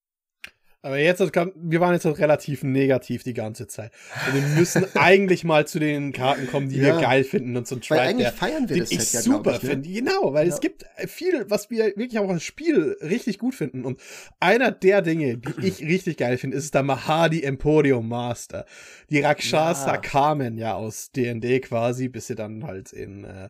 Aber 0.85 0.99
jetzt, 0.99 1.21
wir 1.21 1.79
waren 1.79 1.93
jetzt 1.93 2.05
relativ 2.05 2.61
negativ 2.63 3.23
die 3.23 3.33
ganze 3.33 3.67
Zeit. 3.67 3.93
Und 4.27 4.33
wir 4.33 4.41
müssen 4.41 4.85
eigentlich 4.95 5.45
mal 5.45 5.65
zu 5.65 5.79
den 5.79 6.11
Karten 6.11 6.45
kommen, 6.45 6.67
die 6.67 6.75
Ja. 6.75 6.95
wir 6.97 7.01
geil 7.01 7.23
finden 7.23 7.55
und 7.55 7.65
so 7.65 7.75
ein 7.75 7.81
Weil 7.87 7.99
Tribe, 7.99 8.01
eigentlich 8.01 8.27
der, 8.27 8.33
feiern 8.33 8.67
wir 8.67 8.75
den 8.75 8.79
das 8.83 8.91
ich 8.91 8.99
Set 8.99 9.13
ja, 9.13 9.21
super 9.21 9.55
ich, 9.55 9.63
ne? 9.63 9.69
finde. 9.69 9.89
Genau, 9.89 10.33
weil 10.33 10.45
Ja. 10.45 10.53
es 10.53 10.59
gibt 10.59 10.85
viel, 11.07 11.49
was 11.49 11.69
wir 11.69 11.85
wirklich 11.95 12.19
auch 12.19 12.29
als 12.29 12.43
Spiel 12.43 12.97
richtig 13.01 13.39
gut 13.39 13.55
finden. 13.55 13.85
Und 13.85 14.01
einer 14.41 14.71
der 14.71 15.01
Dinge, 15.01 15.37
die 15.37 15.53
ich 15.65 15.81
richtig 15.83 16.17
geil 16.17 16.37
finde, 16.37 16.57
ist 16.57 16.75
der 16.75 16.83
Mahadi 16.83 17.43
Emporium 17.43 18.09
Master. 18.09 18.65
Die 19.09 19.21
Rakshasa 19.21 19.93
Ja. 19.95 19.97
kamen 20.01 20.57
ja 20.57 20.73
aus 20.75 21.11
D&D 21.11 21.61
quasi, 21.61 22.09
bis 22.09 22.27
sie 22.27 22.35
dann 22.35 22.65
halt 22.67 22.91
in 22.91 23.23
äh, 23.23 23.49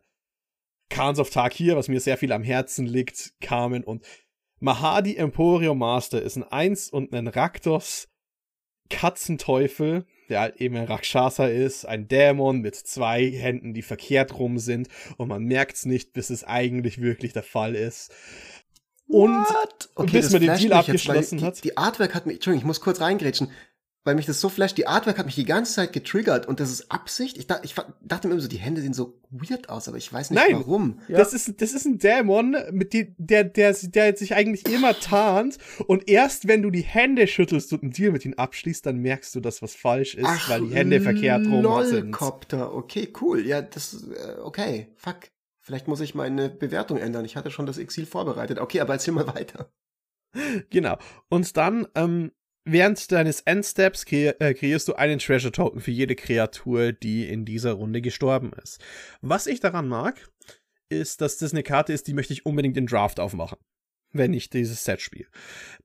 Khans 0.92 1.18
of 1.18 1.32
Tarkir, 1.32 1.76
was 1.78 1.88
mir 1.88 2.00
sehr 2.00 2.18
viel 2.18 2.32
am 2.32 2.44
Herzen 2.44 2.86
liegt, 2.86 3.34
kamen 3.42 3.84
und 3.84 4.06
Mahadi 4.64 5.18
Emporium 5.18 5.78
Master 5.80 6.22
ist 6.22 6.38
ein 6.38 6.44
Eins 6.44 6.90
und 6.90 7.14
ein 7.14 7.28
Raktos 7.28 8.08
Katzenteufel, 8.90 10.06
der 10.30 10.40
halt 10.40 10.62
eben 10.62 10.78
ein 10.78 10.86
Rakshasa 10.86 11.48
ist, 11.48 11.86
ein 11.86 12.08
Dämon 12.08 12.62
mit 12.62 12.76
zwei 12.76 13.30
Händen, 13.30 13.74
die 13.74 13.82
verkehrt 13.82 14.40
rum 14.40 14.60
sind 14.60 14.88
und 15.18 15.28
man 15.28 15.44
merkt's 15.44 15.86
nicht, 15.86 16.14
bis 16.14 16.30
es 16.30 16.46
eigentlich 16.46 17.02
wirklich 17.02 17.34
der 17.34 17.44
Fall 17.44 17.76
ist. 17.76 18.14
Und 19.08 19.34
What? 19.34 19.90
bis 20.14 20.28
das 20.28 20.32
man 20.32 20.42
den 20.42 20.48
Deal 20.48 20.56
mich 20.56 20.64
jetzt, 20.64 20.74
abgeschlossen 20.74 21.40
die, 21.40 21.44
hat. 21.44 21.64
Die 21.66 21.76
Artwork 21.76 22.16
hat 22.16 22.26
mich, 22.26 22.36
Entschuldigung, 22.36 22.62
ich 22.62 22.68
muss 22.68 22.80
kurz 22.80 23.02
reingrätschen, 23.02 23.52
weil 24.04 24.16
mich 24.16 24.26
das 24.26 24.42
so 24.42 24.50
flasht. 24.50 24.78
Die 24.78 24.88
Artwork 24.88 25.18
hat 25.18 25.26
mich 25.26 25.36
die 25.36 25.46
ganze 25.46 25.74
Zeit 25.74 25.94
getriggert 25.94 26.46
und 26.46 26.60
das 26.60 26.72
ist 26.72 26.92
Absicht. 26.92 27.38
Ich, 27.38 27.48
dacht, 27.48 27.64
ich 27.64 27.74
dachte 28.02 28.28
mir 28.28 28.34
immer 28.34 28.42
so, 28.42 28.48
die 28.48 28.58
Hände 28.58 28.82
sehen 28.82 28.94
so 28.94 29.20
weird 29.30 29.70
aus, 29.70 29.88
aber 29.88 29.98
ich 29.98 30.12
weiß 30.12 30.30
nicht 30.30 30.40
Nein. 30.40 30.58
warum. 30.58 31.00
Ja. 31.08 31.18
das, 31.18 31.34
ist, 31.34 31.62
das 31.62 31.74
ist 31.74 31.86
ein 31.86 32.00
Dämon, 32.00 32.56
mit 32.72 32.94
dem, 32.94 33.16
der, 33.18 33.44
der, 33.46 33.74
der 33.74 34.18
sich 34.18 34.36
eigentlich 34.36 34.68
immer 34.68 35.00
tarnt 35.00 35.58
und 35.88 36.10
erst 36.10 36.48
wenn 36.48 36.62
du 36.62 36.70
die 36.70 36.82
Hände 36.82 37.28
schüttelst 37.28 37.72
und 37.74 37.84
einen 37.84 37.92
Deal 37.92 38.12
mit 38.12 38.26
ihm 38.26 38.34
abschließt, 38.34 38.86
dann 38.86 38.98
merkst 38.98 39.34
du, 39.36 39.40
dass 39.40 39.62
was 39.62 39.76
falsch 39.76 40.16
ist, 40.16 40.50
weil 40.50 40.62
die 40.62 40.74
Hände 40.74 41.00
verkehrt 41.02 41.46
rum 41.46 41.64
sind. 41.86 42.12
Lolcopter, 42.12 42.74
okay, 42.76 43.12
cool. 43.22 43.46
Ja, 43.46 43.62
das, 43.62 44.04
äh, 44.04 44.40
okay, 44.42 44.90
fuck. 44.96 45.16
Vielleicht 45.62 45.88
muss 45.88 46.02
ich 46.02 46.14
meine 46.14 46.50
Bewertung 46.50 46.98
ändern. 46.98 47.24
Ich 47.24 47.38
hatte 47.38 47.50
schon 47.50 47.66
das 47.66 47.78
Exil 47.78 48.06
vorbereitet. 48.06 48.60
Okay, 48.60 48.82
aber 48.82 48.94
erzähl 48.94 49.14
mal 49.14 49.28
weiter. 49.28 49.72
Genau. 50.70 50.98
Und 51.30 51.56
dann, 51.56 51.88
ähm, 51.96 52.32
während 52.66 53.12
deines 53.12 53.42
Endsteps 53.42 54.06
kre 54.06 54.40
äh, 54.40 54.54
kreierst 54.54 54.88
du 54.88 54.94
einen 54.94 55.20
Treasure 55.20 55.52
Token 55.52 55.82
für 55.82 55.92
jede 55.92 56.16
Kreatur, 56.16 56.92
die 56.92 57.28
in 57.28 57.46
dieser 57.46 57.74
Runde 57.74 58.02
gestorben 58.02 58.52
ist. 58.62 58.80
Was 59.22 59.48
ich 59.48 59.60
daran 59.60 59.88
mag, 59.88 60.30
ist, 60.90 61.22
dass 61.22 61.38
das 61.38 61.52
eine 61.52 61.64
Karte 61.64 61.94
ist, 61.94 62.08
die 62.08 62.14
möchte 62.14 62.34
ich 62.34 62.46
unbedingt 62.46 62.78
in 62.78 62.88
Draft 62.88 63.20
aufmachen. 63.20 63.58
Wenn 64.16 64.34
ich 64.34 64.52
dieses 64.52 64.84
Set 64.84 65.02
spiele. 65.02 65.28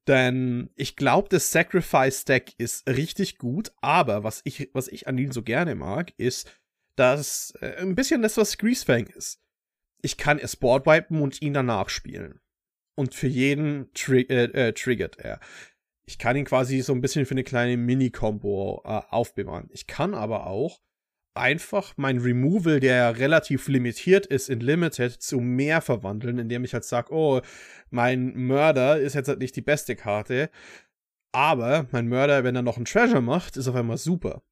Denn 0.07 0.69
ich 0.77 0.97
glaube, 0.97 1.29
das 1.31 1.51
Sacrifice 1.51 2.27
Deck 2.27 2.53
ist 2.59 2.87
richtig 2.87 3.39
gut, 3.39 3.73
aber 3.81 4.23
was 4.23 4.43
ich, 4.45 4.69
was 4.75 4.89
ich 4.89 5.09
an 5.09 5.17
ihm 5.17 5.33
so 5.33 5.43
gerne 5.43 5.75
mag, 5.75 6.13
ist, 6.19 6.51
dass 6.95 7.55
äh, 7.63 7.77
ein 7.79 7.95
bisschen 7.95 8.21
das, 8.21 8.37
was 8.37 8.59
Greasefang 8.59 9.07
ist. 9.07 9.41
Ich 10.03 10.19
kann 10.19 10.39
es 10.39 10.57
Board 10.57 10.85
wipen 10.85 11.23
und 11.23 11.41
ihn 11.41 11.55
danach 11.55 11.89
spielen 11.89 12.41
und 12.99 13.15
für 13.15 13.29
jeden 13.29 13.93
tri 13.95 14.23
äh, 14.23 14.69
äh, 14.69 14.73
triggert 14.73 15.19
er. 15.19 15.41
Ich 16.09 16.17
kann 16.17 16.37
ihn 16.37 16.47
quasi 16.47 16.81
so 16.81 16.95
ein 16.95 17.03
bisschen 17.03 17.27
für 17.27 17.33
eine 17.33 17.45
kleine 17.45 17.77
Mini-Combo 17.77 18.81
äh, 18.83 19.03
aufbewahren. 19.11 19.69
Ich 19.73 19.87
kann 19.87 20.15
aber 20.15 20.47
auch 20.47 20.81
einfach 21.35 21.93
mein 21.99 22.17
Removal, 22.17 22.81
der 22.81 22.97
ja 22.97 23.11
relativ 23.11 23.69
limitiert 23.69 24.25
ist 24.25 24.49
in 24.49 24.61
Limited, 24.61 25.13
zu 25.13 25.39
mehr 25.39 25.83
verwandeln, 25.83 26.39
indem 26.39 26.65
ich 26.65 26.73
halt 26.73 26.85
sage, 26.85 27.13
oh, 27.13 27.43
mein 27.91 28.35
Mörder 28.35 28.99
ist 28.99 29.17
jetzt 29.17 29.29
halt 29.29 29.39
nicht 29.39 29.55
die 29.55 29.61
beste 29.61 29.97
Karte, 29.97 30.49
aber 31.31 31.87
mein 31.91 32.09
Mörder, 32.09 32.43
wenn 32.43 32.57
er 32.57 32.63
noch 32.63 32.77
einen 32.77 32.87
Treasure 32.87 33.21
macht, 33.21 33.59
ist 33.59 33.69
auf 33.69 33.75
einmal 33.75 33.99
super. 33.99 34.43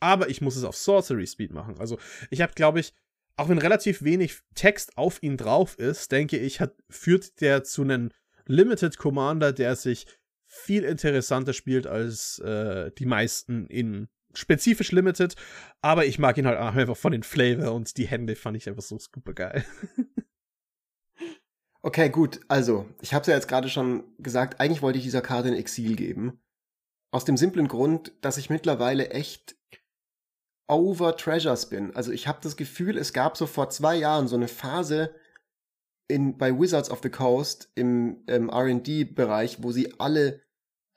Aber 0.00 0.30
ich 0.30 0.40
muss 0.40 0.56
es 0.56 0.64
auf 0.64 0.76
Sorcery 0.76 1.26
Speed 1.26 1.52
machen. 1.52 1.78
Also 1.78 1.98
ich 2.30 2.40
habe, 2.40 2.54
glaube 2.54 2.80
ich, 2.80 2.94
auch 3.36 3.50
wenn 3.50 3.58
relativ 3.58 4.02
wenig 4.02 4.38
Text 4.54 4.96
auf 4.96 5.22
ihn 5.22 5.36
drauf 5.36 5.78
ist, 5.78 6.10
denke 6.10 6.38
ich, 6.38 6.58
hat, 6.60 6.74
führt 6.88 7.42
der 7.42 7.64
zu 7.64 7.82
einem 7.82 8.08
Limited 8.46 8.96
Commander, 8.96 9.52
der 9.52 9.76
sich 9.76 10.06
viel 10.54 10.84
interessanter 10.84 11.52
spielt 11.52 11.86
als 11.86 12.38
äh, 12.38 12.90
die 12.98 13.06
meisten 13.06 13.66
in 13.66 14.08
spezifisch 14.32 14.92
Limited. 14.92 15.34
Aber 15.80 16.06
ich 16.06 16.18
mag 16.18 16.38
ihn 16.38 16.46
halt 16.46 16.58
einfach 16.58 16.96
von 16.96 17.12
den 17.12 17.22
Flavor 17.22 17.72
und 17.72 17.96
die 17.96 18.06
Hände 18.06 18.36
fand 18.36 18.56
ich 18.56 18.68
einfach 18.68 18.82
so 18.82 18.98
super 18.98 19.34
geil. 19.34 19.64
Okay, 21.86 22.08
gut. 22.08 22.40
Also, 22.48 22.86
ich 23.02 23.12
habe 23.12 23.20
es 23.20 23.26
ja 23.26 23.34
jetzt 23.34 23.46
gerade 23.46 23.68
schon 23.68 24.04
gesagt, 24.18 24.58
eigentlich 24.58 24.80
wollte 24.80 24.96
ich 24.96 25.04
dieser 25.04 25.20
Karte 25.20 25.48
ein 25.48 25.54
Exil 25.54 25.96
geben. 25.96 26.40
Aus 27.10 27.26
dem 27.26 27.36
simplen 27.36 27.68
Grund, 27.68 28.10
dass 28.22 28.38
ich 28.38 28.48
mittlerweile 28.48 29.10
echt 29.10 29.54
over 30.66 31.14
Treasures 31.18 31.68
bin. 31.68 31.94
Also 31.94 32.10
ich 32.10 32.26
habe 32.26 32.38
das 32.42 32.56
Gefühl, 32.56 32.96
es 32.96 33.12
gab 33.12 33.36
so 33.36 33.46
vor 33.46 33.68
zwei 33.68 33.96
Jahren 33.96 34.28
so 34.28 34.36
eine 34.36 34.48
Phase 34.48 35.14
in, 36.08 36.38
bei 36.38 36.58
Wizards 36.58 36.90
of 36.90 37.00
the 37.02 37.10
Coast 37.10 37.70
im, 37.74 38.24
im 38.28 38.48
R&D-Bereich, 38.48 39.62
wo 39.62 39.70
sie 39.70 40.00
alle 40.00 40.40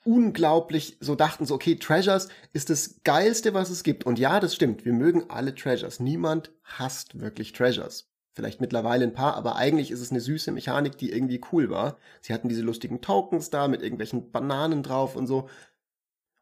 unglaublich 0.08 0.98
so 1.02 1.16
dachten, 1.16 1.46
so 1.46 1.56
okay, 1.56 1.76
Treasures 1.76 2.30
ist 2.54 2.70
das 2.70 3.02
Geilste, 3.04 3.54
was 3.54 3.70
es 3.70 3.84
gibt. 3.84 4.06
Und 4.06 4.18
ja, 4.18 4.40
das 4.40 4.56
stimmt, 4.56 4.86
wir 4.86 4.94
mögen 4.94 5.30
alle 5.30 5.54
Treasures. 5.54 6.00
Niemand 6.00 6.52
hasst 6.64 7.20
wirklich 7.20 7.52
Treasures. 7.52 8.10
Vielleicht 8.32 8.62
mittlerweile 8.62 9.04
ein 9.04 9.14
paar, 9.14 9.36
aber 9.36 9.58
eigentlich 9.58 9.92
ist 9.92 10.00
es 10.00 10.12
eine 10.12 10.22
süße 10.22 10.52
Mechanik, 10.52 10.98
die 10.98 11.12
irgendwie 11.12 11.42
cool 11.52 11.70
war. 11.70 11.98
Sie 12.22 12.34
hatten 12.34 12.48
diese 12.48 12.62
lustigen 12.62 13.02
Tokens 13.02 13.50
da 13.50 13.68
mit 13.68 13.82
irgendwelchen 13.82 14.32
Bananen 14.32 14.82
drauf 14.82 15.16
und 15.16 15.28
so. 15.28 15.50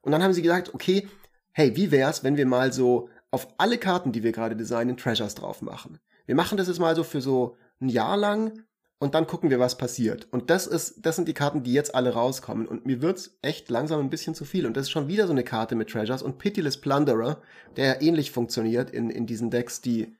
Und 0.02 0.12
dann 0.12 0.22
haben 0.22 0.34
sie 0.34 0.44
gesagt, 0.44 0.74
okay, 0.74 1.08
hey, 1.52 1.76
wie 1.76 1.90
wär's, 1.90 2.24
wenn 2.24 2.38
wir 2.38 2.46
mal 2.46 2.72
so 2.72 3.10
auf 3.32 3.48
alle 3.58 3.80
Karten, 3.80 4.12
die 4.12 4.24
wir 4.24 4.32
gerade 4.32 4.56
designen, 4.56 4.98
Treasures 4.98 5.36
drauf 5.36 5.62
machen? 5.62 6.00
Wir 6.28 6.36
machen 6.36 6.58
das 6.58 6.68
jetzt 6.68 6.80
mal 6.80 6.96
so 6.96 7.04
für 7.04 7.22
so 7.22 7.58
ein 7.82 7.90
Jahr 7.90 8.18
lang 8.18 8.64
und 9.00 9.14
dann 9.14 9.28
gucken 9.28 9.50
wir, 9.50 9.60
was 9.60 9.78
passiert. 9.78 10.28
Und 10.32 10.50
das 10.50 10.68
ist, 10.68 11.06
das 11.06 11.18
sind 11.18 11.28
die 11.28 11.34
Karten, 11.34 11.64
die 11.64 11.74
jetzt 11.74 11.94
alle 11.94 12.14
rauskommen. 12.14 12.68
Und 12.68 12.86
mir 12.86 13.02
wird's 13.02 13.38
echt 13.42 13.70
langsam 13.70 14.00
ein 14.00 14.10
bisschen 14.10 14.36
zu 14.36 14.46
viel. 14.46 14.66
Und 14.66 14.78
das 14.78 14.86
ist 14.86 14.92
schon 14.92 15.10
wieder 15.10 15.28
so 15.28 15.34
eine 15.34 15.44
Karte 15.44 15.76
mit 15.76 15.90
Treasures 15.90 16.24
und 16.24 16.38
Pitiless 16.38 16.80
Plunderer, 16.80 17.42
der 17.76 17.86
ja 17.86 18.02
ähnlich 18.02 18.32
funktioniert 18.32 18.90
in, 18.90 19.10
in 19.10 19.26
diesen 19.26 19.52
Decks, 19.52 19.82
die, 19.82 20.16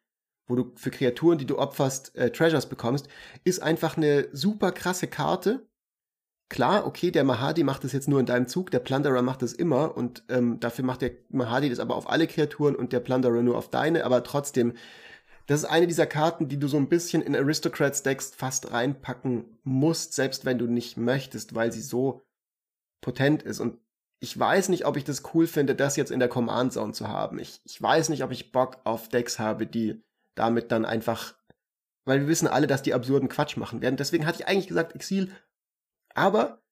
wo 0.48 0.56
du 0.56 0.74
für 0.76 0.92
Kreaturen, 0.92 1.38
die 1.38 1.46
du 1.46 1.58
opferst, 1.58 2.16
äh, 2.16 2.32
Treasures 2.32 2.68
bekommst, 2.68 3.08
ist 3.46 3.64
einfach 3.64 3.96
eine 3.96 4.28
super 4.34 4.74
krasse 4.74 5.08
Karte. 5.08 5.66
Klar, 6.50 6.86
okay, 6.86 7.10
der 7.12 7.24
Mahadi 7.24 7.64
macht 7.64 7.86
das 7.86 7.94
jetzt 7.94 8.08
nur 8.08 8.20
in 8.20 8.28
deinem 8.28 8.48
Zug, 8.48 8.70
der 8.70 8.80
Plunderer 8.80 9.24
macht 9.24 9.42
das 9.42 9.54
immer 9.54 9.98
und 9.98 10.24
ähm, 10.30 10.60
dafür 10.60 10.86
macht 10.86 11.02
der 11.02 11.12
Mahadi 11.30 11.70
das 11.70 11.80
aber 11.80 11.96
auf 11.96 12.08
alle 12.08 12.28
Kreaturen 12.28 12.76
und 12.76 12.94
der 12.94 13.00
Plunderer 13.00 13.42
nur 13.42 13.58
auf 13.58 13.72
deine, 13.72 14.06
aber 14.06 14.22
trotzdem, 14.22 14.74
das 15.48 15.62
ist 15.62 15.66
eine 15.66 15.88
dieser 15.88 16.08
Karten, 16.08 16.48
die 16.48 16.58
du 16.58 16.68
so 16.68 16.78
ein 16.78 16.90
bisschen 16.90 17.22
in 17.22 17.36
Aristocrats 17.36 18.04
Decks 18.04 18.34
fast 18.36 18.72
reinpacken 18.72 19.46
musst, 19.64 20.14
selbst 20.14 20.46
wenn 20.46 20.58
du 20.58 20.66
nicht 20.66 20.98
möchtest, 20.98 21.54
weil 21.56 21.72
sie 21.72 21.82
so 21.82 22.26
potent 23.02 23.44
ist. 23.44 23.60
Und 23.60 23.78
ich 24.20 24.38
weiß 24.38 24.70
nicht, 24.70 24.86
ob 24.86 24.98
ich 24.98 25.04
das 25.04 25.24
cool 25.34 25.46
finde, 25.46 25.76
das 25.76 25.98
jetzt 25.98 26.12
in 26.12 26.20
der 26.20 26.30
Command 26.30 26.74
Zone 26.74 26.94
zu 26.94 27.08
haben. 27.08 27.38
Ich, 27.38 27.62
ich 27.64 27.80
weiß 27.80 28.10
nicht, 28.10 28.24
ob 28.24 28.32
ich 28.32 28.52
Bock 28.52 28.80
auf 28.84 29.10
Decks 29.10 29.38
habe, 29.38 29.68
die 29.68 30.02
damit 30.34 30.72
dann 30.72 30.86
einfach, 30.86 31.36
weil 32.06 32.22
wir 32.22 32.28
wissen 32.28 32.48
alle, 32.48 32.68
dass 32.68 32.82
die 32.82 32.94
absurden 32.94 33.30
Quatsch 33.30 33.58
machen 33.58 33.82
werden. 33.82 33.98
Deswegen 33.98 34.26
hatte 34.26 34.42
ich 34.42 34.48
eigentlich 34.48 34.68
gesagt, 34.68 34.96
Exil 34.96 35.32
aber 36.16 36.64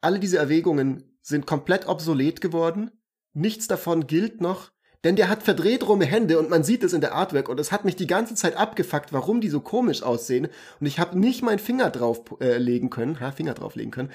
alle 0.00 0.18
diese 0.18 0.38
Erwägungen 0.38 1.18
sind 1.22 1.46
komplett 1.46 1.86
obsolet 1.86 2.40
geworden. 2.40 2.90
Nichts 3.34 3.68
davon 3.68 4.06
gilt 4.06 4.40
noch, 4.40 4.72
denn 5.06 5.14
der 5.14 5.28
hat 5.28 5.44
verdreht 5.44 5.86
rumme 5.86 6.04
Hände 6.04 6.36
und 6.36 6.50
man 6.50 6.64
sieht 6.64 6.82
es 6.82 6.92
in 6.92 7.00
der 7.00 7.14
Artwork 7.14 7.48
und 7.48 7.60
es 7.60 7.70
hat 7.70 7.84
mich 7.84 7.94
die 7.94 8.08
ganze 8.08 8.34
Zeit 8.34 8.56
abgefuckt, 8.56 9.12
warum 9.12 9.40
die 9.40 9.48
so 9.48 9.60
komisch 9.60 10.02
aussehen 10.02 10.48
und 10.80 10.86
ich 10.86 10.98
habe 10.98 11.16
nicht 11.16 11.44
meinen 11.44 11.60
Finger 11.60 11.90
drauf 11.90 12.22
äh, 12.40 12.58
legen 12.58 12.90
können, 12.90 13.20
ha, 13.20 13.30
Finger 13.30 13.54
drauflegen 13.54 13.92
können. 13.92 14.10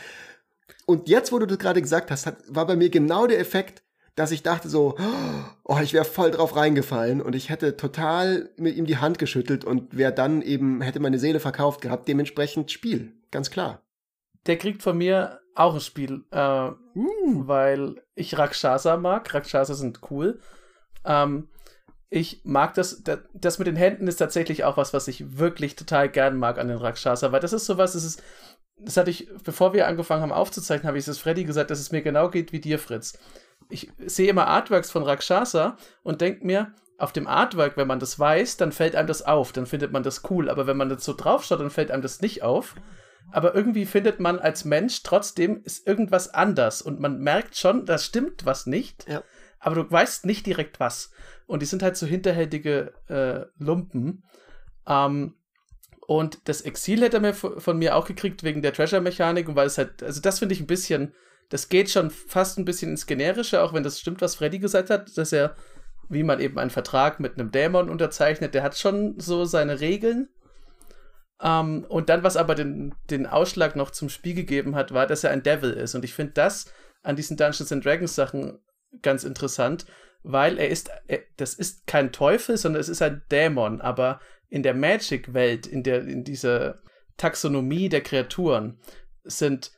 Und 0.86 1.08
jetzt, 1.08 1.32
wo 1.32 1.40
du 1.40 1.46
das 1.46 1.60
gerade 1.60 1.82
gesagt 1.82 2.12
hast, 2.12 2.26
hat, 2.26 2.40
war 2.50 2.68
bei 2.68 2.76
mir 2.76 2.90
genau 2.90 3.26
der 3.26 3.40
Effekt, 3.40 3.84
dass 4.16 4.32
ich 4.32 4.44
dachte 4.44 4.68
so, 4.68 4.98
oh, 5.64 5.78
ich 5.82 5.94
wäre 5.94 6.04
voll 6.04 6.32
drauf 6.32 6.58
reingefallen 6.58 7.22
und 7.22 7.36
ich 7.36 7.50
hätte 7.50 7.78
total 7.78 8.50
mit 8.58 8.76
ihm 8.76 8.86
die 8.86 8.98
Hand 8.98 9.18
geschüttelt 9.18 9.64
und 9.64 9.96
wäre 9.96 10.12
dann 10.12 10.42
eben, 10.42 10.82
hätte 10.82 11.00
meine 11.00 11.20
Seele 11.20 11.40
verkauft 11.40 11.80
gehabt, 11.80 12.10
dementsprechend 12.10 12.70
Spiel, 12.70 13.14
ganz 13.32 13.50
klar. 13.50 13.82
Der 14.46 14.58
kriegt 14.58 14.84
von 14.84 14.98
mir 14.98 15.40
auch 15.56 15.76
ein 15.76 15.80
Spiel, 15.80 16.26
äh, 16.32 16.38
weil 16.96 18.04
ich 18.14 18.38
Rakshasa 18.38 18.98
mag. 18.98 19.34
Rakshasa 19.34 19.74
sind 19.74 20.02
cool. 20.12 20.40
Ähm, 21.06 21.50
ich 22.10 22.42
mag 22.44 22.74
das, 22.74 23.04
das, 23.34 23.58
mit 23.58 23.68
den 23.68 23.78
Händen 23.78 24.08
ist 24.08 24.18
tatsächlich 24.18 24.66
auch 24.66 24.76
was, 24.76 24.94
was 24.94 25.08
ich 25.08 25.38
wirklich 25.38 25.78
total 25.78 26.10
gern 26.10 26.36
mag 26.38 26.58
an 26.58 26.68
den 26.68 26.78
Rakshasa, 26.78 27.32
weil 27.32 27.40
das 27.40 27.54
ist 27.54 27.66
sowas, 27.66 27.94
das 27.94 28.04
ist, 28.04 28.22
das 28.78 28.98
hatte 28.98 29.12
ich, 29.12 29.30
bevor 29.46 29.74
wir 29.74 29.88
angefangen 29.88 30.22
haben 30.22 30.34
aufzuzeichnen, 30.34 30.88
habe 30.88 30.98
ich 30.98 31.08
es 31.08 31.18
Freddy 31.18 31.46
gesagt, 31.46 31.72
dass 31.72 31.80
es 31.80 31.92
mir 31.92 32.02
genau 32.02 32.30
geht 32.30 32.52
wie 32.52 32.60
dir, 32.60 32.80
Fritz. 32.80 33.18
Ich 33.70 33.90
sehe 34.06 34.30
immer 34.30 34.48
Artworks 34.48 34.92
von 34.92 35.04
Rakshasa 35.04 35.78
und 36.04 36.20
denke 36.20 36.46
mir, 36.46 36.74
auf 36.98 37.14
dem 37.14 37.28
Artwork, 37.28 37.78
wenn 37.78 37.88
man 37.88 38.00
das 38.00 38.20
weiß, 38.20 38.58
dann 38.58 38.72
fällt 38.72 38.96
einem 38.96 39.08
das 39.08 39.24
auf, 39.24 39.54
dann 39.54 39.66
findet 39.66 39.92
man 39.92 40.04
das 40.04 40.30
cool. 40.30 40.50
Aber 40.50 40.68
wenn 40.68 40.78
man 40.78 40.90
das 40.90 41.04
so 41.04 41.14
draufschaut, 41.14 41.60
dann 41.60 41.72
fällt 41.72 41.90
einem 41.90 42.04
das 42.04 42.22
nicht 42.22 42.44
auf. 42.44 42.76
Aber 43.32 43.56
irgendwie 43.56 43.86
findet 43.86 44.20
man 44.20 44.38
als 44.38 44.66
Mensch 44.66 45.02
trotzdem 45.02 45.62
ist 45.64 45.88
irgendwas 45.88 46.34
anders 46.34 46.82
und 46.82 47.00
man 47.00 47.20
merkt 47.20 47.56
schon, 47.56 47.86
da 47.86 47.98
stimmt 47.98 48.46
was 48.46 48.68
nicht. 48.68 49.08
Ja. 49.08 49.24
Aber 49.62 49.76
du 49.76 49.90
weißt 49.90 50.26
nicht 50.26 50.46
direkt 50.46 50.80
was. 50.80 51.12
Und 51.46 51.62
die 51.62 51.68
sind 51.68 51.84
halt 51.84 51.96
so 51.96 52.06
hinterhältige 52.06 52.94
äh, 53.08 53.46
Lumpen. 53.64 54.24
Ähm, 54.88 55.36
und 56.08 56.40
das 56.50 56.62
Exil 56.62 57.02
hätte 57.02 57.18
er 57.18 57.22
mir 57.22 57.34
von 57.34 57.78
mir 57.78 57.96
auch 57.96 58.06
gekriegt 58.06 58.44
wegen 58.44 58.62
der 58.62 58.74
Treasure-Mechanik 58.74 59.48
und 59.48 59.56
weil 59.56 59.68
es 59.68 59.78
halt, 59.78 60.04
also 60.04 60.20
das 60.20 60.40
finde 60.40 60.54
ich 60.54 60.60
ein 60.60 60.68
bisschen, 60.68 61.14
das 61.50 61.70
geht 61.70 61.90
schon 61.90 62.10
fast 62.10 62.58
ein 62.58 62.66
bisschen 62.66 62.92
ins 62.92 63.06
Generische, 63.06 63.62
auch 63.62 63.72
wenn 63.74 63.84
das 63.84 64.00
stimmt, 64.00 64.20
was 64.20 64.36
Freddy 64.36 64.60
gesagt 64.60 64.90
hat, 64.90 65.16
dass 65.18 65.32
er, 65.32 65.56
wie 66.10 66.24
man 66.24 66.42
eben 66.42 66.60
einen 66.60 66.70
Vertrag 66.70 67.20
mit 67.20 67.40
einem 67.40 67.52
Dämon 67.52 67.90
unterzeichnet, 67.90 68.54
der 68.54 68.64
hat 68.64 68.78
schon 68.78 69.20
so 69.20 69.46
seine 69.46 69.80
Regeln. 69.80 70.28
Um, 71.42 71.86
und 71.86 72.10
dann, 72.10 72.24
was 72.24 72.38
aber 72.38 72.54
den, 72.54 72.94
den 73.10 73.26
Ausschlag 73.26 73.76
noch 73.76 73.90
zum 73.90 74.10
Spiel 74.10 74.36
gegeben 74.36 74.76
hat, 74.76 74.94
war, 74.94 75.08
dass 75.08 75.24
er 75.24 75.32
ein 75.32 75.42
Devil 75.42 75.72
ist. 75.72 75.96
Und 75.96 76.06
ich 76.06 76.14
finde 76.14 76.34
das 76.34 76.72
an 77.02 77.16
diesen 77.16 77.36
Dungeons 77.36 77.72
and 77.72 77.84
Dragons 77.84 78.14
Sachen 78.14 78.60
ganz 79.02 79.24
interessant, 79.24 79.86
weil 80.24 80.58
er 80.58 80.70
ist, 80.70 80.90
er, 81.08 81.20
das 81.38 81.54
ist 81.54 81.88
kein 81.88 82.12
Teufel, 82.12 82.58
sondern 82.58 82.82
es 82.82 82.90
ist 82.90 83.02
ein 83.02 83.24
Dämon. 83.32 83.82
Aber 83.82 84.20
in 84.50 84.64
der 84.64 84.74
Magic-Welt, 84.74 85.66
in, 85.66 85.84
der, 85.84 86.06
in 86.06 86.24
dieser 86.24 86.80
Taxonomie 87.18 87.90
der 87.90 88.02
Kreaturen, 88.02 88.80
sind 89.24 89.72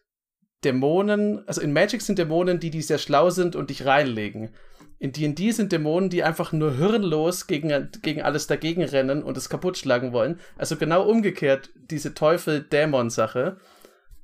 Dämonen, 0.64 1.46
also 1.48 1.62
in 1.62 1.74
Magic 1.74 2.02
sind 2.02 2.18
Dämonen 2.18 2.60
die, 2.60 2.70
die 2.70 2.82
sehr 2.82 2.98
schlau 2.98 3.30
sind 3.30 3.56
und 3.56 3.70
dich 3.70 3.86
reinlegen. 3.86 4.56
In 5.00 5.12
D&D 5.12 5.52
sind 5.52 5.74
Dämonen, 5.74 6.10
die 6.10 6.24
einfach 6.24 6.54
nur 6.54 6.78
hirnlos 6.78 7.48
gegen, 7.48 7.90
gegen 8.02 8.22
alles 8.22 8.48
dagegen 8.48 8.84
rennen 8.84 9.22
und 9.22 9.36
es 9.36 9.50
kaputt 9.50 9.78
schlagen 9.78 10.14
wollen. 10.14 10.40
Also 10.58 10.78
genau 10.78 11.04
umgekehrt, 11.06 11.72
diese 11.76 12.14
Teufel-Dämon-Sache. 12.14 13.58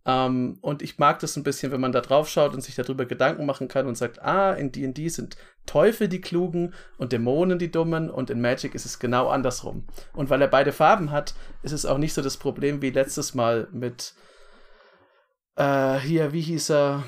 Ähm, 0.06 0.58
und 0.62 0.82
ich 0.82 0.98
mag 0.98 1.20
das 1.20 1.36
ein 1.36 1.44
bisschen, 1.44 1.72
wenn 1.72 1.82
man 1.82 1.92
da 1.92 2.02
drauf 2.02 2.30
schaut 2.30 2.54
und 2.54 2.62
sich 2.62 2.76
darüber 2.76 3.06
Gedanken 3.06 3.46
machen 3.46 3.68
kann 3.68 3.86
und 3.88 3.96
sagt, 3.96 4.22
ah, 4.22 4.54
in 4.54 4.72
D&D 4.72 5.10
sind 5.10 5.38
Teufel 5.66 6.08
die 6.08 6.22
Klugen 6.22 6.74
und 6.98 7.12
Dämonen 7.12 7.60
die 7.60 7.72
Dummen 7.72 8.10
und 8.10 8.30
in 8.30 8.42
Magic 8.42 8.74
ist 8.76 8.86
es 8.86 9.00
genau 9.00 9.28
andersrum. 9.28 9.86
Und 10.14 10.30
weil 10.30 10.42
er 10.42 10.48
beide 10.48 10.72
Farben 10.72 11.12
hat, 11.12 11.34
ist 11.64 11.74
es 11.74 11.86
auch 11.86 11.98
nicht 11.98 12.14
so 12.14 12.22
das 12.22 12.38
Problem 12.38 12.82
wie 12.82 12.90
letztes 12.92 13.36
Mal 13.36 13.68
mit 13.72 14.14
äh, 15.58 16.00
hier, 16.00 16.32
wie 16.32 16.42
hieß 16.42 16.72
er? 16.72 17.04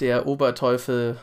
Der 0.00 0.26
Oberteufel 0.26 1.16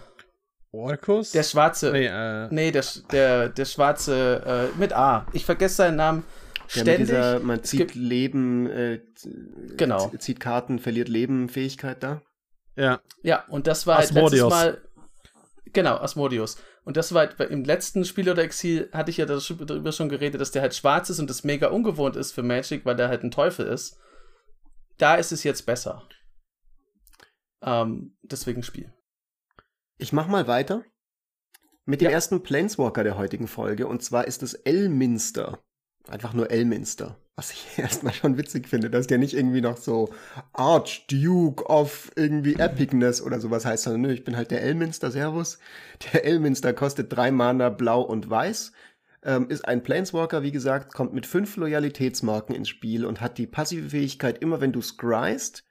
Orkus? 0.71 1.31
Der 1.31 1.43
schwarze. 1.43 1.91
Nee, 1.91 2.07
äh, 2.07 2.47
nee 2.49 2.71
der, 2.71 2.83
der, 3.11 3.49
der 3.49 3.65
schwarze 3.65 4.71
äh, 4.73 4.79
mit 4.79 4.93
A. 4.93 5.27
Ich 5.33 5.45
vergesse 5.45 5.75
seinen 5.75 5.97
Namen 5.97 6.23
ständig. 6.81 7.07
Dieser, 7.07 7.39
man 7.39 7.63
zieht 7.63 7.95
Leben, 7.95 8.67
äh, 8.69 9.01
genau. 9.77 10.09
zieht 10.17 10.39
Karten, 10.39 10.79
verliert 10.79 11.09
Leben, 11.09 11.49
Fähigkeit 11.49 12.03
da. 12.03 12.21
Ja. 12.75 13.01
Ja, 13.21 13.45
und 13.47 13.67
das 13.67 13.85
war 13.87 13.99
Asmodeus. 13.99 14.53
halt 14.53 14.75
letztes 14.75 14.85
Mal. 14.85 14.89
Genau, 15.73 15.95
Asmodeus. 15.97 16.57
Und 16.83 16.97
das 16.97 17.13
war 17.13 17.27
halt 17.27 17.39
im 17.51 17.63
letzten 17.63 18.03
Spiel 18.05 18.29
oder 18.29 18.43
Exil 18.43 18.89
hatte 18.91 19.09
ich 19.09 19.17
ja 19.17 19.25
darüber 19.25 19.91
schon 19.91 20.09
geredet, 20.09 20.41
dass 20.41 20.51
der 20.51 20.61
halt 20.61 20.75
schwarz 20.75 21.09
ist 21.09 21.19
und 21.19 21.29
das 21.29 21.43
mega 21.43 21.69
ungewohnt 21.69 22.15
ist 22.15 22.31
für 22.33 22.43
Magic, 22.43 22.85
weil 22.85 22.95
der 22.95 23.07
halt 23.07 23.23
ein 23.23 23.31
Teufel 23.31 23.65
ist. 23.67 23.97
Da 24.97 25.15
ist 25.15 25.31
es 25.31 25.43
jetzt 25.43 25.65
besser. 25.65 26.03
Ähm, 27.61 28.17
deswegen 28.21 28.63
Spiel. 28.63 28.93
Ich 29.97 30.11
mach 30.11 30.27
mal 30.27 30.47
weiter 30.47 30.83
mit 31.85 32.01
dem 32.01 32.05
Ja. 32.05 32.11
ersten 32.11 32.43
Planeswalker 32.43 33.03
der 33.03 33.17
heutigen 33.17 33.47
Folge 33.47 33.87
und 33.87 34.03
zwar 34.03 34.27
ist 34.27 34.43
es 34.43 34.53
Elminster. 34.53 35.63
Einfach 36.09 36.33
nur 36.33 36.51
Elminster. 36.51 37.17
Was 37.35 37.51
ich 37.51 37.65
erstmal 37.77 38.13
schon 38.13 38.37
witzig 38.37 38.67
finde, 38.67 38.89
dass 38.89 39.07
der 39.07 39.17
nicht 39.17 39.33
irgendwie 39.33 39.61
noch 39.61 39.77
so 39.77 40.09
Archduke 40.53 41.65
of 41.65 42.11
irgendwie 42.15 42.55
Epicness 42.55 43.21
oder 43.21 43.39
sowas 43.39 43.65
heißt, 43.65 43.83
sondern 43.83 44.01
nö, 44.01 44.13
ich 44.13 44.23
bin 44.23 44.35
halt 44.35 44.51
der 44.51 44.61
Elminster, 44.61 45.11
Servus. 45.11 45.59
Der 46.13 46.25
Elminster 46.25 46.73
kostet 46.73 47.11
drei 47.15 47.31
Mana 47.31 47.69
blau 47.69 48.01
und 48.01 48.29
weiß. 48.29 48.71
Ähm, 49.25 49.49
ist 49.49 49.65
ein 49.65 49.83
Planeswalker, 49.83 50.43
wie 50.43 50.51
gesagt, 50.51 50.93
kommt 50.93 51.13
mit 51.13 51.25
fünf 51.25 51.55
Loyalitätsmarken 51.55 52.53
ins 52.53 52.67
Spiel 52.67 53.05
und 53.05 53.21
hat 53.21 53.37
die 53.37 53.47
passive 53.47 53.89
Fähigkeit, 53.89 54.39
immer 54.39 54.59
wenn 54.59 54.73
du 54.73 54.81
scryst, 54.81 55.63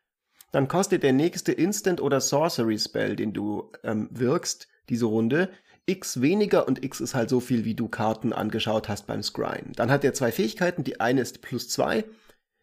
dann 0.52 0.68
kostet 0.68 1.02
der 1.02 1.12
nächste 1.12 1.52
Instant- 1.52 2.00
oder 2.00 2.20
Sorcery-Spell, 2.20 3.16
den 3.16 3.32
du 3.32 3.70
ähm, 3.84 4.08
wirkst, 4.10 4.68
diese 4.88 5.06
Runde, 5.06 5.50
x 5.86 6.20
weniger 6.20 6.68
und 6.68 6.84
x 6.84 7.00
ist 7.00 7.14
halt 7.14 7.28
so 7.28 7.40
viel, 7.40 7.64
wie 7.64 7.74
du 7.74 7.88
Karten 7.88 8.32
angeschaut 8.32 8.88
hast 8.88 9.06
beim 9.06 9.22
Scryen. 9.22 9.72
Dann 9.74 9.90
hat 9.90 10.04
er 10.04 10.14
zwei 10.14 10.32
Fähigkeiten, 10.32 10.84
die 10.84 11.00
eine 11.00 11.20
ist 11.20 11.42
plus 11.42 11.68
zwei, 11.68 12.04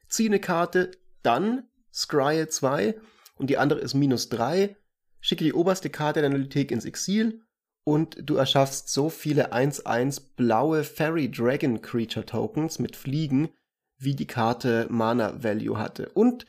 zieh 0.08 0.28
eine 0.28 0.40
Karte, 0.40 0.92
dann 1.22 1.64
scrye 1.94 2.48
zwei 2.48 2.96
und 3.36 3.50
die 3.50 3.58
andere 3.58 3.80
ist 3.80 3.94
minus 3.94 4.30
drei, 4.30 4.78
schicke 5.20 5.44
die 5.44 5.54
oberste 5.54 5.90
Karte 5.90 6.22
deiner 6.22 6.36
Bibliothek 6.36 6.72
ins 6.72 6.86
Exil 6.86 7.42
und 7.84 8.18
du 8.22 8.36
erschaffst 8.36 8.90
so 8.90 9.10
viele 9.10 9.54
1-1 9.54 10.22
blaue 10.36 10.84
Fairy 10.84 11.30
Dragon 11.30 11.82
Creature 11.82 12.26
Tokens 12.26 12.80
mit 12.80 12.96
Fliegen, 12.96 13.50
wie 13.98 14.16
die 14.16 14.28
Karte 14.28 14.88
Mana 14.90 15.44
Value 15.44 15.78
hatte. 15.78 16.10
Und 16.10 16.46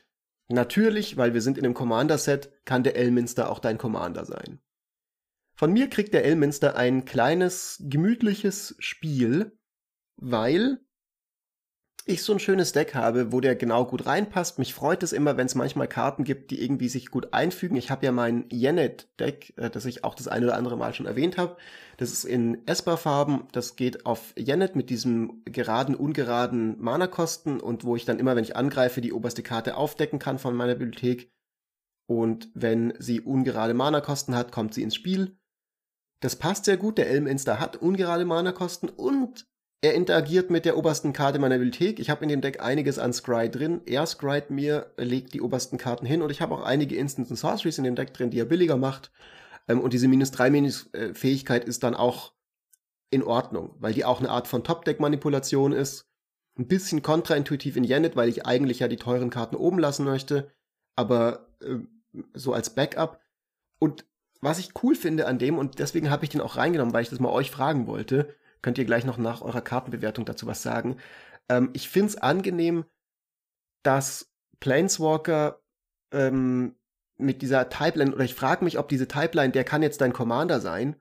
Natürlich, 0.53 1.17
weil 1.17 1.33
wir 1.33 1.43
sind 1.43 1.59
in 1.59 1.65
einem 1.65 1.75
Commander-Set, 1.75 2.51
kann 2.65 2.83
der 2.83 2.97
Elminster 2.97 3.51
auch 3.51 3.61
dein 3.61 3.79
Commander 3.79 4.25
sein. 4.25 4.59
Von 5.61 5.75
mir 5.75 5.91
kriegt 5.91 6.15
der 6.15 6.25
Elminster 6.25 6.75
ein 6.75 7.05
kleines, 7.05 7.83
gemütliches 7.83 8.77
Spiel, 8.79 9.59
weil 10.17 10.81
ich 12.07 12.23
so 12.23 12.33
ein 12.33 12.39
schönes 12.39 12.73
Deck 12.73 12.95
habe, 12.95 13.31
wo 13.31 13.41
der 13.41 13.57
genau 13.57 13.85
gut 13.85 14.07
reinpasst. 14.07 14.59
Mich 14.59 14.73
freut 14.73 15.03
es 15.03 15.13
immer, 15.13 15.37
wenn 15.37 15.45
es 15.45 15.55
manchmal 15.55 15.87
Karten 15.87 16.25
gibt, 16.25 16.51
die 16.51 16.63
irgendwie 16.65 16.89
sich 16.89 17.11
gut 17.11 17.35
einfügen. 17.35 17.77
Ich 17.77 17.91
habe 17.91 18.07
ja 18.07 18.11
mein 18.11 18.49
Yenet-Deck, 18.51 19.53
äh, 19.59 19.69
das 19.69 19.85
ich 19.85 20.03
auch 20.03 20.15
das 20.15 20.29
eine 20.29 20.47
oder 20.47 20.57
andere 20.57 20.79
Mal 20.79 20.95
schon 20.95 21.05
erwähnt 21.05 21.37
habe. 21.37 21.59
Das 21.99 22.11
ist 22.11 22.25
in 22.25 22.67
Esper-Farben. 22.67 23.47
Das 23.53 23.77
geht 23.77 24.07
auf 24.07 24.33
Yenet 24.39 24.77
mit 24.77 24.89
diesem 24.89 25.43
geraden, 25.45 25.95
ungeraden 25.95 26.81
Mana-Kosten 26.81 27.61
und 27.61 27.85
wo 27.85 27.97
ich 27.97 28.07
dann 28.07 28.19
immer, 28.19 28.35
wenn 28.35 28.45
ich 28.45 28.57
angreife, 28.57 29.03
die 29.03 29.13
oberste 29.13 29.43
Karte 29.43 29.77
aufdecken 29.77 30.19
kann 30.21 30.39
von 30.39 30.57
meiner 30.57 30.77
Bibliothek. 30.77 31.31
Und 32.07 32.49
wenn 32.55 32.95
sie 32.99 33.21
ungerade 33.21 33.75
Mana-Kosten 33.75 34.35
hat, 34.35 34.53
kommt 34.53 34.73
sie 34.73 34.83
ins 34.83 34.95
Spiel. 34.95 35.37
Das 36.21 36.37
passt 36.37 36.67
sehr 36.67 36.77
gut. 36.77 36.99
Der 36.99 37.09
Elminster 37.09 37.59
hat 37.59 37.77
ungerade 37.77 38.25
Mana-Kosten 38.25 38.89
und 38.89 39.47
er 39.83 39.95
interagiert 39.95 40.51
mit 40.51 40.67
der 40.67 40.77
obersten 40.77 41.15
Karte 41.15 41.39
meiner 41.39 41.57
Bibliothek. 41.57 41.99
Ich 41.99 42.11
habe 42.11 42.23
in 42.23 42.29
dem 42.29 42.43
Deck 42.43 42.63
einiges 42.63 42.99
an 42.99 43.15
Scry 43.15 43.51
drin. 43.51 43.81
Er 43.87 44.05
scryt 44.05 44.51
mir, 44.51 44.93
legt 44.99 45.33
die 45.33 45.41
obersten 45.41 45.79
Karten 45.79 46.05
hin 46.05 46.21
und 46.21 46.31
ich 46.31 46.43
habe 46.43 46.55
auch 46.55 46.63
einige 46.63 46.97
Instants 46.97 47.31
und 47.31 47.39
Sorceries 47.39 47.79
in 47.79 47.85
dem 47.85 47.95
Deck 47.95 48.13
drin, 48.13 48.31
die 48.31 48.39
er 48.39 48.45
billiger 48.45 48.77
macht. 48.77 49.11
Ähm, 49.69 49.81
und 49.81 49.95
diese 49.95 50.09
minus 50.09 50.33
3 50.33 50.51
minus 50.51 50.93
äh, 50.93 51.15
Fähigkeit 51.15 51.65
ist 51.65 51.83
dann 51.83 51.95
auch 51.95 52.35
in 53.11 53.23
Ordnung, 53.23 53.75
weil 53.79 53.95
die 53.95 54.05
auch 54.05 54.21
eine 54.21 54.29
Art 54.29 54.49
von 54.49 54.65
Top-Deck-Manipulation 54.65 55.73
ist. 55.73 56.07
Ein 56.59 56.69
bisschen 56.69 57.01
kontraintuitiv 57.01 57.77
in 57.77 57.85
Yenet, 57.85 58.17
weil 58.17 58.29
ich 58.29 58.45
eigentlich 58.45 58.81
ja 58.81 58.89
die 58.89 58.97
teuren 58.97 59.31
Karten 59.31 59.57
oben 59.57 59.79
lassen 59.79 60.05
möchte, 60.05 60.51
aber 60.95 61.49
äh, 61.63 61.79
so 62.35 62.53
als 62.53 62.75
Backup. 62.75 63.19
Und 63.79 64.05
was 64.41 64.59
ich 64.59 64.71
cool 64.83 64.95
finde 64.95 65.27
an 65.27 65.39
dem, 65.39 65.59
und 65.59 65.79
deswegen 65.79 66.11
habe 66.11 66.25
ich 66.25 66.31
den 66.31 66.41
auch 66.41 66.57
reingenommen, 66.57 66.95
weil 66.95 67.03
ich 67.03 67.11
das 67.11 67.21
mal 67.21 67.31
euch 67.31 67.51
fragen 67.51 67.87
wollte, 67.87 68.35
könnt 68.63 68.79
ihr 68.79 68.85
gleich 68.85 69.05
noch 69.05 69.19
nach 69.19 69.43
eurer 69.43 69.61
Kartenbewertung 69.61 70.25
dazu 70.25 70.47
was 70.47 70.63
sagen. 70.63 70.97
Ähm, 71.49 71.71
ich 71.73 71.89
find's 71.89 72.17
angenehm, 72.17 72.85
dass 73.83 74.33
Planeswalker 74.61 75.61
ähm, 76.13 76.77
mit 77.17 77.43
dieser 77.43 77.69
Typeline, 77.69 78.15
oder 78.15 78.25
ich 78.25 78.35
frage 78.35 78.65
mich, 78.65 78.79
ob 78.79 78.89
diese 78.89 79.09
Typeline, 79.09 79.53
der 79.53 79.65
kann 79.65 79.83
jetzt 79.83 80.01
dein 80.01 80.13
Commander 80.13 80.61
sein, 80.61 80.97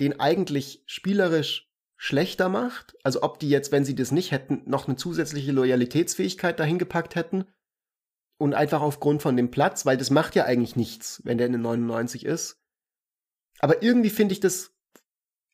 den 0.00 0.18
eigentlich 0.20 0.82
spielerisch 0.86 1.70
schlechter 1.96 2.48
macht. 2.48 2.96
Also 3.04 3.22
ob 3.22 3.38
die 3.38 3.48
jetzt, 3.48 3.70
wenn 3.70 3.84
sie 3.84 3.94
das 3.94 4.10
nicht 4.10 4.32
hätten, 4.32 4.62
noch 4.66 4.88
eine 4.88 4.96
zusätzliche 4.96 5.52
Loyalitätsfähigkeit 5.52 6.58
dahin 6.58 6.78
gepackt 6.78 7.14
hätten. 7.14 7.44
Und 8.38 8.54
einfach 8.54 8.80
aufgrund 8.80 9.22
von 9.22 9.36
dem 9.36 9.52
Platz, 9.52 9.86
weil 9.86 9.96
das 9.96 10.10
macht 10.10 10.34
ja 10.34 10.44
eigentlich 10.44 10.74
nichts, 10.74 11.22
wenn 11.24 11.38
der 11.38 11.46
eine 11.46 11.58
99 11.58 12.26
ist. 12.26 12.61
Aber 13.62 13.82
irgendwie 13.82 14.10
finde 14.10 14.34
ich 14.34 14.40
das 14.40 14.72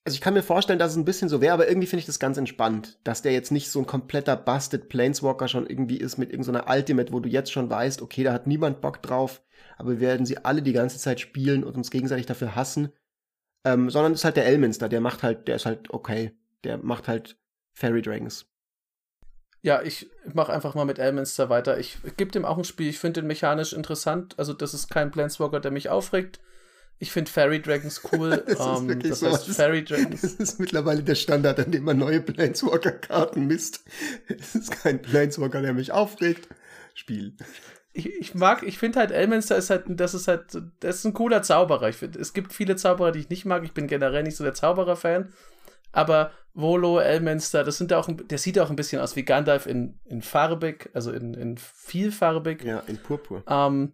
also 0.08 0.14
ich 0.14 0.22
kann 0.22 0.32
mir 0.32 0.42
vorstellen, 0.42 0.78
dass 0.78 0.92
es 0.92 0.96
ein 0.96 1.04
bisschen 1.04 1.28
so 1.28 1.42
wäre, 1.42 1.52
aber 1.52 1.68
irgendwie 1.68 1.86
finde 1.86 2.00
ich 2.00 2.06
das 2.06 2.18
ganz 2.18 2.38
entspannt, 2.38 2.98
dass 3.04 3.20
der 3.20 3.32
jetzt 3.32 3.52
nicht 3.52 3.70
so 3.70 3.78
ein 3.78 3.86
kompletter 3.86 4.36
Busted 4.36 4.88
Planeswalker 4.88 5.48
schon 5.48 5.66
irgendwie 5.66 5.98
ist 5.98 6.16
mit 6.16 6.30
irgendeiner 6.30 6.64
Ultimate, 6.66 7.12
wo 7.12 7.20
du 7.20 7.28
jetzt 7.28 7.52
schon 7.52 7.68
weißt, 7.68 8.00
okay, 8.00 8.24
da 8.24 8.32
hat 8.32 8.46
niemand 8.46 8.80
Bock 8.80 9.02
drauf, 9.02 9.42
aber 9.76 9.90
wir 9.90 10.00
werden 10.00 10.24
sie 10.24 10.38
alle 10.38 10.62
die 10.62 10.72
ganze 10.72 10.98
Zeit 10.98 11.20
spielen 11.20 11.62
und 11.62 11.76
uns 11.76 11.90
gegenseitig 11.90 12.24
dafür 12.24 12.56
hassen. 12.56 12.90
Ähm, 13.66 13.90
sondern 13.90 14.12
es 14.12 14.20
ist 14.20 14.24
halt 14.24 14.38
der 14.38 14.46
Elminster, 14.46 14.88
der 14.88 15.02
macht 15.02 15.22
halt, 15.22 15.46
der 15.46 15.56
ist 15.56 15.66
halt 15.66 15.90
okay. 15.90 16.32
Der 16.64 16.78
macht 16.78 17.06
halt 17.06 17.36
Fairy 17.74 18.00
Dragons. 18.00 18.46
Ja, 19.60 19.82
ich 19.82 20.08
mache 20.32 20.54
einfach 20.54 20.74
mal 20.74 20.86
mit 20.86 20.98
Elminster 20.98 21.50
weiter. 21.50 21.78
Ich 21.78 21.98
gebe 22.16 22.30
dem 22.30 22.46
auch 22.46 22.56
ein 22.56 22.64
Spiel. 22.64 22.88
Ich 22.88 22.98
finde 22.98 23.20
den 23.20 23.26
mechanisch 23.26 23.74
interessant. 23.74 24.38
Also, 24.38 24.54
das 24.54 24.72
ist 24.72 24.88
kein 24.88 25.10
Planeswalker, 25.10 25.60
der 25.60 25.72
mich 25.72 25.90
aufregt. 25.90 26.40
Ich 27.00 27.12
finde 27.12 27.30
Fairy 27.30 27.60
Dragons 27.62 28.00
cool. 28.12 28.30
Das 28.46 28.58
ist 28.58 28.66
ähm, 28.66 28.88
wirklich 28.88 29.10
das 29.10 29.20
so. 29.20 29.30
heißt 29.30 29.48
Das- 29.48 29.56
Fairy 29.56 29.84
Dragons. 29.84 30.20
Das 30.22 30.32
ist 30.34 30.58
mittlerweile 30.60 31.02
der 31.02 31.14
Standard, 31.14 31.58
an 31.60 31.70
dem 31.70 31.84
man 31.84 31.98
neue 31.98 32.20
Planeswalker-Karten 32.20 33.46
misst. 33.46 33.84
Es 34.28 34.54
ist 34.54 34.70
kein 34.82 35.00
Planeswalker, 35.00 35.62
der 35.62 35.74
mich 35.74 35.92
aufregt. 35.92 36.48
Spiel. 36.94 37.34
Ich, 37.92 38.06
ich 38.06 38.34
mag, 38.34 38.62
ich 38.64 38.78
finde 38.78 38.98
halt, 39.00 39.10
Elminster 39.12 39.56
ist 39.56 39.70
halt, 39.70 39.84
das 39.88 40.14
ist 40.14 40.28
halt, 40.28 40.44
das 40.80 40.96
ist 40.96 41.04
ein 41.04 41.14
cooler 41.14 41.42
Zauberer. 41.42 41.88
Ich 41.88 41.96
find, 41.96 42.16
es 42.16 42.32
gibt 42.32 42.52
viele 42.52 42.76
Zauberer, 42.76 43.12
die 43.12 43.20
ich 43.20 43.28
nicht 43.28 43.44
mag. 43.44 43.64
Ich 43.64 43.72
bin 43.72 43.86
generell 43.86 44.22
nicht 44.24 44.36
so 44.36 44.44
der 44.44 44.54
Zauberer-Fan. 44.54 45.32
Aber 45.92 46.32
Volo, 46.52 46.98
Elminster, 46.98 47.64
das 47.64 47.78
sind 47.78 47.92
auch, 47.92 48.08
der 48.12 48.38
sieht 48.38 48.58
auch 48.58 48.68
ein 48.70 48.76
bisschen 48.76 49.00
aus 49.00 49.16
wie 49.16 49.24
Gandalf 49.24 49.66
in, 49.66 49.98
in 50.04 50.20
farbig, 50.22 50.90
also 50.92 51.12
in, 51.12 51.32
in 51.34 51.56
vielfarbig. 51.56 52.62
Ja, 52.64 52.82
in 52.86 52.98
Purpur. 52.98 53.42
Ähm, 53.48 53.92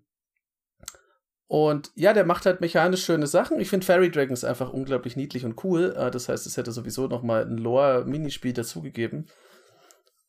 und 1.46 1.90
ja, 1.94 2.12
der 2.12 2.24
macht 2.24 2.46
halt 2.46 2.60
mechanisch 2.60 3.04
schöne 3.04 3.26
Sachen. 3.26 3.60
Ich 3.60 3.68
finde 3.68 3.86
Fairy 3.86 4.10
Dragons 4.10 4.44
einfach 4.44 4.72
unglaublich 4.72 5.16
niedlich 5.16 5.44
und 5.44 5.62
cool. 5.64 5.94
Äh, 5.96 6.10
das 6.10 6.28
heißt, 6.28 6.46
es 6.46 6.56
hätte 6.56 6.72
sowieso 6.72 7.06
noch 7.06 7.22
mal 7.22 7.42
ein 7.44 7.58
Lore-Minispiel 7.58 8.52
dazugegeben. 8.52 9.26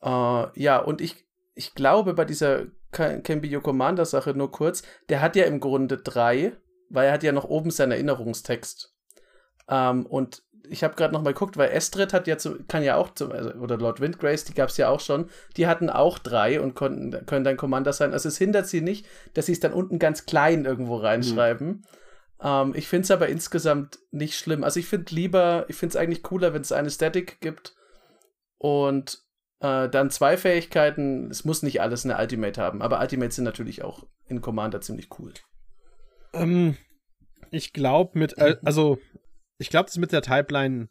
Äh, 0.01 0.61
ja, 0.61 0.78
und 0.80 1.01
ich, 1.01 1.26
ich 1.53 1.74
glaube, 1.74 2.13
bei 2.13 2.26
dieser 2.26 2.66
Ka- 2.91 3.18
Kenbyo 3.20 3.61
Commander-Sache 3.61 4.34
nur 4.34 4.51
kurz, 4.51 4.84
der 5.09 5.22
hat 5.22 5.36
ja 5.36 5.45
im 5.45 5.59
Grunde 5.59 5.97
drei, 5.97 6.53
weil 6.89 7.07
er 7.07 7.13
hat 7.13 7.24
ja 7.24 7.32
noch 7.32 7.45
oben 7.45 7.72
seinen 7.72 7.93
Erinnerungstext. 7.93 8.93
Ähm, 9.68 10.05
und 10.05 10.43
ich 10.70 10.84
habe 10.84 10.95
gerade 10.95 11.13
noch 11.13 11.22
mal 11.22 11.34
geguckt, 11.34 11.57
weil 11.57 11.70
Estrid 11.70 12.13
hat 12.13 12.28
ja 12.28 12.38
zu, 12.38 12.63
kann 12.68 12.84
ja 12.84 12.95
auch, 12.95 13.13
zum, 13.13 13.32
also, 13.32 13.51
oder 13.51 13.78
Lord 13.78 13.99
Windgrace, 13.99 14.45
die 14.45 14.53
gab 14.53 14.70
es 14.70 14.78
ja 14.78 14.89
auch 14.89 14.99
schon, 14.99 15.30
die 15.57 15.68
hatten 15.68 15.89
auch 15.89 16.20
drei 16.20 16.59
und 16.59 16.76
konnten, 16.76 17.26
können 17.26 17.43
dann 17.43 17.57
Commander 17.57 17.93
sein. 17.93 18.13
Also 18.13 18.30
es 18.30 18.38
hindert 18.38 18.68
sie 18.68 18.82
nicht, 18.82 19.05
dass 19.34 19.47
sie 19.47 19.53
es 19.53 19.59
dann 19.59 19.74
unten 19.74 19.99
ganz 19.99 20.26
klein 20.26 20.66
irgendwo 20.66 20.97
reinschreiben. 20.97 21.86
Ähm, 22.41 22.74
ich 22.76 22.88
finde 22.88 23.03
es 23.03 23.11
aber 23.11 23.28
insgesamt 23.30 23.99
nicht 24.11 24.38
schlimm. 24.38 24.63
Also 24.63 24.80
ich 24.80 24.88
finde 24.88 25.13
lieber, 25.13 25.66
ich 25.68 25.76
finde 25.76 25.91
es 25.91 26.01
eigentlich 26.01 26.24
cooler, 26.24 26.53
wenn 26.53 26.61
es 26.61 26.72
eine 26.72 26.89
Static 26.89 27.39
gibt 27.41 27.76
und 28.57 29.20
äh, 29.59 29.89
dann 29.89 30.09
zwei 30.09 30.38
Fähigkeiten. 30.38 31.30
Es 31.32 31.45
muss 31.45 31.63
nicht 31.63 31.82
alles 31.82 32.05
eine 32.05 32.18
Ultimate 32.18 32.61
haben, 32.61 32.82
aber 32.82 32.99
Ultimates 32.99 33.36
sind 33.36 33.45
natürlich 33.45 33.84
auch 33.84 34.05
in 34.28 34.41
Commander 34.41 34.82
ziemlich 34.82 35.09
cool. 35.20 35.34
Ähm, 36.34 36.78
ich 37.51 37.74
glaube 37.74 38.18
mit, 38.20 38.38
äh, 38.38 38.57
also 38.63 38.99
ich 39.57 39.69
glaube, 39.69 39.85
das 39.85 39.97
mit 39.97 40.11
der 40.11 40.21
Typeline, 40.21 40.89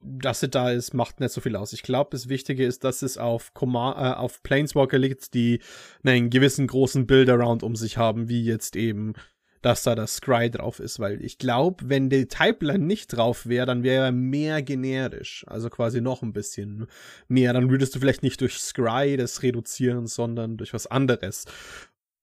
dass 0.00 0.40
sie 0.40 0.48
da 0.48 0.70
ist, 0.70 0.94
macht 0.94 1.20
nicht 1.20 1.32
so 1.32 1.40
viel 1.40 1.56
aus. 1.56 1.72
Ich 1.72 1.82
glaube, 1.82 2.10
das 2.12 2.28
Wichtige 2.28 2.64
ist, 2.64 2.84
dass 2.84 3.02
es 3.02 3.18
auf, 3.18 3.52
Comma 3.54 4.12
äh, 4.12 4.16
auf 4.16 4.42
Planeswalker 4.42 4.98
liegt, 4.98 5.34
die 5.34 5.60
einen 6.04 6.30
gewissen 6.30 6.66
großen 6.66 7.06
Build-Around 7.06 7.62
um 7.62 7.74
sich 7.74 7.96
haben, 7.96 8.28
wie 8.28 8.44
jetzt 8.44 8.76
eben, 8.76 9.14
dass 9.60 9.82
da 9.82 9.96
das 9.96 10.16
Scry 10.16 10.50
drauf 10.50 10.78
ist, 10.78 11.00
weil 11.00 11.22
ich 11.24 11.38
glaube, 11.38 11.88
wenn 11.88 12.10
die 12.10 12.26
Typeline 12.26 12.84
nicht 12.84 13.08
drauf 13.08 13.46
wäre, 13.46 13.66
dann 13.66 13.82
wäre 13.82 14.06
er 14.06 14.12
mehr 14.12 14.62
generisch, 14.62 15.44
also 15.48 15.68
quasi 15.68 16.00
noch 16.00 16.22
ein 16.22 16.32
bisschen 16.32 16.86
mehr. 17.26 17.52
Dann 17.52 17.70
würdest 17.70 17.94
du 17.94 17.98
vielleicht 17.98 18.22
nicht 18.22 18.40
durch 18.40 18.58
Scry 18.58 19.16
das 19.16 19.42
reduzieren, 19.42 20.06
sondern 20.06 20.56
durch 20.58 20.72
was 20.74 20.86
anderes. 20.86 21.44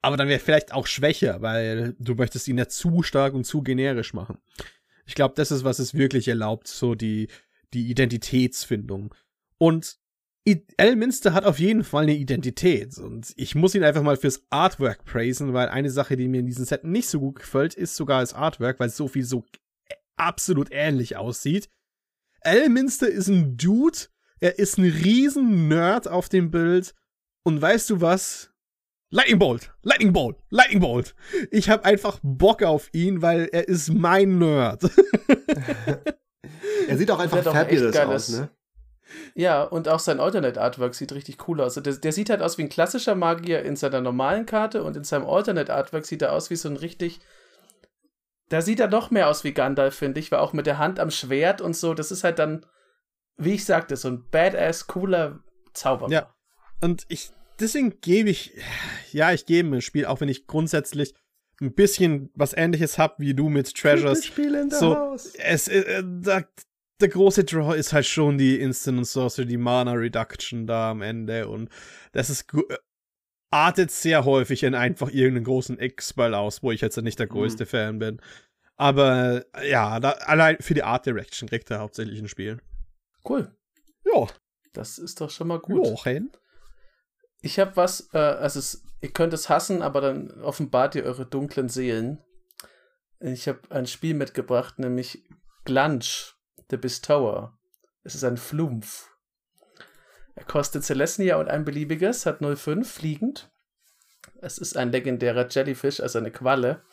Aber 0.01 0.17
dann 0.17 0.27
wäre 0.27 0.39
vielleicht 0.39 0.71
auch 0.71 0.87
schwächer, 0.87 1.41
weil 1.41 1.95
du 1.99 2.15
möchtest 2.15 2.47
ihn 2.47 2.57
ja 2.57 2.67
zu 2.67 3.03
stark 3.03 3.33
und 3.33 3.43
zu 3.43 3.63
generisch 3.63 4.13
machen. 4.13 4.37
Ich 5.05 5.15
glaube, 5.15 5.35
das 5.35 5.51
ist, 5.51 5.63
was 5.63 5.79
es 5.79 5.93
wirklich 5.93 6.27
erlaubt, 6.27 6.67
so 6.67 6.95
die, 6.95 7.27
die 7.73 7.89
Identitätsfindung. 7.89 9.13
Und 9.57 9.97
Elminster 10.77 11.33
hat 11.33 11.45
auf 11.45 11.59
jeden 11.59 11.83
Fall 11.83 12.03
eine 12.03 12.15
Identität. 12.15 12.97
Und 12.97 13.33
ich 13.35 13.55
muss 13.55 13.73
ihn 13.73 13.83
einfach 13.83 14.03
mal 14.03 14.17
fürs 14.17 14.43
Artwork 14.49 15.03
praisen, 15.05 15.53
weil 15.53 15.69
eine 15.69 15.89
Sache, 15.89 16.15
die 16.15 16.27
mir 16.27 16.39
in 16.39 16.45
diesem 16.45 16.65
Set 16.65 16.83
nicht 16.83 17.09
so 17.09 17.19
gut 17.19 17.39
gefällt, 17.39 17.73
ist 17.73 17.95
sogar 17.95 18.21
das 18.21 18.33
Artwork, 18.33 18.79
weil 18.79 18.89
so 18.89 19.07
viel 19.07 19.23
so 19.23 19.45
absolut 20.17 20.69
ähnlich 20.71 21.17
aussieht. 21.17 21.69
Elminster 22.41 23.07
ist 23.07 23.27
ein 23.27 23.57
Dude, 23.57 23.97
er 24.39 24.59
ist 24.59 24.77
ein 24.77 24.85
riesen 24.85 25.67
Nerd 25.67 26.07
auf 26.07 26.29
dem 26.29 26.51
Bild. 26.51 26.93
Und 27.43 27.61
weißt 27.61 27.89
du 27.89 28.01
was? 28.01 28.51
Lightning 29.11 29.39
Bolt, 29.39 29.71
Lightning 29.83 30.13
Bolt, 30.13 30.37
Lightning 30.49 30.79
Bolt. 30.79 31.15
Ich 31.51 31.69
habe 31.69 31.85
einfach 31.85 32.19
Bock 32.23 32.63
auf 32.63 32.89
ihn, 32.93 33.21
weil 33.21 33.47
er 33.51 33.67
ist 33.67 33.93
mein 33.93 34.37
Nerd. 34.39 34.83
Er 36.87 36.97
sieht 36.97 37.09
auch 37.09 37.19
einfach 37.19 37.39
auch 37.45 37.53
fabulous 37.53 37.93
geiles- 37.93 38.29
aus, 38.33 38.39
ne? 38.39 38.49
Ja, 39.33 39.63
und 39.63 39.87
auch 39.87 39.99
sein 39.99 40.19
Alternate 40.19 40.61
Artwork 40.61 40.93
sieht 40.93 41.11
richtig 41.13 41.47
cool 41.47 41.61
aus. 41.61 41.75
Der, 41.75 41.93
der 41.93 42.11
sieht 42.11 42.29
halt 42.29 42.41
aus 42.41 42.57
wie 42.57 42.63
ein 42.63 42.69
klassischer 42.69 43.15
Magier 43.15 43.63
in 43.63 43.75
seiner 43.75 44.01
normalen 44.01 44.45
Karte 44.45 44.83
und 44.83 44.95
in 44.97 45.03
seinem 45.03 45.25
Alternate 45.25 45.73
Artwork 45.73 46.05
sieht 46.05 46.21
er 46.21 46.33
aus 46.33 46.49
wie 46.49 46.55
so 46.55 46.69
ein 46.69 46.75
richtig. 46.77 47.19
Da 48.49 48.61
sieht 48.61 48.79
er 48.79 48.87
noch 48.87 49.11
mehr 49.11 49.29
aus 49.29 49.43
wie 49.43 49.53
Gandalf, 49.53 49.95
finde 49.95 50.19
ich, 50.19 50.31
weil 50.31 50.39
auch 50.39 50.53
mit 50.53 50.65
der 50.67 50.77
Hand 50.77 50.99
am 50.99 51.11
Schwert 51.11 51.61
und 51.61 51.75
so, 51.75 51.93
das 51.93 52.11
ist 52.11 52.23
halt 52.23 52.39
dann, 52.39 52.65
wie 53.37 53.53
ich 53.53 53.65
sagte, 53.65 53.95
so 53.95 54.07
ein 54.07 54.29
badass, 54.29 54.87
cooler 54.87 55.39
Zauberer. 55.73 56.11
Ja. 56.11 56.35
Und 56.81 57.05
ich, 57.07 57.31
deswegen 57.59 57.99
gebe 58.01 58.29
ich, 58.29 58.53
ja, 59.11 59.31
ich 59.33 59.45
gebe 59.45 59.69
mir 59.69 59.77
ein 59.77 59.81
Spiel, 59.81 60.05
auch 60.05 60.21
wenn 60.21 60.29
ich 60.29 60.47
grundsätzlich 60.47 61.13
ein 61.61 61.73
bisschen 61.73 62.29
was 62.35 62.53
ähnliches 62.53 62.97
hab 62.97 63.19
wie 63.19 63.33
du 63.33 63.49
mit 63.49 63.73
Treasures. 63.75 64.25
Spiel 64.25 64.55
in 64.55 64.69
der 64.69 64.79
So, 64.79 64.95
Haus. 64.95 65.33
es, 65.35 65.67
äh, 65.67 66.03
da, 66.21 66.43
der 67.01 67.07
große 67.09 67.43
Draw 67.45 67.75
ist 67.77 67.93
halt 67.93 68.05
schon 68.05 68.37
die 68.37 68.59
Instant 68.59 68.97
und 68.97 69.05
Sorcery, 69.05 69.45
die 69.47 69.57
Mana 69.57 69.93
Reduction 69.93 70.67
da 70.67 70.91
am 70.91 71.01
Ende 71.01 71.47
und 71.47 71.69
das 72.11 72.29
ist 72.29 72.47
gu- 72.49 72.67
äh, 72.69 72.77
artet 73.51 73.91
sehr 73.91 74.25
häufig 74.25 74.63
in 74.63 74.75
einfach 74.75 75.09
irgendeinen 75.09 75.45
großen 75.45 75.79
X-Ball 75.79 76.33
aus, 76.33 76.61
wo 76.61 76.71
ich 76.71 76.81
jetzt 76.81 76.97
nicht 76.97 77.19
der 77.19 77.27
größte 77.27 77.65
Fan 77.65 77.99
bin. 77.99 78.19
Aber 78.75 79.45
äh, 79.53 79.69
ja, 79.71 80.01
da, 80.01 80.11
allein 80.11 80.57
für 80.59 80.73
die 80.73 80.83
Art 80.83 81.05
Direction 81.05 81.47
kriegt 81.47 81.71
er 81.71 81.79
hauptsächlich 81.79 82.19
ein 82.19 82.27
Spiel. 82.27 82.59
Cool. 83.27 83.49
Ja, 84.03 84.27
Das 84.73 84.97
ist 84.97 85.21
doch 85.21 85.29
schon 85.29 85.47
mal 85.47 85.59
gut. 85.59 85.87
Jochen. 85.87 86.31
Ich 87.41 87.59
habe 87.59 87.75
was, 87.75 88.09
äh, 88.13 88.17
also 88.17 88.59
es, 88.59 88.83
ihr 89.01 89.11
könnt 89.11 89.33
es 89.33 89.49
hassen, 89.49 89.81
aber 89.81 90.01
dann 90.01 90.41
offenbart 90.41 90.95
ihr 90.95 91.03
eure 91.03 91.25
dunklen 91.25 91.69
Seelen. 91.69 92.23
Ich 93.19 93.47
habe 93.47 93.59
ein 93.69 93.87
Spiel 93.87 94.13
mitgebracht, 94.13 94.79
nämlich 94.79 95.23
Glunch, 95.63 96.35
The 96.69 96.77
Bestower. 96.77 97.57
Es 98.03 98.15
ist 98.15 98.23
ein 98.23 98.37
Flumph. 98.37 99.09
Er 100.35 100.43
kostet 100.43 100.83
Celestia 100.83 101.37
und 101.37 101.47
ein 101.47 101.65
beliebiges, 101.65 102.25
hat 102.25 102.41
0,5 102.41 102.83
fliegend. 102.83 103.51
Es 104.41 104.57
ist 104.57 104.75
ein 104.75 104.91
legendärer 104.91 105.47
Jellyfish, 105.49 106.01
also 106.01 106.19
eine 106.19 106.31
Qualle. 106.31 106.83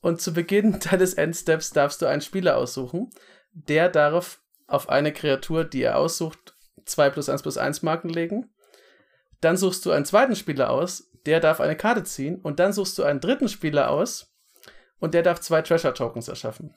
Und 0.00 0.20
zu 0.20 0.34
Beginn 0.34 0.78
deines 0.90 1.14
Endsteps 1.14 1.70
darfst 1.70 2.02
du 2.02 2.06
einen 2.06 2.20
Spieler 2.20 2.56
aussuchen. 2.56 3.10
Der 3.52 3.88
darf 3.88 4.42
auf 4.66 4.88
eine 4.88 5.12
Kreatur, 5.12 5.64
die 5.64 5.82
er 5.82 5.96
aussucht, 5.96 6.56
2 6.84 7.10
plus 7.10 7.28
1 7.28 7.42
plus 7.42 7.56
1 7.56 7.82
Marken 7.82 8.08
legen. 8.08 8.51
Dann 9.42 9.56
suchst 9.56 9.84
du 9.84 9.90
einen 9.90 10.04
zweiten 10.04 10.36
Spieler 10.36 10.70
aus, 10.70 11.10
der 11.26 11.40
darf 11.40 11.60
eine 11.60 11.76
Karte 11.76 12.04
ziehen. 12.04 12.40
Und 12.40 12.60
dann 12.60 12.72
suchst 12.72 12.96
du 12.96 13.02
einen 13.02 13.20
dritten 13.20 13.48
Spieler 13.48 13.90
aus 13.90 14.32
und 14.98 15.14
der 15.14 15.22
darf 15.22 15.40
zwei 15.40 15.62
Treasure 15.62 15.92
Tokens 15.92 16.28
erschaffen. 16.28 16.74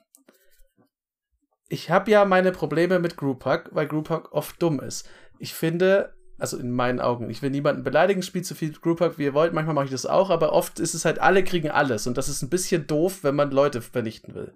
Ich 1.70 1.90
habe 1.90 2.12
ja 2.12 2.26
meine 2.26 2.52
Probleme 2.52 3.00
mit 3.00 3.18
Group 3.18 3.46
Hug, 3.46 3.70
weil 3.72 3.88
Group 3.88 4.10
Hug 4.10 4.32
oft 4.32 4.62
dumm 4.62 4.80
ist. 4.80 5.08
Ich 5.40 5.54
finde, 5.54 6.16
also 6.40 6.58
in 6.58 6.72
meinen 6.72 7.00
Augen, 7.00 7.30
ich 7.30 7.44
will 7.44 7.52
niemanden 7.52 7.84
beleidigen, 7.84 8.24
spielt 8.24 8.48
so 8.48 8.56
viel 8.56 8.72
Group 8.74 9.00
Hug, 9.00 9.18
wie 9.18 9.26
ihr 9.26 9.34
wollt. 9.36 9.54
Manchmal 9.54 9.76
mache 9.76 9.86
ich 9.86 9.92
das 9.92 10.08
auch, 10.08 10.32
aber 10.32 10.52
oft 10.52 10.80
ist 10.80 10.96
es 10.96 11.06
halt, 11.06 11.20
alle 11.20 11.44
kriegen 11.44 11.70
alles. 11.70 12.08
Und 12.08 12.18
das 12.18 12.30
ist 12.30 12.42
ein 12.42 12.50
bisschen 12.50 12.88
doof, 12.88 13.24
wenn 13.24 13.36
man 13.36 13.52
Leute 13.52 13.82
vernichten 13.82 14.34
will. 14.34 14.56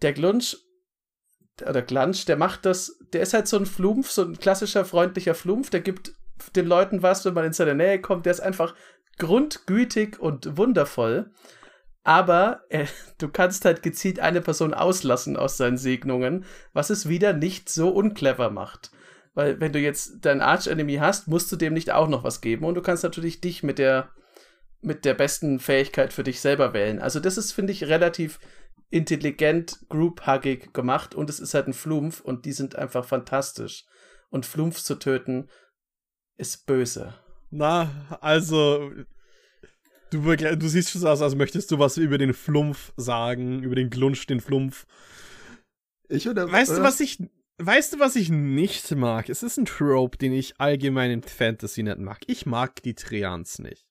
Der 0.00 0.12
Glunch 0.12 0.56
oder 1.62 1.82
Glunch, 1.82 2.24
der 2.24 2.36
macht 2.36 2.66
das, 2.66 2.98
der 3.12 3.22
ist 3.22 3.34
halt 3.34 3.48
so 3.48 3.56
ein 3.56 3.66
Flumpf, 3.66 4.10
so 4.10 4.22
ein 4.22 4.38
klassischer 4.38 4.84
freundlicher 4.84 5.34
Flumpf, 5.34 5.70
der 5.70 5.80
gibt 5.80 6.12
den 6.54 6.66
Leuten 6.66 7.02
was, 7.02 7.24
wenn 7.24 7.34
man 7.34 7.44
in 7.44 7.52
seine 7.52 7.74
Nähe 7.74 8.00
kommt, 8.00 8.26
der 8.26 8.32
ist 8.32 8.40
einfach 8.40 8.74
grundgütig 9.18 10.18
und 10.20 10.56
wundervoll. 10.56 11.30
Aber 12.04 12.62
äh, 12.68 12.86
du 13.18 13.28
kannst 13.28 13.64
halt 13.64 13.82
gezielt 13.82 14.20
eine 14.20 14.40
Person 14.40 14.74
auslassen 14.74 15.36
aus 15.36 15.56
seinen 15.56 15.78
Segnungen, 15.78 16.44
was 16.72 16.90
es 16.90 17.08
wieder 17.08 17.32
nicht 17.32 17.68
so 17.68 17.88
unclever 17.88 18.50
macht. 18.50 18.90
Weil 19.34 19.60
wenn 19.60 19.72
du 19.72 19.78
jetzt 19.78 20.24
deinen 20.24 20.40
Arch-Enemy 20.40 20.96
hast, 20.96 21.28
musst 21.28 21.52
du 21.52 21.56
dem 21.56 21.74
nicht 21.74 21.90
auch 21.90 22.08
noch 22.08 22.24
was 22.24 22.40
geben. 22.40 22.64
Und 22.64 22.74
du 22.74 22.80
kannst 22.80 23.02
natürlich 23.02 23.40
dich 23.40 23.62
mit 23.62 23.78
der, 23.78 24.08
mit 24.80 25.04
der 25.04 25.12
besten 25.12 25.58
Fähigkeit 25.58 26.14
für 26.14 26.22
dich 26.22 26.40
selber 26.40 26.72
wählen. 26.72 27.00
Also 27.00 27.20
das 27.20 27.36
ist, 27.36 27.52
finde 27.52 27.72
ich, 27.72 27.84
relativ 27.84 28.38
intelligent, 28.88 29.80
group-huggig 29.90 30.72
gemacht. 30.72 31.14
Und 31.14 31.28
es 31.28 31.38
ist 31.38 31.52
halt 31.52 31.66
ein 31.68 31.74
Flumpf 31.74 32.20
und 32.20 32.46
die 32.46 32.52
sind 32.52 32.76
einfach 32.76 33.04
fantastisch. 33.04 33.84
Und 34.30 34.46
Flumpfs 34.46 34.84
zu 34.84 34.94
töten 34.94 35.48
ist 36.36 36.66
böse. 36.66 37.14
Na, 37.50 38.18
also, 38.20 38.90
du, 40.10 40.36
du 40.36 40.68
siehst 40.68 40.90
schon 40.90 41.00
so 41.00 41.08
aus, 41.08 41.22
als 41.22 41.34
möchtest 41.34 41.70
du 41.70 41.78
was 41.78 41.96
über 41.96 42.18
den 42.18 42.34
Flumpf 42.34 42.92
sagen, 42.96 43.62
über 43.62 43.74
den 43.74 43.90
Glunsch, 43.90 44.26
den 44.26 44.40
Flumpf. 44.40 44.86
Ich 46.08 46.28
oder 46.28 46.50
Weißt 46.50 46.70
du, 46.70 46.74
oder? 46.76 46.84
was 46.84 47.00
ich, 47.00 47.18
weißt 47.58 47.94
du, 47.94 47.98
was 47.98 48.16
ich 48.16 48.30
nicht 48.30 48.90
mag? 48.94 49.28
Es 49.28 49.42
ist 49.42 49.56
ein 49.56 49.64
Trope, 49.64 50.18
den 50.18 50.32
ich 50.32 50.60
allgemein 50.60 51.10
in 51.10 51.22
Fantasy 51.22 51.82
nicht 51.82 51.98
mag. 51.98 52.20
Ich 52.26 52.46
mag 52.46 52.82
die 52.82 52.94
Treants 52.94 53.58
nicht. 53.58 53.86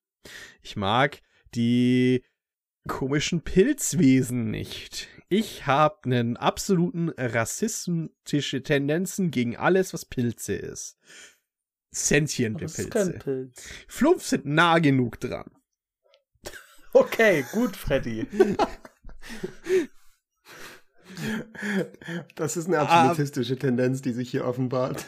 Ich 0.62 0.76
mag 0.76 1.22
die 1.54 2.24
komischen 2.88 3.42
Pilzwesen 3.42 4.52
nicht. 4.52 5.08
Ich 5.28 5.66
habe 5.66 6.04
einen 6.06 6.38
absoluten 6.38 7.10
rassistische 7.18 8.62
Tendenzen 8.62 9.32
gegen 9.32 9.58
alles, 9.58 9.94
was 9.94 10.06
Pilze 10.06 10.54
ist. 10.54 10.98
Sentiente 11.96 12.66
Pilze. 12.66 13.20
Pilz. 13.20 13.64
Flumpf 13.88 14.26
sind 14.26 14.46
nah 14.46 14.80
genug 14.80 15.20
dran. 15.20 15.50
Okay, 16.94 17.46
gut, 17.52 17.76
Freddy. 17.76 18.28
Das 22.36 22.58
ist 22.58 22.68
eine 22.68 22.80
Ah. 22.80 22.84
absolutistische 23.10 23.58
Tendenz, 23.58 24.02
die 24.02 24.12
sich 24.12 24.30
hier 24.30 24.46
offenbart. 24.46 25.06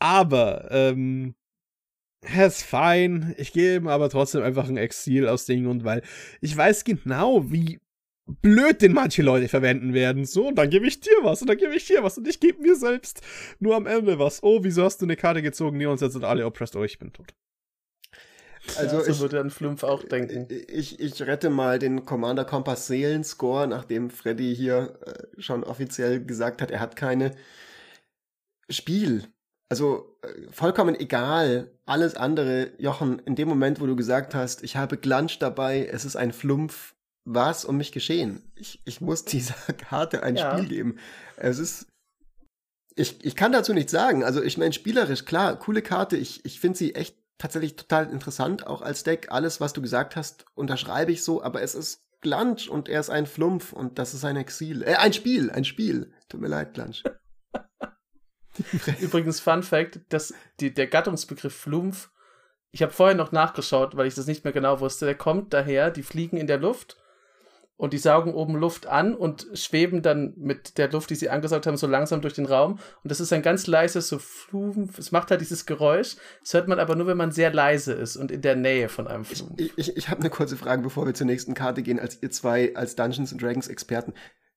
Aber, 0.00 0.68
ähm, 0.72 1.34
er 2.22 2.48
ist 2.48 2.62
fein. 2.62 3.34
Ich 3.38 3.52
gebe 3.52 3.76
ihm 3.76 3.86
aber 3.86 4.10
trotzdem 4.10 4.42
einfach 4.42 4.68
ein 4.68 4.76
Exil 4.76 5.28
aus 5.28 5.44
dem 5.44 5.64
Grund, 5.64 5.84
weil 5.84 6.02
ich 6.40 6.56
weiß 6.56 6.82
genau, 6.84 7.50
wie 7.52 7.78
blöd 8.26 8.82
den 8.82 8.92
manche 8.92 9.22
Leute 9.22 9.48
verwenden 9.48 9.94
werden. 9.94 10.24
So, 10.24 10.48
und 10.48 10.56
dann 10.56 10.70
gebe 10.70 10.86
ich 10.86 11.00
dir 11.00 11.16
was 11.22 11.40
und 11.40 11.48
dann 11.48 11.58
gebe 11.58 11.74
ich 11.74 11.86
dir 11.86 12.02
was 12.02 12.18
und 12.18 12.26
ich 12.26 12.40
gebe 12.40 12.60
mir 12.60 12.76
selbst 12.76 13.22
nur 13.60 13.76
am 13.76 13.86
Ende 13.86 14.18
was. 14.18 14.42
Oh, 14.42 14.62
wieso 14.62 14.84
hast 14.84 15.00
du 15.00 15.06
eine 15.06 15.16
Karte 15.16 15.42
gezogen? 15.42 15.76
Nee, 15.76 15.86
uns 15.86 16.00
jetzt 16.00 16.14
sind 16.14 16.24
alle 16.24 16.44
oppressed. 16.44 16.76
Oh, 16.76 16.84
ich 16.84 16.98
bin 16.98 17.12
tot. 17.12 17.34
Also 18.78 18.96
ja, 18.96 19.04
so 19.04 19.10
ich, 19.10 19.20
würde 19.20 19.40
ein 19.40 19.50
Flumpf 19.50 19.84
auch 19.84 20.02
denken. 20.02 20.48
ich, 20.68 20.98
ich 20.98 21.22
rette 21.22 21.50
mal 21.50 21.78
den 21.78 22.04
Commander 22.04 22.44
Kompass 22.44 22.88
Seelenscore, 22.88 23.68
nachdem 23.68 24.10
Freddy 24.10 24.54
hier 24.56 24.98
äh, 25.06 25.40
schon 25.40 25.62
offiziell 25.62 26.24
gesagt 26.24 26.60
hat, 26.60 26.72
er 26.72 26.80
hat 26.80 26.96
keine 26.96 27.30
Spiel. 28.68 29.22
Also 29.68 30.18
äh, 30.22 30.50
vollkommen 30.50 30.98
egal, 30.98 31.70
alles 31.84 32.16
andere, 32.16 32.72
Jochen, 32.78 33.20
in 33.20 33.36
dem 33.36 33.48
Moment, 33.48 33.80
wo 33.80 33.86
du 33.86 33.94
gesagt 33.94 34.34
hast, 34.34 34.64
ich 34.64 34.76
habe 34.76 34.96
Glansch 34.96 35.38
dabei, 35.38 35.86
es 35.86 36.04
ist 36.04 36.16
ein 36.16 36.32
Flumpf, 36.32 36.95
was 37.26 37.64
um 37.64 37.76
mich 37.76 37.92
geschehen? 37.92 38.50
Ich, 38.54 38.80
ich 38.86 39.00
muss 39.02 39.24
dieser 39.26 39.54
Karte 39.74 40.22
ein 40.22 40.36
Ja. 40.36 40.56
Spiel 40.56 40.68
geben. 40.68 40.98
Es 41.36 41.58
ist. 41.58 41.86
Ich, 42.94 43.22
ich 43.22 43.36
kann 43.36 43.52
dazu 43.52 43.74
nichts 43.74 43.92
sagen. 43.92 44.24
Also, 44.24 44.42
ich 44.42 44.56
meine, 44.56 44.72
spielerisch, 44.72 45.26
klar, 45.26 45.58
coole 45.58 45.82
Karte. 45.82 46.16
Ich, 46.16 46.46
ich 46.46 46.60
finde 46.60 46.78
sie 46.78 46.94
echt 46.94 47.18
tatsächlich 47.36 47.76
total 47.76 48.10
interessant, 48.10 48.66
auch 48.66 48.80
als 48.80 49.02
Deck. 49.02 49.26
Alles, 49.30 49.60
was 49.60 49.74
du 49.74 49.82
gesagt 49.82 50.16
hast, 50.16 50.46
unterschreibe 50.54 51.12
ich 51.12 51.22
so, 51.22 51.42
aber 51.42 51.60
es 51.60 51.74
ist 51.74 52.00
Glansch 52.22 52.68
und 52.68 52.88
er 52.88 53.00
ist 53.00 53.10
ein 53.10 53.26
Flumpf 53.26 53.74
und 53.74 53.98
das 53.98 54.14
ist 54.14 54.24
ein 54.24 54.36
Exil. 54.36 54.82
Äh, 54.82 54.94
ein 54.94 55.12
Spiel, 55.12 55.50
ein 55.50 55.66
Spiel. 55.66 56.14
Tut 56.30 56.40
mir 56.40 56.48
leid, 56.48 56.72
Glansch. 56.72 57.02
Übrigens, 59.00 59.40
Fun 59.40 59.62
Fact, 59.62 60.00
dass 60.08 60.32
die, 60.60 60.72
der 60.72 60.86
Gattungsbegriff 60.86 61.54
Flumpf, 61.54 62.10
ich 62.70 62.82
habe 62.82 62.92
vorher 62.92 63.16
noch 63.16 63.32
nachgeschaut, 63.32 63.96
weil 63.96 64.06
ich 64.06 64.14
das 64.14 64.26
nicht 64.26 64.44
mehr 64.44 64.54
genau 64.54 64.80
wusste, 64.80 65.04
der 65.04 65.16
kommt 65.16 65.52
daher, 65.52 65.90
die 65.90 66.02
fliegen 66.02 66.38
in 66.38 66.46
der 66.46 66.58
Luft 66.58 66.96
und 67.76 67.92
die 67.92 67.98
saugen 67.98 68.32
oben 68.34 68.56
Luft 68.56 68.86
an 68.86 69.14
und 69.14 69.46
schweben 69.54 70.00
dann 70.02 70.32
mit 70.36 70.78
der 70.78 70.90
Luft, 70.90 71.10
die 71.10 71.14
sie 71.14 71.28
angesaugt 71.28 71.66
haben, 71.66 71.76
so 71.76 71.86
langsam 71.86 72.20
durch 72.22 72.34
den 72.34 72.46
Raum. 72.46 72.78
Und 73.02 73.10
das 73.10 73.20
ist 73.20 73.32
ein 73.32 73.42
ganz 73.42 73.66
leises 73.66 74.08
so 74.08 74.18
Flumpf, 74.18 74.98
es 74.98 75.12
macht 75.12 75.30
halt 75.30 75.40
dieses 75.40 75.66
Geräusch, 75.66 76.16
das 76.42 76.54
hört 76.54 76.68
man 76.68 76.78
aber 76.78 76.96
nur, 76.96 77.06
wenn 77.06 77.16
man 77.18 77.32
sehr 77.32 77.52
leise 77.52 77.92
ist 77.92 78.16
und 78.16 78.30
in 78.30 78.40
der 78.42 78.56
Nähe 78.56 78.88
von 78.88 79.06
einem 79.06 79.24
Ich, 79.28 79.38
Flumpf. 79.38 79.60
ich, 79.76 79.96
ich 79.96 80.08
habe 80.08 80.20
eine 80.20 80.30
kurze 80.30 80.56
Frage, 80.56 80.82
bevor 80.82 81.06
wir 81.06 81.14
zur 81.14 81.26
nächsten 81.26 81.54
Karte 81.54 81.82
gehen, 81.82 82.00
als 82.00 82.22
ihr 82.22 82.30
zwei 82.30 82.74
als 82.74 82.96
Dungeons 82.96 83.32
and 83.32 83.42
Dragons 83.42 83.68
Experten. 83.68 84.14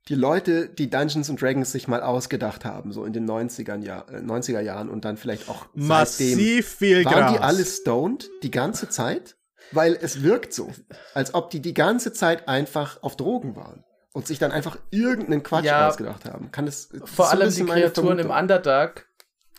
Die 0.08 0.16
Leute, 0.16 0.70
die 0.70 0.90
Dungeons 0.90 1.30
and 1.30 1.40
Dragons 1.42 1.72
sich 1.72 1.88
mal 1.88 2.02
ausgedacht 2.02 2.64
haben, 2.66 2.92
so 2.94 3.04
in 3.04 3.14
den 3.14 3.30
90ern, 3.30 3.84
Jahr, 3.84 4.10
äh, 4.10 4.22
90er 4.22 4.62
Jahren 4.62 4.90
und 4.90 5.04
dann 5.06 5.18
vielleicht 5.18 5.50
auch 5.50 5.66
seitdem, 5.76 5.88
Massiv 5.88 6.68
viel 6.70 7.06
waren 7.06 7.14
Gras. 7.14 7.32
die 7.34 7.40
alle 7.40 7.66
stoned 7.66 8.30
die 8.42 8.50
ganze 8.50 8.90
Zeit? 8.90 9.36
Weil 9.72 9.98
es 10.02 10.24
wirkt 10.24 10.54
so, 10.54 10.72
als 11.14 11.34
ob 11.34 11.52
die 11.52 11.62
die 11.62 11.74
ganze 11.74 12.12
Zeit 12.14 12.48
einfach 12.48 13.04
auf 13.04 13.16
Drogen 13.18 13.56
waren 13.56 13.84
und 14.14 14.26
sich 14.28 14.40
dann 14.40 14.52
einfach 14.52 14.78
irgendeinen 14.90 15.44
Quatsch 15.44 15.66
Ja. 15.66 15.88
ausgedacht 15.88 16.26
haben. 16.26 16.52
Kann 16.52 16.66
das 16.66 16.90
Vor 17.06 17.26
so 17.26 17.32
allem 17.32 17.54
die 17.54 17.64
Kreaturen 17.66 18.20
im. 18.20 18.32
Underdark, 18.32 19.06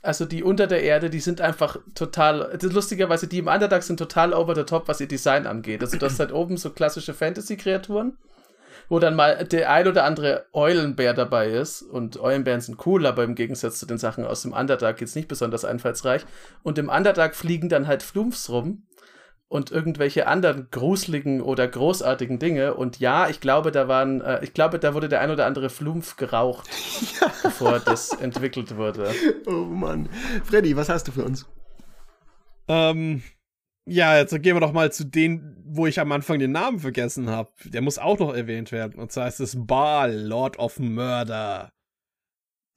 also 0.02 0.24
die 0.24 0.42
unter 0.42 0.66
der 0.66 0.82
Erde, 0.82 1.10
die 1.10 1.20
sind 1.20 1.40
einfach 1.40 1.78
total, 1.94 2.40
ist 2.60 2.72
lustigerweise, 2.72 3.28
die 3.28 3.38
im 3.38 3.46
Underdark 3.46 3.82
sind 3.82 3.98
total 3.98 4.32
over 4.32 4.54
the 4.54 4.64
top, 4.64 4.88
was 4.88 5.00
ihr 5.00 5.08
Design 5.08 5.46
angeht. 5.46 5.80
Also 5.82 5.96
das 5.96 6.18
halt 6.18 6.32
oben 6.32 6.56
so 6.56 6.70
klassische 6.70 7.14
Fantasy-Kreaturen, 7.14 8.16
wo 8.88 8.98
dann 8.98 9.14
mal 9.14 9.44
der 9.44 9.70
ein 9.70 9.86
oder 9.86 10.04
andere 10.04 10.46
Eulenbär 10.52 11.14
dabei 11.14 11.50
ist 11.50 11.82
und 11.82 12.18
Eulenbären 12.18 12.60
sind 12.62 12.84
cool, 12.86 13.06
aber 13.06 13.22
im 13.22 13.34
Gegensatz 13.36 13.78
zu 13.78 13.86
den 13.86 13.98
Sachen 13.98 14.24
aus 14.24 14.42
dem 14.42 14.52
Underdark 14.54 15.00
jetzt 15.00 15.14
nicht 15.14 15.28
besonders 15.28 15.64
einfallsreich. 15.64 16.24
Und 16.64 16.78
im 16.78 16.88
Underdark 16.88 17.36
fliegen 17.36 17.68
dann 17.68 17.86
halt 17.86 18.02
Flumphs 18.02 18.48
rum 18.48 18.82
und 19.50 19.72
irgendwelche 19.72 20.28
anderen 20.28 20.68
gruseligen 20.70 21.40
oder 21.40 21.66
großartigen 21.66 22.38
Dinge. 22.38 22.74
Und 22.74 23.00
ja, 23.00 23.28
ich 23.28 23.40
glaube, 23.40 23.72
da 23.72 23.88
waren, 23.88 24.20
äh, 24.20 24.44
ich 24.44 24.54
glaube, 24.54 24.78
da 24.78 24.94
wurde 24.94 25.08
der 25.08 25.20
ein 25.20 25.30
oder 25.30 25.44
andere 25.44 25.70
Flumpf 25.70 26.16
geraucht, 26.16 26.70
bevor 27.42 27.80
das 27.80 28.12
entwickelt 28.12 28.76
wurde. 28.76 29.12
Oh 29.46 29.64
Mann. 29.64 30.08
Freddy, 30.44 30.76
was 30.76 30.88
hast 30.88 31.08
du 31.08 31.12
für 31.12 31.24
uns? 31.24 31.48
Ähm, 32.68 33.24
ja, 33.86 34.16
jetzt 34.18 34.30
gehen 34.40 34.54
wir 34.54 34.60
doch 34.60 34.72
mal 34.72 34.92
zu 34.92 35.04
denen, 35.04 35.60
wo 35.66 35.88
ich 35.88 35.98
am 35.98 36.12
Anfang 36.12 36.38
den 36.38 36.52
Namen 36.52 36.78
vergessen 36.78 37.28
habe. 37.28 37.50
Der 37.64 37.82
muss 37.82 37.98
auch 37.98 38.20
noch 38.20 38.32
erwähnt 38.32 38.70
werden. 38.70 39.00
Und 39.00 39.10
zwar 39.10 39.26
ist 39.26 39.40
es 39.40 39.56
Baal, 39.58 40.14
Lord 40.16 40.60
of 40.60 40.78
Murder. 40.78 41.72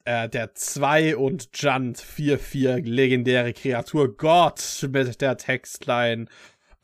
Äh, 0.06 0.28
der 0.28 0.54
2 0.54 1.16
und 1.16 1.48
Junt 1.54 1.98
4-4 1.98 2.82
legendäre 2.82 3.52
Kreatur 3.54 4.16
Gott 4.16 4.86
mit 4.90 5.20
der 5.22 5.36
Textline. 5.38 6.26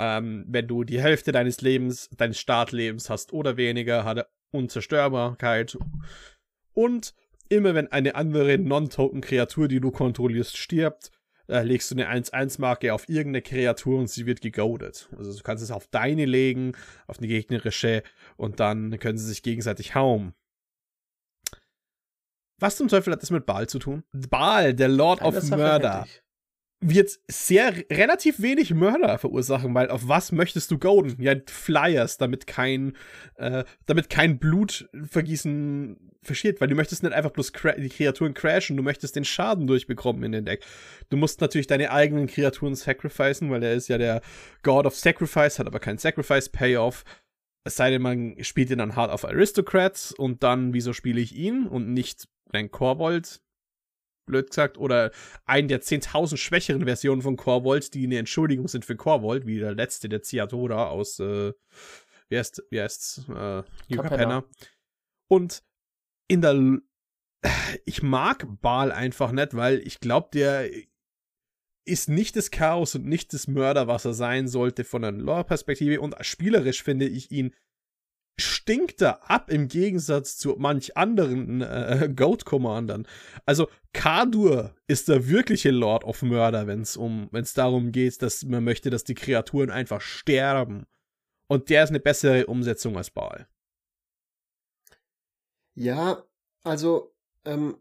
Ähm, 0.03 0.46
wenn 0.48 0.66
du 0.66 0.82
die 0.82 1.01
Hälfte 1.01 1.30
deines 1.30 1.61
Lebens, 1.61 2.09
deines 2.16 2.38
Startlebens 2.38 3.11
hast 3.11 3.34
oder 3.34 3.59
weniger, 3.59 4.05
hat 4.05 4.16
er 4.16 4.28
Unzerstörbarkeit. 4.51 5.76
Und 6.72 7.14
immer 7.51 7.74
wenn 7.74 7.92
eine 7.92 8.14
andere 8.14 8.57
Non-Token-Kreatur, 8.57 9.68
die 9.68 9.80
du 9.80 9.90
kontrollierst, 9.90 10.57
stirbt, 10.57 11.11
äh, 11.48 11.62
legst 11.62 11.90
du 11.90 11.96
eine 11.96 12.09
1-1-Marke 12.09 12.94
auf 12.94 13.11
irgendeine 13.11 13.42
Kreatur 13.42 13.98
und 13.98 14.09
sie 14.09 14.24
wird 14.24 14.40
gegoadet. 14.40 15.11
Also 15.18 15.36
du 15.36 15.42
kannst 15.42 15.62
es 15.62 15.70
auf 15.70 15.86
deine 15.88 16.24
legen, 16.24 16.72
auf 17.07 17.18
eine 17.18 17.26
gegnerische 17.26 18.03
und 18.38 18.59
dann 18.59 18.98
können 19.01 19.18
sie 19.18 19.26
sich 19.26 19.42
gegenseitig 19.42 19.94
hauen. 19.94 20.32
Was 22.59 22.76
zum 22.76 22.88
Teufel 22.88 23.12
hat 23.12 23.22
das 23.22 23.30
mit 23.30 23.44
Baal 23.44 23.68
zu 23.68 23.78
tun? 23.78 24.03
Baal, 24.12 24.72
der 24.74 24.88
Lord 24.88 25.20
Eine 25.20 25.28
of 25.28 25.42
Sache 25.42 25.61
Murder. 25.61 26.07
Wird 26.83 27.18
sehr 27.28 27.74
relativ 27.91 28.41
wenig 28.41 28.72
Mörder 28.72 29.18
verursachen, 29.18 29.74
weil 29.74 29.91
auf 29.91 30.09
was 30.09 30.33
möchtest 30.33 30.70
du 30.70 30.78
goaden? 30.78 31.16
Ja, 31.18 31.35
Flyers, 31.47 32.16
damit 32.16 32.47
kein, 32.47 32.97
äh, 33.37 33.64
damit 33.85 34.09
kein 34.09 34.39
Blutvergießen 34.39 36.11
verschiert, 36.22 36.61
weil 36.61 36.68
du 36.68 36.74
möchtest 36.74 37.03
nicht 37.03 37.12
einfach 37.12 37.33
bloß 37.33 37.53
die 37.78 37.89
Kreaturen 37.89 38.33
crashen, 38.33 38.78
du 38.78 38.83
möchtest 38.83 39.16
den 39.16 39.24
Schaden 39.24 39.66
durchbekommen 39.66 40.22
in 40.22 40.33
den 40.33 40.47
Deck. 40.47 40.64
Du 41.11 41.18
musst 41.18 41.43
natürlich 41.43 41.66
deine 41.66 41.91
eigenen 41.91 42.26
Kreaturen 42.26 42.74
sacrificen, 42.74 43.51
weil 43.51 43.62
er 43.62 43.74
ist 43.74 43.89
ja 43.89 43.99
der 43.99 44.22
God 44.62 44.87
of 44.87 44.97
Sacrifice, 44.97 45.59
hat 45.59 45.66
aber 45.66 45.81
keinen 45.81 45.99
Sacrifice 45.99 46.49
Payoff. 46.49 47.05
Es 47.64 47.76
sei 47.76 47.91
denn, 47.91 48.01
man 48.01 48.37
spielt 48.43 48.70
ihn 48.70 48.78
dann 48.78 48.97
hart 48.97 49.11
auf 49.11 49.26
Aristocrats 49.26 50.12
und 50.12 50.43
dann, 50.43 50.72
wieso 50.72 50.95
spiele 50.95 51.20
ich 51.20 51.35
ihn 51.37 51.66
und 51.66 51.93
nicht 51.93 52.26
ein 52.53 52.70
Korvold? 52.70 53.43
Blöd 54.31 54.51
gesagt, 54.51 54.78
oder 54.78 55.11
einen 55.45 55.68
der 55.68 55.83
10.000 55.83 56.37
schwächeren 56.37 56.85
Versionen 56.85 57.22
von 57.22 57.37
Corvold, 57.37 57.95
die 57.95 58.05
eine 58.05 58.18
Entschuldigung 58.18 58.68
sind 58.68 58.85
für 58.85 58.97
Corvold, 58.97 59.47
wie 59.47 59.59
der 59.59 59.74
letzte, 59.74 60.09
der 60.09 60.22
Ciatora 60.22 60.89
aus, 60.89 61.18
äh, 61.18 61.53
wie 62.28 62.39
heißt, 62.39 62.62
wie 62.70 62.81
heißt's, 62.81 63.26
äh, 63.28 63.33
Capenna. 63.33 63.97
Capenna. 63.97 64.45
Und 65.28 65.62
in 66.28 66.41
der, 66.41 66.53
L 66.53 66.83
ich 67.85 68.03
mag 68.03 68.47
Baal 68.61 68.93
einfach 68.93 69.33
nicht, 69.33 69.55
weil 69.55 69.78
ich 69.87 70.01
glaube, 70.01 70.28
der 70.35 70.68
ist 71.87 72.09
nicht 72.09 72.37
das 72.37 72.51
Chaos 72.51 72.95
und 72.95 73.07
nicht 73.07 73.33
das 73.33 73.49
Mörder, 73.49 73.89
was 73.89 74.05
er 74.05 74.12
sein 74.12 74.47
sollte 74.47 74.85
von 74.85 75.05
einer 75.05 75.16
Lore-Perspektive 75.16 76.01
und 76.01 76.14
spielerisch 76.20 76.83
finde 76.83 77.09
ich 77.09 77.31
ihn 77.31 77.55
stinkt 78.41 79.01
er 79.03 79.30
ab 79.30 79.51
im 79.51 79.68
Gegensatz 79.68 80.36
zu 80.36 80.57
manch 80.59 80.97
anderen 80.97 81.61
äh, 81.61 82.11
Goat-Commandern. 82.16 83.07
Also 83.47 83.68
Kadur 83.93 84.74
ist 84.86 85.09
der 85.09 85.28
wirkliche 85.28 85.70
Lord 85.70 86.05
of 86.05 86.22
Murder, 86.22 86.66
wenn 86.66 86.82
es 86.82 86.97
um, 86.97 87.28
darum 87.55 87.93
geht, 87.93 88.22
dass 88.22 88.45
man 88.45 88.64
möchte, 88.64 88.91
dass 88.91 89.05
die 89.05 89.14
Kreaturen 89.14 89.70
einfach 89.70 90.01
sterben. 90.01 90.86
Und 91.49 91.68
der 91.68 91.84
ist 91.84 91.91
eine 91.91 92.01
bessere 92.01 92.47
Umsetzung 92.47 92.97
als 92.97 93.11
Baal. 93.11 93.49
Ja, 95.74 96.24
also, 96.62 97.14
ähm, 97.45 97.76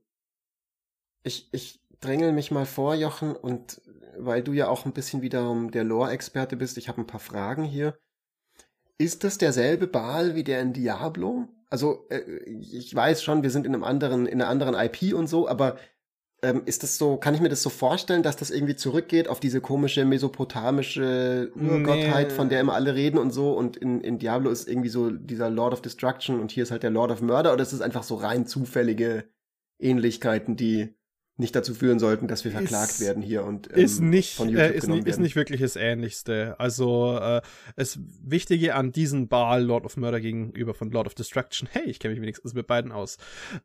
ich, 1.24 1.50
ich 1.52 1.82
drängel 2.00 2.32
mich 2.32 2.50
mal 2.50 2.66
vor, 2.66 2.96
Jochen, 2.96 3.36
und 3.36 3.82
weil 4.18 4.44
du 4.44 4.54
ja 4.54 4.68
auch 4.68 4.86
ein 4.86 4.94
bisschen 4.94 5.22
wiederum 5.22 5.72
der 5.72 5.84
Lore-Experte 5.84 6.56
bist, 6.56 6.78
ich 6.78 6.88
habe 6.88 7.02
ein 7.02 7.08
paar 7.08 7.20
Fragen 7.20 7.64
hier. 7.64 8.00
Ist 9.00 9.24
das 9.24 9.38
derselbe 9.38 9.88
Baal 9.88 10.36
wie 10.36 10.44
der 10.44 10.62
in 10.62 10.74
Diablo? 10.74 11.48
Also, 11.70 12.06
äh, 12.10 12.22
ich 12.44 12.94
weiß 12.94 13.24
schon, 13.24 13.44
wir 13.44 13.50
sind 13.50 13.66
in 13.66 13.74
einem 13.74 13.84
anderen, 13.84 14.26
in 14.26 14.42
einer 14.42 14.50
anderen 14.50 14.76
IP 14.76 15.14
und 15.14 15.28
so, 15.28 15.48
aber 15.48 15.78
ähm, 16.42 16.64
ist 16.66 16.84
das 16.84 16.98
so, 16.98 17.16
kann 17.18 17.34
ich 17.34 17.40
mir 17.40 17.50
das 17.50 17.64
so 17.64 17.70
vorstellen, 17.70 18.24
dass 18.24 18.36
das 18.36 18.50
irgendwie 18.50 18.76
zurückgeht 18.76 19.30
auf 19.30 19.40
diese 19.40 19.62
komische 19.62 20.04
mesopotamische 20.04 21.52
Urgottheit, 21.56 22.30
nee. 22.30 22.34
von 22.34 22.50
der 22.50 22.60
immer 22.60 22.74
alle 22.74 22.94
reden 22.94 23.18
und 23.18 23.32
so 23.32 23.54
und 23.54 23.78
in, 23.78 24.02
in 24.02 24.20
Diablo 24.20 24.50
ist 24.50 24.68
irgendwie 24.68 24.90
so 24.90 25.10
dieser 25.10 25.50
Lord 25.50 25.74
of 25.74 25.82
Destruction 25.82 26.40
und 26.40 26.52
hier 26.52 26.64
ist 26.64 26.72
halt 26.72 26.84
der 26.84 26.92
Lord 26.92 27.12
of 27.12 27.22
Murder 27.22 27.54
oder 27.54 27.62
ist 27.62 27.74
es 27.74 27.82
einfach 27.82 28.04
so 28.04 28.16
rein 28.16 28.46
zufällige 28.46 29.26
Ähnlichkeiten, 29.80 30.56
die 30.56 30.96
nicht 31.40 31.56
dazu 31.56 31.74
führen 31.74 32.00
sollten, 32.00 32.28
dass 32.28 32.44
wir 32.44 32.52
verklagt 32.52 32.92
ist, 32.92 33.00
werden 33.00 33.24
hier 33.24 33.44
und 33.44 33.70
ähm, 33.72 33.84
ist 33.84 34.02
nicht 34.02 34.36
von 34.36 34.50
YouTube 34.50 34.72
äh, 34.72 34.76
ist, 34.76 34.88
nicht, 34.88 35.08
ist 35.08 35.20
nicht 35.20 35.36
wirklich 35.36 35.62
das 35.62 35.76
Ähnlichste. 35.76 36.56
Also 36.60 37.18
äh, 37.18 37.42
das 37.76 38.00
Wichtige 38.22 38.76
an 38.76 38.92
diesem 38.92 39.28
Baal 39.28 39.64
Lord 39.64 39.86
of 39.86 39.98
Murder 39.98 40.20
gegenüber 40.20 40.74
von 40.74 40.92
Lord 40.92 41.08
of 41.08 41.16
Destruction, 41.16 41.68
hey, 41.72 41.84
ich 41.84 42.00
kenne 42.00 42.14
mich 42.14 42.22
wenigstens 42.22 42.54
mit 42.54 42.68
beiden 42.68 42.92
aus. 42.92 43.18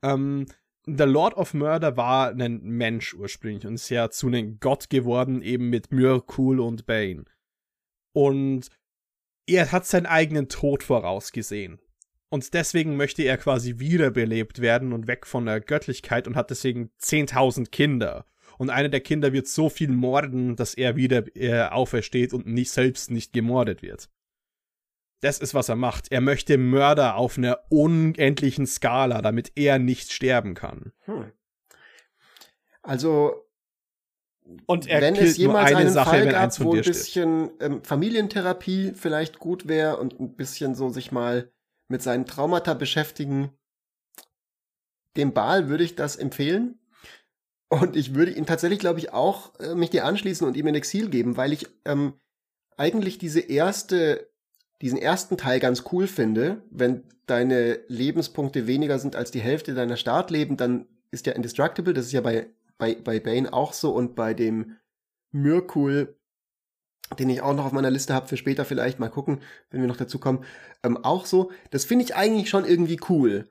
Ähm, 0.03 0.47
der 0.87 1.07
Lord 1.07 1.35
of 1.35 1.55
Murder 1.55 1.97
war 1.97 2.31
ein 2.31 2.63
Mensch 2.63 3.15
ursprünglich 3.15 3.67
und 3.67 3.75
ist 3.75 3.89
ja 3.89 4.11
zu 4.11 4.27
einem 4.29 4.61
Gott 4.61 4.91
geworden, 4.91 5.43
eben 5.43 5.71
mit 5.71 5.93
Myrkul 5.93 6.61
und 6.61 6.87
Bane. 6.87 7.25
Und 8.13 8.69
er 9.47 9.73
hat 9.73 9.87
seinen 9.87 10.07
eigenen 10.07 10.49
Tod 10.49 10.83
vorausgesehen. 10.83 11.79
Und 12.35 12.53
deswegen 12.53 12.97
möchte 12.97 13.23
er 13.23 13.39
quasi 13.39 13.79
wiederbelebt 13.79 14.61
werden 14.61 14.93
und 14.93 15.07
weg 15.07 15.25
von 15.25 15.47
der 15.47 15.61
Göttlichkeit 15.61 16.27
und 16.27 16.35
hat 16.35 16.51
deswegen 16.51 16.91
10.000 17.01 17.71
Kinder. 17.71 18.27
Und 18.59 18.71
einer 18.71 18.89
der 18.89 18.99
Kinder 18.99 19.33
wird 19.33 19.47
so 19.47 19.69
viel 19.69 19.87
morden, 19.87 20.57
dass 20.57 20.75
er 20.75 20.97
wieder 20.97 21.25
äh, 21.37 21.63
aufersteht 21.69 22.33
und 22.33 22.49
nicht 22.49 22.73
selbst 22.73 23.13
nicht 23.13 23.33
gemordet 23.33 23.83
wird. 23.83 24.11
Das 25.21 25.39
ist, 25.39 25.55
was 25.55 25.69
er 25.69 25.77
macht. 25.77 26.11
Er 26.11 26.21
möchte 26.21 26.59
Mörder 26.59 27.15
auf 27.15 27.39
einer 27.39 27.61
unendlichen 27.69 28.67
Skala, 28.67 29.23
damit 29.23 29.53
er 29.55 29.79
nicht 29.79 30.13
sterben 30.13 30.55
kann. 30.55 30.91
Hm. 31.05 31.31
Also, 32.83 33.47
und 34.67 34.89
er 34.89 35.03
wenn 35.03 35.15
es 35.15 35.37
jemals 35.37 35.69
eine 35.69 35.77
einen 35.77 35.91
Sache, 35.91 36.11
Fall 36.11 36.27
gab, 36.27 36.61
wo 36.61 36.75
ein 36.75 36.83
bisschen 36.83 37.51
ähm, 37.61 37.85
Familientherapie 37.85 38.91
vielleicht 38.97 39.39
gut 39.39 39.69
wäre 39.69 39.99
und 39.99 40.19
ein 40.19 40.35
bisschen 40.35 40.75
so 40.75 40.89
sich 40.89 41.13
mal 41.13 41.54
mit 41.89 42.03
seinen 42.03 42.27
Traumata 42.27 42.75
beschäftigen, 42.75 43.51
dem 45.17 45.33
Baal 45.33 45.69
würde 45.69 45.85
ich 45.85 45.95
das 45.95 46.17
empfehlen. 46.17 46.79
Und 47.69 47.97
ich 47.97 48.15
würde 48.15 48.33
ihn 48.33 48.47
tatsächlich, 48.47 48.79
glaube 48.79 48.99
ich, 48.99 49.13
auch 49.13 49.59
äh, 49.59 49.75
mich 49.75 49.91
dir 49.91 50.05
anschließen 50.05 50.47
und 50.47 50.57
ihm 50.57 50.67
in 50.67 50.75
Exil 50.75 51.09
geben, 51.09 51.37
weil 51.37 51.53
ich 51.53 51.67
ähm, 51.85 52.15
eigentlich 52.77 53.19
diese 53.19 53.41
erste, 53.41 54.29
diesen 54.81 54.99
ersten 54.99 55.37
Teil 55.37 55.61
ganz 55.61 55.85
cool 55.93 56.07
finde. 56.07 56.63
Wenn 56.71 57.05
deine 57.27 57.81
Lebenspunkte 57.89 58.67
weniger 58.67 58.99
sind 58.99 59.17
als 59.17 59.31
die 59.31 59.41
Hälfte 59.41 59.75
deiner 59.75 59.97
Startleben, 59.97 60.57
dann 60.57 60.87
ist 61.11 61.27
ja 61.27 61.33
Indestructible. 61.33 61.95
Das 61.95 62.07
ist 62.07 62.13
ja 62.13 62.21
bei, 62.21 62.49
bei, 62.79 62.95
bei 62.95 63.19
Bane 63.19 63.53
auch 63.53 63.73
so 63.73 63.93
und 63.93 64.15
bei 64.15 64.35
dem 64.35 64.77
Myrkul 65.33 66.17
den 67.19 67.31
ich 67.31 67.43
auch 67.43 67.55
noch 67.55 67.67
auf 67.67 67.73
meiner 67.73 67.91
Liste 67.91 68.15
habe 68.15 68.29
für 68.29 68.37
später 68.37 68.65
vielleicht, 68.65 68.99
mal 68.99 69.09
gucken, 69.09 69.41
wenn 69.71 69.81
wir 69.81 69.89
noch 69.89 69.97
dazu 69.97 70.19
kommen, 70.19 70.45
ähm, 70.83 70.97
auch 70.97 71.27
so. 71.27 71.53
Das 71.71 71.85
finde 71.85 72.05
ich 72.05 72.17
eigentlich 72.17 72.49
schon 72.49 72.65
irgendwie 72.65 73.01
cool. 73.09 73.49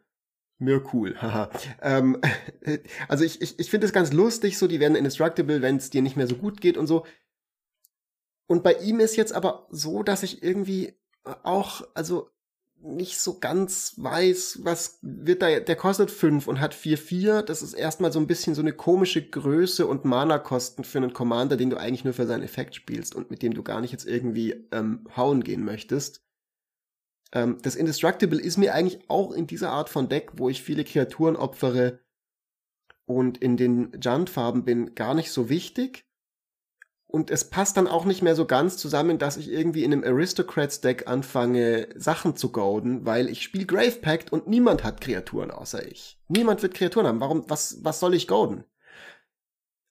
Mir 0.59 0.83
cool, 0.93 1.15
haha. 1.21 1.49
ähm, 1.81 2.19
also 3.07 3.23
ich, 3.23 3.41
ich, 3.41 3.59
ich 3.59 3.69
finde 3.69 3.87
es 3.87 3.93
ganz 3.93 4.11
lustig, 4.13 4.57
so, 4.57 4.67
die 4.67 4.79
werden 4.79 4.95
indestructible, 4.95 5.61
wenn 5.61 5.77
es 5.77 5.89
dir 5.89 6.01
nicht 6.01 6.17
mehr 6.17 6.27
so 6.27 6.35
gut 6.35 6.61
geht 6.61 6.77
und 6.77 6.87
so. 6.87 7.05
Und 8.47 8.63
bei 8.63 8.73
ihm 8.73 8.99
ist 8.99 9.15
jetzt 9.15 9.33
aber 9.33 9.67
so, 9.69 10.03
dass 10.03 10.23
ich 10.23 10.43
irgendwie 10.43 10.93
auch, 11.43 11.87
also 11.93 12.29
nicht 12.83 13.17
so 13.17 13.39
ganz 13.39 13.93
weiß, 13.97 14.59
was 14.63 14.99
wird 15.01 15.41
da, 15.41 15.59
der 15.59 15.75
kostet 15.75 16.11
5 16.11 16.47
und 16.47 16.59
hat 16.59 16.75
4-4. 16.75 17.41
Das 17.41 17.61
ist 17.61 17.73
erstmal 17.73 18.11
so 18.11 18.19
ein 18.19 18.27
bisschen 18.27 18.55
so 18.55 18.61
eine 18.61 18.73
komische 18.73 19.27
Größe 19.27 19.87
und 19.87 20.05
Mana-Kosten 20.05 20.83
für 20.83 20.97
einen 20.97 21.13
Commander, 21.13 21.55
den 21.55 21.69
du 21.69 21.77
eigentlich 21.77 22.03
nur 22.03 22.13
für 22.13 22.27
seinen 22.27 22.43
Effekt 22.43 22.75
spielst 22.75 23.15
und 23.15 23.31
mit 23.31 23.41
dem 23.41 23.53
du 23.53 23.63
gar 23.63 23.81
nicht 23.81 23.91
jetzt 23.91 24.05
irgendwie 24.05 24.67
ähm, 24.71 25.07
hauen 25.15 25.43
gehen 25.43 25.63
möchtest. 25.63 26.23
Ähm, 27.31 27.57
das 27.61 27.75
Indestructible 27.75 28.39
ist 28.39 28.57
mir 28.57 28.73
eigentlich 28.73 29.09
auch 29.09 29.31
in 29.31 29.47
dieser 29.47 29.71
Art 29.71 29.89
von 29.89 30.09
Deck, 30.09 30.31
wo 30.35 30.49
ich 30.49 30.61
viele 30.61 30.83
Kreaturen 30.83 31.35
opfere 31.35 31.99
und 33.05 33.37
in 33.37 33.57
den 33.57 33.91
Junt-Farben 34.01 34.65
bin, 34.65 34.93
gar 34.95 35.13
nicht 35.13 35.31
so 35.31 35.49
wichtig. 35.49 36.05
Und 37.15 37.29
es 37.29 37.47
passt 37.47 37.77
dann 37.77 37.87
auch 37.87 38.05
nicht 38.05 38.23
mehr 38.23 38.35
so 38.35 38.47
ganz 38.47 38.75
zusammen, 38.77 39.19
dass 39.19 39.37
ich 39.37 39.51
irgendwie 39.51 39.83
in 39.83 39.93
einem 39.93 40.03
Aristocrats-Deck 40.03 41.07
anfange, 41.07 41.89
Sachen 41.95 42.35
zu 42.35 42.51
golden, 42.51 43.05
weil 43.05 43.29
ich 43.29 43.43
spiele 43.43 43.67
Grave 43.67 43.99
Pact 44.01 44.33
und 44.33 44.47
niemand 44.47 44.83
hat 44.83 44.99
Kreaturen 44.99 45.51
außer 45.51 45.85
ich. 45.85 46.19
Niemand 46.27 46.63
wird 46.63 46.73
Kreaturen 46.73 47.05
haben. 47.05 47.19
Warum, 47.19 47.47
was, 47.47 47.83
was 47.83 47.99
soll 47.99 48.15
ich 48.15 48.27
golden? 48.27 48.63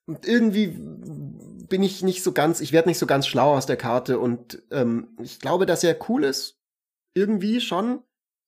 Und 0.06 0.26
irgendwie 0.26 0.76
bin 0.76 1.84
ich 1.84 2.02
nicht 2.02 2.24
so 2.24 2.32
ganz, 2.32 2.60
ich 2.60 2.72
werde 2.72 2.88
nicht 2.88 2.98
so 2.98 3.06
ganz 3.06 3.28
schlau 3.28 3.54
aus 3.56 3.66
der 3.66 3.76
Karte 3.76 4.18
und 4.18 4.60
ähm, 4.72 5.16
ich 5.22 5.38
glaube, 5.38 5.64
dass 5.64 5.84
er 5.84 5.96
cool 6.08 6.24
ist. 6.24 6.60
Irgendwie 7.14 7.60
schon. 7.60 8.02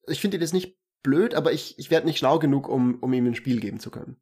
Ich 0.09 0.21
finde 0.21 0.37
ihn 0.37 0.41
jetzt 0.41 0.53
nicht 0.53 0.77
blöd, 1.05 1.37
aber 1.37 1.53
ich, 1.53 1.79
ich 1.79 1.93
werde 1.93 2.09
nicht 2.09 2.19
schlau 2.19 2.41
genug, 2.41 2.69
um, 2.69 2.99
um 3.01 3.13
ihm 3.13 3.27
ein 3.27 3.37
Spiel 3.37 3.61
geben 3.61 3.79
zu 3.79 3.93
können. 3.93 4.17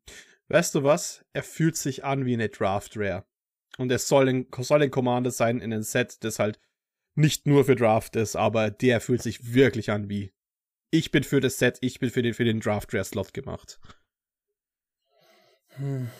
Weißt 0.48 0.74
du 0.74 0.82
was? 0.82 1.24
Er 1.32 1.42
fühlt 1.42 1.76
sich 1.76 2.04
an 2.04 2.26
wie 2.26 2.34
eine 2.34 2.50
Draft 2.50 2.98
Rare. 2.98 3.24
Und 3.78 3.90
es 3.90 4.08
soll 4.08 4.28
ein, 4.28 4.46
soll 4.58 4.82
ein 4.82 4.90
Commander 4.90 5.30
sein 5.30 5.58
in 5.58 5.72
einem 5.72 5.82
Set, 5.82 6.22
das 6.24 6.38
halt 6.38 6.60
nicht 7.14 7.46
nur 7.46 7.64
für 7.64 7.76
Draft 7.76 8.16
ist, 8.16 8.36
aber 8.36 8.70
der 8.70 9.00
fühlt 9.00 9.22
sich 9.22 9.54
wirklich 9.54 9.90
an 9.90 10.08
wie. 10.08 10.32
Ich 10.90 11.10
bin 11.10 11.24
für 11.24 11.40
das 11.40 11.58
Set, 11.58 11.78
ich 11.80 11.98
bin 11.98 12.10
für 12.10 12.22
den, 12.22 12.34
für 12.34 12.44
den 12.44 12.60
Draft 12.60 12.92
Rare 12.92 13.04
Slot 13.04 13.32
gemacht. 13.32 13.78
Hm. 15.76 16.10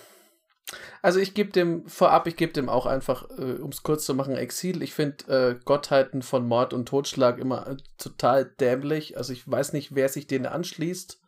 Also 1.03 1.19
ich 1.19 1.35
gebe 1.35 1.51
dem 1.51 1.87
vorab, 1.87 2.27
ich 2.27 2.37
gebe 2.37 2.53
dem 2.53 2.69
auch 2.69 2.87
einfach, 2.87 3.29
äh, 3.37 3.61
um 3.61 3.71
es 3.71 3.83
kurz 3.83 4.07
zu 4.07 4.15
machen, 4.15 4.37
Exil. 4.37 4.83
Ich 4.83 4.95
finde 4.95 5.25
äh, 5.59 5.65
Gottheiten 5.65 6.23
von 6.23 6.47
Mord 6.47 6.73
und 6.73 6.89
Totschlag 6.89 7.39
immer 7.39 7.67
äh, 7.67 7.77
total 7.99 8.47
dämlich. 8.47 9.17
Also 9.17 9.33
ich 9.33 9.49
weiß 9.49 9.73
nicht, 9.75 9.95
wer 9.95 10.09
sich 10.09 10.27
denen 10.27 10.47
anschließt. 10.47 11.21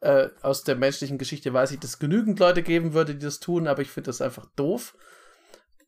Äh, 0.00 0.28
aus 0.42 0.62
der 0.62 0.76
menschlichen 0.76 1.18
Geschichte 1.18 1.52
weiß 1.52 1.72
ich, 1.72 1.80
dass 1.80 1.90
es 1.90 1.98
genügend 1.98 2.38
Leute 2.38 2.62
geben 2.62 2.92
würde, 2.92 3.14
die 3.14 3.24
das 3.24 3.40
tun, 3.40 3.66
aber 3.66 3.82
ich 3.82 3.90
finde 3.90 4.08
das 4.08 4.20
einfach 4.20 4.46
doof. 4.54 4.94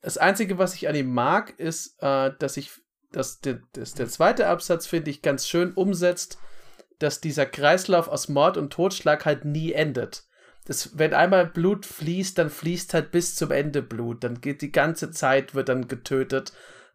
Das 0.03 0.18
Einzige, 0.18 0.59
was 0.59 0.74
ich 0.74 0.88
an 0.88 0.94
ihm 0.94 1.12
mag, 1.12 1.59
ist, 1.59 2.03
äh, 2.03 2.32
dass 2.38 2.57
ich, 2.57 2.70
dass 3.12 3.40
der, 3.40 3.61
dass 3.72 3.94
der 3.94 4.09
zweite 4.09 4.46
Absatz, 4.46 4.86
finde 4.86 5.11
ich, 5.11 5.22
ganz 5.22 5.46
schön 5.46 5.72
umsetzt, 5.74 6.38
dass 6.98 7.20
dieser 7.20 7.46
Kreislauf 7.46 8.09
aus 8.09 8.28
Mord 8.28 8.57
und 8.57 8.72
Totschlag 8.72 9.24
halt 9.24 9.44
nie 9.44 9.72
endet. 9.72 10.24
Das, 10.66 10.98
wenn 10.98 11.14
einmal 11.14 11.46
Blut 11.46 11.86
fließt, 11.86 12.38
dann 12.38 12.51
fließt 12.51 12.94
halt 12.94 13.11
bis 13.11 13.34
zum 13.34 13.51
Ende 13.51 13.82
Blut. 13.82 14.22
Dann 14.22 14.40
geht 14.40 14.62
die 14.62 14.72
ganze 14.72 15.11
Zeit, 15.11 15.55
wird 15.55 15.68
dann 15.68 15.88
getötet. 15.88 16.53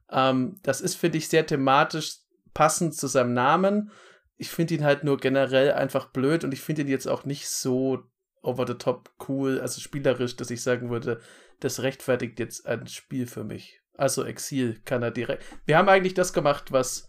Ähm, 0.09 0.59
das 0.63 0.81
ist, 0.81 0.95
finde 0.95 1.17
ich, 1.17 1.27
sehr 1.27 1.45
thematisch 1.45 2.19
passend 2.53 2.95
zu 2.95 3.07
seinem 3.07 3.33
Namen. 3.33 3.91
Ich 4.37 4.49
finde 4.49 4.75
ihn 4.75 4.83
halt 4.83 5.03
nur 5.03 5.17
generell 5.17 5.73
einfach 5.73 6.07
blöd 6.07 6.43
und 6.43 6.53
ich 6.53 6.61
finde 6.61 6.83
ihn 6.83 6.87
jetzt 6.87 7.07
auch 7.07 7.25
nicht 7.25 7.49
so 7.49 8.03
over 8.41 8.67
the 8.67 8.75
top 8.75 9.11
cool, 9.27 9.59
also 9.59 9.81
spielerisch, 9.81 10.35
dass 10.35 10.51
ich 10.51 10.61
sagen 10.61 10.89
würde, 10.89 11.19
das 11.59 11.81
rechtfertigt 11.81 12.39
jetzt 12.39 12.65
ein 12.65 12.87
Spiel 12.87 13.27
für 13.27 13.43
mich. 13.43 13.81
Also 13.97 14.25
Exil 14.25 14.79
kann 14.85 15.03
er 15.03 15.11
direkt. 15.11 15.43
Wir 15.65 15.77
haben 15.77 15.89
eigentlich 15.89 16.13
das 16.13 16.33
gemacht, 16.33 16.71
was 16.71 17.07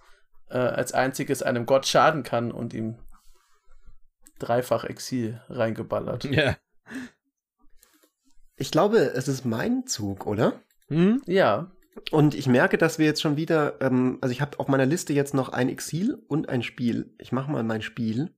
äh, 0.49 0.59
als 0.59 0.92
einziges 0.92 1.42
einem 1.42 1.66
Gott 1.66 1.86
schaden 1.86 2.22
kann 2.22 2.53
und 2.53 2.74
ihm 2.74 2.99
dreifach 4.38 4.84
Exil 4.84 5.40
reingeballert. 5.49 6.24
Ja. 6.24 6.57
Ich 8.57 8.70
glaube, 8.70 8.99
es 8.99 9.28
ist 9.28 9.44
mein 9.44 9.86
Zug, 9.86 10.26
oder? 10.26 10.61
Hm? 10.88 11.22
Ja. 11.26 11.70
Und 12.11 12.34
ich 12.34 12.47
merke, 12.47 12.78
dass 12.78 12.99
wir 12.99 13.07
jetzt 13.07 13.20
schon 13.20 13.36
wieder, 13.36 13.80
ähm, 13.80 14.18
also 14.20 14.32
ich 14.32 14.40
habe 14.40 14.59
auf 14.59 14.68
meiner 14.68 14.86
Liste 14.86 15.12
jetzt 15.12 15.34
noch 15.34 15.49
ein 15.49 15.68
Exil 15.68 16.22
und 16.28 16.49
ein 16.49 16.62
Spiel. 16.62 17.14
Ich 17.18 17.32
mache 17.32 17.51
mal 17.51 17.62
mein 17.62 17.82
Spiel 17.82 18.34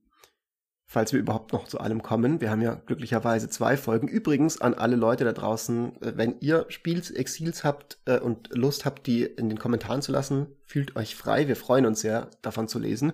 falls 0.91 1.13
wir 1.13 1.19
überhaupt 1.19 1.53
noch 1.53 1.67
zu 1.67 1.79
allem 1.79 2.01
kommen. 2.01 2.41
Wir 2.41 2.49
haben 2.49 2.63
ja 2.63 2.73
glücklicherweise 2.73 3.47
zwei 3.47 3.77
Folgen. 3.77 4.07
Übrigens 4.07 4.59
an 4.59 4.73
alle 4.73 4.95
Leute 4.95 5.23
da 5.23 5.33
draußen, 5.33 6.01
äh, 6.01 6.13
wenn 6.15 6.39
ihr 6.39 6.65
Spiels, 6.69 7.11
Exils 7.11 7.63
habt 7.63 7.99
äh, 8.05 8.19
und 8.19 8.49
Lust 8.55 8.85
habt, 8.85 9.05
die 9.05 9.23
in 9.23 9.49
den 9.49 9.59
Kommentaren 9.59 10.01
zu 10.01 10.11
lassen, 10.11 10.47
fühlt 10.65 10.95
euch 10.95 11.15
frei. 11.15 11.47
Wir 11.47 11.55
freuen 11.55 11.85
uns 11.85 12.01
sehr, 12.01 12.31
davon 12.41 12.67
zu 12.67 12.79
lesen. 12.79 13.13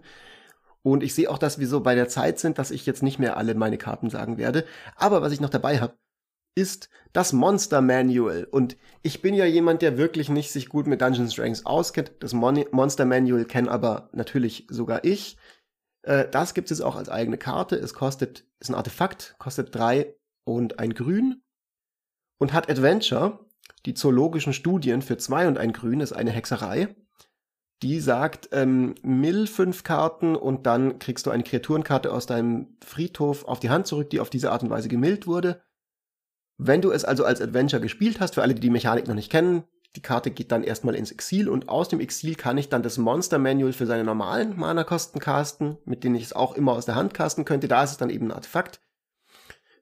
Und 0.83 1.03
ich 1.03 1.13
sehe 1.13 1.29
auch, 1.29 1.37
dass 1.37 1.59
wir 1.59 1.67
so 1.67 1.81
bei 1.81 1.95
der 1.95 2.07
Zeit 2.07 2.39
sind, 2.39 2.59
dass 2.59 2.71
ich 2.71 2.85
jetzt 2.85 3.03
nicht 3.03 3.19
mehr 3.19 3.35
alle 3.35 3.55
meine 3.55 3.77
Karten 3.77 4.09
sagen 4.09 4.37
werde. 4.37 4.63
Aber 4.95 5.21
was 5.21 5.33
ich 5.33 5.41
noch 5.41 5.49
dabei 5.49 5.81
habe, 5.81 5.95
ist 6.55 6.89
das 7.11 7.33
Monster 7.33 7.81
Manual. 7.81 8.47
Und 8.49 8.77
ich 9.01 9.21
bin 9.21 9.35
ja 9.35 9.45
jemand, 9.45 9.81
der 9.81 9.97
wirklich 9.97 10.29
nicht 10.29 10.49
sich 10.49 10.69
gut 10.69 10.87
mit 10.87 11.01
Dungeons 11.01 11.35
Dragons 11.35 11.65
auskennt. 11.65 12.13
Das 12.21 12.31
Mon 12.31 12.63
Monster 12.71 13.03
Manual 13.03 13.43
kenne 13.43 13.69
aber 13.69 14.07
natürlich 14.13 14.65
sogar 14.69 15.03
ich. 15.03 15.35
Äh, 16.05 16.29
das 16.29 16.53
gibt 16.53 16.71
es 16.71 16.81
auch 16.81 16.95
als 16.95 17.09
eigene 17.09 17.37
Karte. 17.37 17.75
Es 17.75 17.93
kostet, 17.93 18.45
ist 18.59 18.69
ein 18.69 18.75
Artefakt, 18.75 19.35
kostet 19.39 19.75
drei 19.75 20.15
und 20.45 20.79
ein 20.79 20.93
Grün 20.93 21.43
und 22.39 22.53
hat 22.53 22.69
Adventure. 22.69 23.39
Die 23.85 23.95
zoologischen 23.95 24.53
Studien 24.53 25.01
für 25.01 25.17
zwei 25.17 25.47
und 25.47 25.57
ein 25.57 25.73
Grün 25.73 25.99
ist 25.99 26.13
eine 26.13 26.31
Hexerei. 26.31 26.95
Die 27.81 27.99
sagt, 27.99 28.49
ähm, 28.51 28.95
mill 29.01 29.47
fünf 29.47 29.83
Karten 29.83 30.35
und 30.35 30.65
dann 30.65 30.97
kriegst 30.99 31.25
du 31.25 31.31
eine 31.31 31.43
Kreaturenkarte 31.43 32.11
aus 32.11 32.25
deinem 32.25 32.77
Friedhof 32.83 33.43
auf 33.45 33.59
die 33.59 33.69
Hand 33.69 33.85
zurück, 33.87 34.09
die 34.11 34.19
auf 34.19 34.29
diese 34.29 34.51
Art 34.51 34.63
und 34.63 34.69
Weise 34.69 34.87
gemillt 34.87 35.27
wurde. 35.27 35.61
Wenn 36.57 36.81
du 36.81 36.91
es 36.91 37.03
also 37.03 37.25
als 37.25 37.41
Adventure 37.41 37.81
gespielt 37.81 38.19
hast, 38.19 38.35
für 38.35 38.43
alle, 38.43 38.53
die 38.55 38.61
die 38.61 38.69
Mechanik 38.69 39.07
noch 39.07 39.15
nicht 39.15 39.31
kennen, 39.31 39.65
die 39.95 40.01
Karte 40.01 40.31
geht 40.31 40.51
dann 40.51 40.63
erstmal 40.63 40.95
ins 40.95 41.11
Exil 41.11 41.47
und 41.49 41.69
aus 41.69 41.87
dem 41.87 41.99
Exil 41.99 42.35
kann 42.35 42.57
ich 42.57 42.69
dann 42.69 42.83
das 42.83 42.97
Monster 42.97 43.37
Manual 43.37 43.73
für 43.73 43.85
seine 43.85 44.03
normalen 44.03 44.57
Mana-Kosten 44.57 45.19
casten, 45.19 45.77
mit 45.85 46.03
denen 46.03 46.15
ich 46.15 46.23
es 46.23 46.33
auch 46.33 46.55
immer 46.55 46.73
aus 46.73 46.85
der 46.85 46.95
Hand 46.95 47.13
casten 47.13 47.45
könnte. 47.45 47.67
Da 47.67 47.83
ist 47.83 47.91
es 47.91 47.97
dann 47.97 48.09
eben 48.09 48.27
ein 48.27 48.33
Artefakt. 48.33 48.81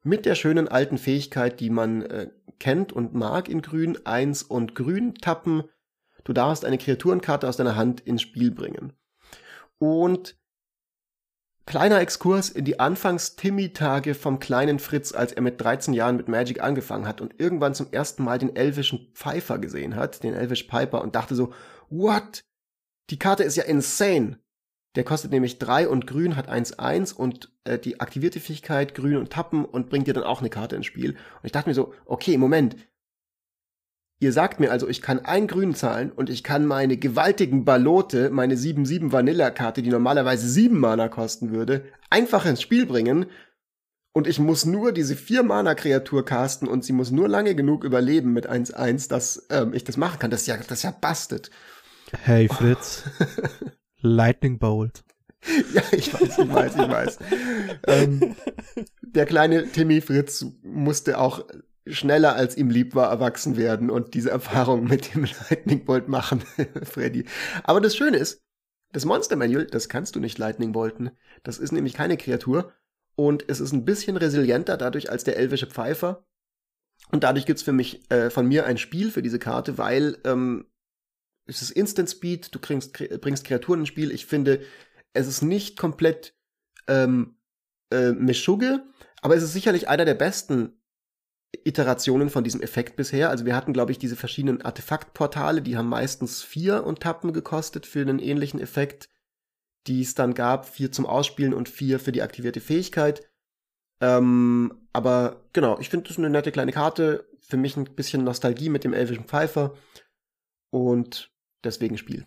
Mit 0.03 0.25
der 0.25 0.35
schönen 0.35 0.67
alten 0.67 0.97
Fähigkeit, 0.97 1.59
die 1.59 1.69
man 1.69 2.03
äh, 2.03 2.29
kennt 2.59 2.93
und 2.93 3.13
mag 3.13 3.49
in 3.49 3.61
Grün, 3.61 3.97
eins 4.05 4.43
und 4.43 4.75
Grün 4.75 5.15
tappen. 5.15 5.63
Du 6.23 6.33
darfst 6.33 6.65
eine 6.65 6.77
Kreaturenkarte 6.77 7.47
aus 7.47 7.57
deiner 7.57 7.75
Hand 7.75 8.01
ins 8.01 8.21
Spiel 8.21 8.51
bringen. 8.51 8.93
Und 9.79 10.37
Kleiner 11.65 12.01
Exkurs 12.01 12.49
in 12.49 12.65
die 12.65 12.79
Anfangs-Timmy-Tage 12.79 14.15
vom 14.15 14.39
kleinen 14.39 14.79
Fritz, 14.79 15.13
als 15.13 15.31
er 15.31 15.41
mit 15.41 15.61
13 15.61 15.93
Jahren 15.93 16.17
mit 16.17 16.27
Magic 16.27 16.61
angefangen 16.61 17.07
hat 17.07 17.21
und 17.21 17.39
irgendwann 17.39 17.73
zum 17.73 17.87
ersten 17.91 18.23
Mal 18.23 18.37
den 18.37 18.55
elvischen 18.55 19.11
Pfeifer 19.13 19.59
gesehen 19.59 19.95
hat, 19.95 20.23
den 20.23 20.33
Elvish 20.33 20.63
Piper, 20.63 21.01
und 21.01 21.15
dachte 21.15 21.35
so, 21.35 21.53
what? 21.89 22.43
Die 23.09 23.19
Karte 23.19 23.43
ist 23.43 23.55
ja 23.55 23.63
insane. 23.63 24.39
Der 24.95 25.05
kostet 25.05 25.31
nämlich 25.31 25.57
3 25.57 25.87
und 25.87 26.05
grün, 26.05 26.35
hat 26.35 26.49
1-1 26.49 27.13
und 27.13 27.51
äh, 27.63 27.79
die 27.79 27.99
aktivierte 27.99 28.39
Fähigkeit 28.39 28.93
grün 28.93 29.17
und 29.17 29.31
tappen 29.31 29.65
und 29.65 29.89
bringt 29.89 30.07
dir 30.07 30.13
dann 30.13 30.23
auch 30.23 30.41
eine 30.41 30.49
Karte 30.49 30.75
ins 30.75 30.85
Spiel. 30.85 31.11
Und 31.11 31.45
ich 31.45 31.51
dachte 31.51 31.69
mir 31.69 31.73
so, 31.73 31.93
okay, 32.05 32.37
Moment, 32.37 32.75
Ihr 34.23 34.31
sagt 34.31 34.61
mir 34.61 34.71
also, 34.71 34.87
ich 34.87 35.01
kann 35.01 35.19
ein 35.25 35.47
Grün 35.47 35.75
zahlen 35.75 36.09
und 36.09 36.29
ich 36.29 36.45
kann 36.45 36.65
meine 36.65 36.95
gewaltigen 36.95 37.65
Ballote, 37.65 38.29
meine 38.29 38.55
7-7 38.55 39.11
Vanilla-Karte, 39.11 39.81
die 39.81 39.89
normalerweise 39.89 40.47
7 40.47 40.79
Mana 40.79 41.09
kosten 41.09 41.51
würde, 41.51 41.83
einfach 42.09 42.45
ins 42.45 42.61
Spiel 42.61 42.85
bringen. 42.85 43.25
Und 44.13 44.25
ich 44.25 44.39
muss 44.39 44.65
nur 44.65 44.93
diese 44.93 45.17
4 45.17 45.43
Mana-Kreatur 45.43 46.23
casten 46.23 46.69
und 46.69 46.85
sie 46.85 46.93
muss 46.93 47.11
nur 47.11 47.27
lange 47.27 47.53
genug 47.53 47.83
überleben 47.83 48.31
mit 48.31 48.49
1-1, 48.49 49.09
dass 49.09 49.45
ähm, 49.49 49.73
ich 49.73 49.83
das 49.83 49.97
machen 49.97 50.19
kann. 50.19 50.31
Das 50.31 50.43
ist 50.43 50.47
ja, 50.47 50.55
das 50.55 50.77
ist 50.77 50.83
ja 50.83 50.91
bastet. 50.91 51.51
Hey 52.21 52.47
Fritz. 52.47 53.03
Lightning 53.99 54.57
Bolt. 54.57 55.03
Ja, 55.73 55.81
ich 55.91 56.13
weiß, 56.13 56.37
ich 56.37 56.53
weiß, 56.53 56.75
ich 56.75 56.89
weiß. 56.89 57.19
ähm, 57.87 58.37
der 59.01 59.25
kleine 59.25 59.67
Timmy 59.69 59.99
Fritz 59.99 60.45
musste 60.63 61.19
auch 61.19 61.43
schneller 61.85 62.35
als 62.35 62.55
ihm 62.55 62.69
lieb 62.69 62.95
war 62.95 63.09
erwachsen 63.09 63.57
werden 63.57 63.89
und 63.89 64.13
diese 64.13 64.29
Erfahrung 64.29 64.85
mit 64.85 65.13
dem 65.13 65.25
Lightning 65.49 65.85
Bolt 65.85 66.07
machen, 66.07 66.41
Freddy. 66.83 67.25
Aber 67.63 67.81
das 67.81 67.95
Schöne 67.95 68.17
ist, 68.17 68.41
das 68.93 69.05
Monster 69.05 69.35
Manual, 69.35 69.65
das 69.65 69.89
kannst 69.89 70.15
du 70.15 70.19
nicht 70.19 70.37
Lightning 70.37 70.71
Bolten. 70.71 71.11
Das 71.41 71.57
ist 71.57 71.71
nämlich 71.71 71.93
keine 71.93 72.15
Kreatur 72.15 72.71
und 73.15 73.49
es 73.49 73.59
ist 73.59 73.73
ein 73.73 73.85
bisschen 73.85 74.17
resilienter 74.17 74.77
dadurch 74.77 75.09
als 75.09 75.23
der 75.23 75.37
elvische 75.37 75.67
Pfeifer. 75.67 76.25
Und 77.11 77.23
dadurch 77.23 77.45
gibt's 77.45 77.63
für 77.63 77.73
mich 77.73 78.09
äh, 78.11 78.29
von 78.29 78.47
mir 78.47 78.65
ein 78.65 78.77
Spiel 78.77 79.11
für 79.11 79.21
diese 79.21 79.39
Karte, 79.39 79.77
weil 79.77 80.17
ähm, 80.23 80.67
es 81.45 81.61
ist 81.61 81.71
Instant 81.71 82.09
Speed, 82.09 82.55
du 82.55 82.59
kriegst, 82.59 82.93
bringst 83.19 83.45
Kreaturen 83.45 83.81
ins 83.81 83.89
Spiel. 83.89 84.11
Ich 84.11 84.25
finde, 84.25 84.61
es 85.11 85.27
ist 85.27 85.41
nicht 85.41 85.77
komplett 85.77 86.35
ähm, 86.87 87.35
äh, 87.91 88.11
Mischugge, 88.11 88.85
aber 89.21 89.35
es 89.35 89.43
ist 89.43 89.53
sicherlich 89.53 89.89
einer 89.89 90.05
der 90.05 90.15
besten 90.15 90.79
Iterationen 91.63 92.29
von 92.29 92.43
diesem 92.43 92.61
Effekt 92.61 92.95
bisher. 92.95 93.29
Also 93.29 93.45
wir 93.45 93.55
hatten, 93.55 93.73
glaube 93.73 93.91
ich, 93.91 93.99
diese 93.99 94.15
verschiedenen 94.15 94.61
Artefaktportale, 94.61 95.61
die 95.61 95.77
haben 95.77 95.89
meistens 95.89 96.41
vier 96.41 96.83
und 96.83 97.01
Tappen 97.01 97.33
gekostet 97.33 97.85
für 97.85 98.01
einen 98.01 98.19
ähnlichen 98.19 98.59
Effekt, 98.59 99.09
die 99.87 100.01
es 100.01 100.15
dann 100.15 100.33
gab, 100.33 100.65
vier 100.65 100.91
zum 100.91 101.05
Ausspielen 101.05 101.53
und 101.53 101.69
vier 101.69 101.99
für 101.99 102.11
die 102.11 102.21
aktivierte 102.21 102.59
Fähigkeit. 102.59 103.29
Ähm, 104.01 104.87
aber 104.91 105.47
genau, 105.53 105.79
ich 105.79 105.89
finde 105.89 106.07
das 106.07 106.17
eine 106.17 106.29
nette 106.29 106.51
kleine 106.51 106.71
Karte. 106.71 107.29
Für 107.41 107.57
mich 107.57 107.77
ein 107.77 107.85
bisschen 107.95 108.23
Nostalgie 108.23 108.69
mit 108.69 108.83
dem 108.83 108.93
elvischen 108.93 109.25
Pfeifer. 109.25 109.75
Und 110.71 111.31
deswegen 111.63 111.97
Spiel. 111.97 112.25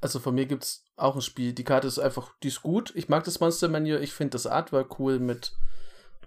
Also 0.00 0.20
von 0.20 0.34
mir 0.34 0.46
gibt's 0.46 0.84
auch 0.96 1.16
ein 1.16 1.22
Spiel. 1.22 1.52
Die 1.52 1.64
Karte 1.64 1.88
ist 1.88 1.98
einfach, 1.98 2.34
die 2.42 2.48
ist 2.48 2.62
gut. 2.62 2.92
Ich 2.94 3.08
mag 3.08 3.24
das 3.24 3.40
Monster-Menü. 3.40 3.98
Ich 3.98 4.12
finde 4.12 4.30
das 4.30 4.46
Artwork 4.46 4.98
cool 4.98 5.18
mit 5.18 5.52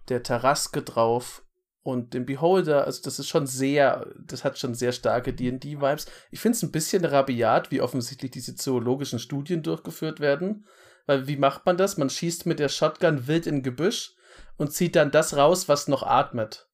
der 0.09 0.23
Taraske 0.23 0.81
drauf 0.81 1.43
und 1.81 2.13
dem 2.13 2.25
Beholder, 2.25 2.85
also 2.85 3.01
das 3.03 3.19
ist 3.19 3.27
schon 3.27 3.45
sehr, 3.45 4.07
das 4.25 4.43
hat 4.43 4.57
schon 4.57 4.73
sehr 4.73 4.93
starke 4.93 5.33
D&D-Vibes. 5.33 6.05
Ich 6.31 6.39
finde 6.39 6.55
es 6.55 6.63
ein 6.63 6.71
bisschen 6.71 7.03
rabiat, 7.03 7.71
wie 7.71 7.81
offensichtlich 7.81 8.31
diese 8.31 8.55
zoologischen 8.55 9.19
Studien 9.19 9.63
durchgeführt 9.63 10.19
werden. 10.19 10.65
Weil 11.05 11.27
wie 11.27 11.35
macht 11.35 11.65
man 11.65 11.75
das? 11.75 11.97
Man 11.97 12.09
schießt 12.09 12.45
mit 12.45 12.59
der 12.59 12.69
Shotgun 12.69 13.27
wild 13.27 13.47
in 13.47 13.63
Gebüsch 13.63 14.15
und 14.57 14.71
zieht 14.71 14.95
dann 14.95 15.11
das 15.11 15.35
raus, 15.35 15.67
was 15.67 15.89
noch 15.89 16.03
atmet. 16.03 16.69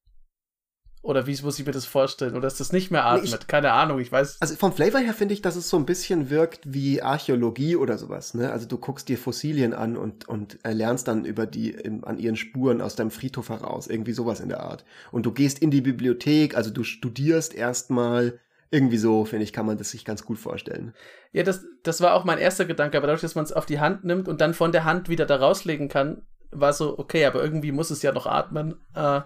Oder 1.02 1.26
wie 1.26 1.42
muss 1.42 1.58
ich 1.58 1.64
mir 1.64 1.72
das 1.72 1.86
vorstellen? 1.86 2.36
Oder 2.36 2.46
ist 2.46 2.60
das 2.60 2.72
nicht 2.72 2.90
mehr 2.90 3.06
atmet? 3.06 3.30
Nee, 3.30 3.36
ich, 3.40 3.46
Keine 3.46 3.72
Ahnung, 3.72 4.00
ich 4.00 4.12
weiß. 4.12 4.36
Also 4.40 4.54
vom 4.56 4.72
Flavor 4.72 5.00
her 5.00 5.14
finde 5.14 5.32
ich, 5.32 5.40
dass 5.40 5.56
es 5.56 5.70
so 5.70 5.78
ein 5.78 5.86
bisschen 5.86 6.28
wirkt 6.28 6.60
wie 6.64 7.00
Archäologie 7.00 7.76
oder 7.76 7.96
sowas. 7.96 8.34
Ne? 8.34 8.52
Also 8.52 8.66
du 8.66 8.76
guckst 8.76 9.08
dir 9.08 9.16
Fossilien 9.16 9.72
an 9.72 9.96
und, 9.96 10.28
und 10.28 10.58
lernst 10.62 11.08
dann 11.08 11.24
über 11.24 11.46
die 11.46 11.70
in, 11.70 12.04
an 12.04 12.18
ihren 12.18 12.36
Spuren 12.36 12.82
aus 12.82 12.96
deinem 12.96 13.10
Friedhof 13.10 13.48
heraus. 13.48 13.86
Irgendwie 13.86 14.12
sowas 14.12 14.40
in 14.40 14.50
der 14.50 14.60
Art. 14.60 14.84
Und 15.10 15.24
du 15.24 15.32
gehst 15.32 15.60
in 15.60 15.70
die 15.70 15.80
Bibliothek, 15.80 16.54
also 16.54 16.70
du 16.70 16.84
studierst 16.84 17.54
erstmal. 17.54 18.38
Irgendwie 18.72 18.98
so, 18.98 19.24
finde 19.24 19.42
ich, 19.42 19.52
kann 19.52 19.66
man 19.66 19.78
das 19.78 19.90
sich 19.90 20.04
ganz 20.04 20.24
gut 20.24 20.38
vorstellen. 20.38 20.94
Ja, 21.32 21.42
das, 21.42 21.64
das 21.82 22.00
war 22.02 22.14
auch 22.14 22.22
mein 22.22 22.38
erster 22.38 22.66
Gedanke, 22.66 22.96
aber 22.98 23.08
dadurch, 23.08 23.22
dass 23.22 23.34
man 23.34 23.44
es 23.44 23.52
auf 23.52 23.66
die 23.66 23.80
Hand 23.80 24.04
nimmt 24.04 24.28
und 24.28 24.40
dann 24.40 24.54
von 24.54 24.70
der 24.70 24.84
Hand 24.84 25.08
wieder 25.08 25.26
da 25.26 25.34
rauslegen 25.34 25.88
kann, 25.88 26.22
war 26.52 26.72
so, 26.72 26.96
okay, 26.96 27.24
aber 27.24 27.42
irgendwie 27.42 27.72
muss 27.72 27.90
es 27.90 28.02
ja 28.02 28.12
noch 28.12 28.26
atmen. 28.26 28.76
Äh, 28.94 29.22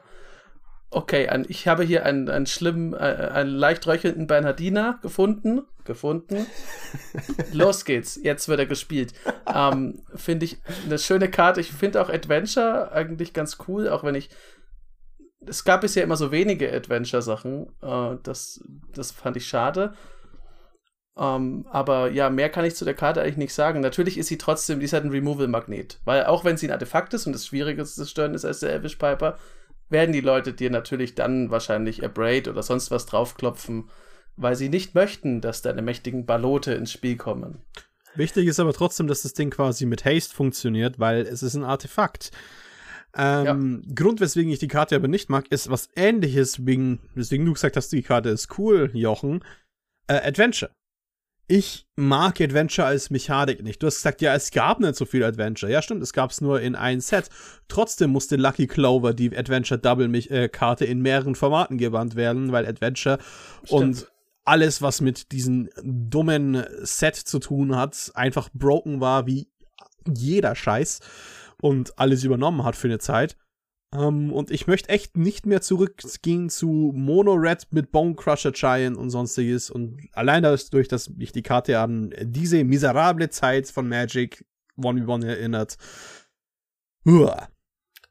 Okay, 0.94 1.28
ein, 1.28 1.44
ich 1.48 1.66
habe 1.66 1.82
hier 1.82 2.06
einen, 2.06 2.28
einen 2.28 2.46
schlimmen, 2.46 2.94
äh, 2.94 3.30
einen 3.32 3.50
leicht 3.50 3.84
röchelnden 3.84 4.28
Bernhardiner 4.28 5.00
gefunden. 5.02 5.62
Gefunden. 5.84 6.46
Los 7.52 7.84
geht's. 7.84 8.20
Jetzt 8.22 8.46
wird 8.46 8.60
er 8.60 8.66
gespielt. 8.66 9.12
Ähm, 9.52 10.02
finde 10.14 10.44
ich 10.44 10.58
eine 10.84 10.98
schöne 11.00 11.28
Karte. 11.28 11.60
Ich 11.60 11.72
finde 11.72 12.00
auch 12.00 12.10
Adventure 12.10 12.92
eigentlich 12.92 13.32
ganz 13.32 13.58
cool, 13.66 13.88
auch 13.88 14.04
wenn 14.04 14.14
ich. 14.14 14.30
Es 15.44 15.64
gab 15.64 15.80
bisher 15.80 16.04
immer 16.04 16.16
so 16.16 16.30
wenige 16.30 16.72
Adventure-Sachen. 16.72 17.66
Äh, 17.82 18.16
das, 18.22 18.62
das 18.94 19.10
fand 19.10 19.36
ich 19.36 19.48
schade. 19.48 19.94
Um, 21.16 21.24
ähm, 21.24 21.66
aber 21.70 22.10
ja, 22.10 22.30
mehr 22.30 22.50
kann 22.50 22.64
ich 22.64 22.76
zu 22.76 22.84
der 22.84 22.94
Karte 22.94 23.20
eigentlich 23.20 23.36
nicht 23.36 23.54
sagen. 23.54 23.80
Natürlich 23.80 24.16
ist 24.16 24.28
sie 24.28 24.38
trotzdem, 24.38 24.78
die 24.78 24.84
ist 24.84 24.92
halt 24.92 25.04
ein 25.04 25.10
Removal-Magnet. 25.10 26.00
Weil 26.04 26.26
auch 26.26 26.44
wenn 26.44 26.56
sie 26.56 26.68
ein 26.68 26.72
Artefakt 26.72 27.14
ist 27.14 27.26
und 27.26 27.32
das 27.32 27.46
Schwierige 27.46 27.84
zu 27.84 27.94
zerstören 27.94 28.34
ist 28.34 28.44
als 28.44 28.60
der 28.60 28.72
Elvish 28.72 28.96
Piper, 28.96 29.38
werden 29.94 30.12
die 30.12 30.20
Leute 30.20 30.52
dir 30.52 30.68
natürlich 30.68 31.14
dann 31.14 31.50
wahrscheinlich 31.50 32.04
Abraid 32.04 32.48
oder 32.48 32.62
sonst 32.62 32.90
was 32.90 33.06
draufklopfen, 33.06 33.88
weil 34.36 34.56
sie 34.56 34.68
nicht 34.68 34.94
möchten, 34.94 35.40
dass 35.40 35.62
deine 35.62 35.80
mächtigen 35.80 36.26
Ballote 36.26 36.74
ins 36.74 36.92
Spiel 36.92 37.16
kommen. 37.16 37.62
Wichtig 38.14 38.46
ist 38.46 38.60
aber 38.60 38.74
trotzdem, 38.74 39.06
dass 39.06 39.22
das 39.22 39.32
Ding 39.32 39.50
quasi 39.50 39.86
mit 39.86 40.04
Haste 40.04 40.34
funktioniert, 40.34 40.98
weil 40.98 41.22
es 41.22 41.42
ist 41.42 41.54
ein 41.54 41.64
Artefakt. 41.64 42.30
Ähm, 43.16 43.82
ja. 43.86 43.94
Grund, 43.94 44.20
weswegen 44.20 44.50
ich 44.52 44.58
die 44.58 44.68
Karte 44.68 44.96
aber 44.96 45.08
nicht 45.08 45.30
mag, 45.30 45.46
ist 45.50 45.70
was 45.70 45.88
ähnliches, 45.96 46.66
wegen, 46.66 47.00
weswegen 47.14 47.46
du 47.46 47.52
gesagt 47.52 47.76
hast, 47.76 47.90
die 47.92 48.02
Karte 48.02 48.28
ist 48.28 48.58
cool, 48.58 48.90
Jochen. 48.92 49.44
Äh, 50.08 50.28
Adventure 50.28 50.70
ich 51.46 51.86
mag 51.96 52.40
Adventure 52.40 52.86
als 52.86 53.10
Mechanik 53.10 53.62
nicht. 53.62 53.82
Du 53.82 53.86
hast 53.86 53.96
gesagt, 53.96 54.22
ja, 54.22 54.34
es 54.34 54.50
gab 54.50 54.80
nicht 54.80 54.96
so 54.96 55.04
viel 55.04 55.22
Adventure. 55.24 55.70
Ja, 55.70 55.82
stimmt, 55.82 56.02
es 56.02 56.12
gab 56.12 56.30
es 56.30 56.40
nur 56.40 56.60
in 56.60 56.74
ein 56.74 57.00
Set. 57.00 57.28
Trotzdem 57.68 58.10
musste 58.10 58.36
Lucky 58.36 58.66
Clover 58.66 59.12
die 59.12 59.36
Adventure 59.36 59.78
Double 59.78 60.12
äh, 60.14 60.48
Karte 60.48 60.84
in 60.86 61.00
mehreren 61.00 61.34
Formaten 61.34 61.76
gewandt 61.76 62.16
werden, 62.16 62.52
weil 62.52 62.66
Adventure 62.66 63.18
stimmt. 63.64 63.82
und 63.82 64.12
alles, 64.44 64.82
was 64.82 65.00
mit 65.00 65.32
diesem 65.32 65.68
dummen 65.82 66.64
Set 66.82 67.16
zu 67.16 67.38
tun 67.38 67.76
hat, 67.76 68.10
einfach 68.14 68.48
broken 68.52 69.00
war 69.00 69.26
wie 69.26 69.48
jeder 70.06 70.54
Scheiß 70.54 71.00
und 71.60 71.98
alles 71.98 72.24
übernommen 72.24 72.64
hat 72.64 72.76
für 72.76 72.88
eine 72.88 72.98
Zeit. 72.98 73.36
Um, 73.94 74.00
ähm, 74.00 74.32
und 74.32 74.50
ich 74.50 74.66
möchte 74.66 74.88
echt 74.88 75.16
nicht 75.16 75.46
mehr 75.46 75.60
zurückgehen 75.60 76.50
zu 76.50 76.92
Mono 76.94 77.34
Red 77.34 77.68
mit 77.70 77.92
Bone 77.92 78.16
Crusher 78.16 78.50
Giant 78.50 78.96
und 78.96 79.10
sonstiges. 79.10 79.70
Und 79.70 80.08
allein 80.12 80.42
dadurch, 80.42 80.88
dass 80.88 81.10
mich 81.10 81.30
die 81.30 81.42
Karte 81.42 81.78
an 81.78 82.12
diese 82.20 82.64
miserable 82.64 83.30
Zeit 83.30 83.68
von 83.68 83.88
Magic 83.88 84.44
1v1 84.76 85.24
erinnert. 85.24 85.76
Uah. 87.06 87.48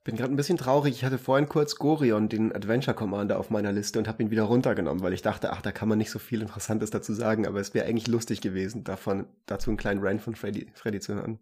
Bin 0.06 0.18
gerade 0.18 0.34
ein 0.34 0.38
bisschen 0.38 0.58
traurig. 0.58 0.96
Ich 0.96 1.06
hatte 1.06 1.18
vorhin 1.18 1.48
kurz 1.48 1.76
Gorion, 1.76 2.28
den 2.28 2.54
Adventure 2.54 2.96
Commander, 2.96 3.40
auf 3.40 3.50
meiner 3.50 3.72
Liste 3.72 4.00
und 4.00 4.08
habe 4.08 4.22
ihn 4.22 4.32
wieder 4.32 4.44
runtergenommen, 4.44 5.02
weil 5.02 5.14
ich 5.14 5.22
dachte, 5.22 5.54
ach, 5.54 5.62
da 5.62 5.72
kann 5.72 5.88
man 5.88 5.98
nicht 5.98 6.12
so 6.12 6.20
viel 6.20 6.42
Interessantes 6.42 6.90
dazu 6.90 7.14
sagen, 7.14 7.48
aber 7.48 7.62
es 7.62 7.74
wäre 7.74 7.86
eigentlich 7.86 8.08
lustig 8.08 8.42
gewesen, 8.42 8.84
davon, 8.84 9.28
dazu 9.46 9.70
einen 9.70 9.78
kleinen 9.78 10.02
Rant 10.04 10.22
von 10.22 10.36
Freddy, 10.36 10.68
Freddy 10.74 11.00
zu 11.00 11.16
hören. 11.16 11.40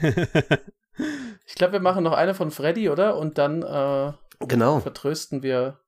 Ich 1.46 1.54
glaube, 1.54 1.74
wir 1.74 1.80
machen 1.80 2.04
noch 2.04 2.12
eine 2.12 2.34
von 2.34 2.50
Freddy, 2.50 2.88
oder? 2.88 3.16
Und 3.16 3.38
dann 3.38 3.62
äh, 3.62 4.12
genau. 4.46 4.80
vertrösten 4.80 5.42
wir 5.42 5.80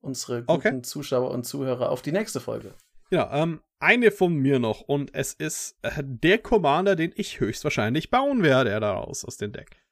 unsere 0.00 0.40
guten 0.42 0.50
okay. 0.50 0.82
Zuschauer 0.82 1.30
und 1.30 1.44
Zuhörer 1.44 1.90
auf 1.90 2.02
die 2.02 2.12
nächste 2.12 2.40
Folge. 2.40 2.72
Ja, 3.10 3.30
ähm, 3.42 3.60
eine 3.78 4.10
von 4.10 4.34
mir 4.34 4.58
noch. 4.58 4.80
Und 4.80 5.14
es 5.14 5.34
ist 5.34 5.76
äh, 5.82 6.02
der 6.02 6.38
Commander, 6.38 6.96
den 6.96 7.12
ich 7.14 7.40
höchstwahrscheinlich 7.40 8.10
bauen 8.10 8.42
werde 8.42 8.78
daraus 8.80 9.24
aus 9.24 9.36
dem 9.36 9.52
Deck. 9.52 9.82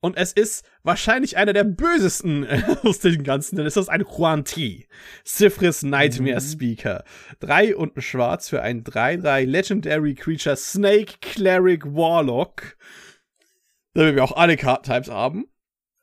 Und 0.00 0.16
es 0.16 0.32
ist 0.32 0.64
wahrscheinlich 0.82 1.36
einer 1.36 1.54
der 1.54 1.64
bösesten 1.64 2.44
äh, 2.44 2.62
aus 2.82 2.98
den 2.98 3.24
ganzen, 3.24 3.56
denn 3.56 3.66
es 3.66 3.76
ist 3.76 3.88
ein 3.88 4.06
Huan 4.06 4.44
Ti. 4.44 4.86
Sifris 5.24 5.82
Nightmare 5.82 6.40
mhm. 6.40 6.44
Speaker. 6.44 7.04
Drei 7.40 7.74
und 7.74 7.96
ein 7.96 8.02
Schwarz 8.02 8.48
für 8.48 8.62
ein 8.62 8.84
3-3 8.84 9.46
Legendary 9.46 10.14
Creature 10.14 10.56
Snake 10.56 11.14
Cleric 11.20 11.86
Warlock. 11.86 12.76
Da 13.96 14.14
wir 14.14 14.22
auch 14.22 14.36
alle 14.36 14.58
Card-Types 14.58 15.08
haben. 15.08 15.46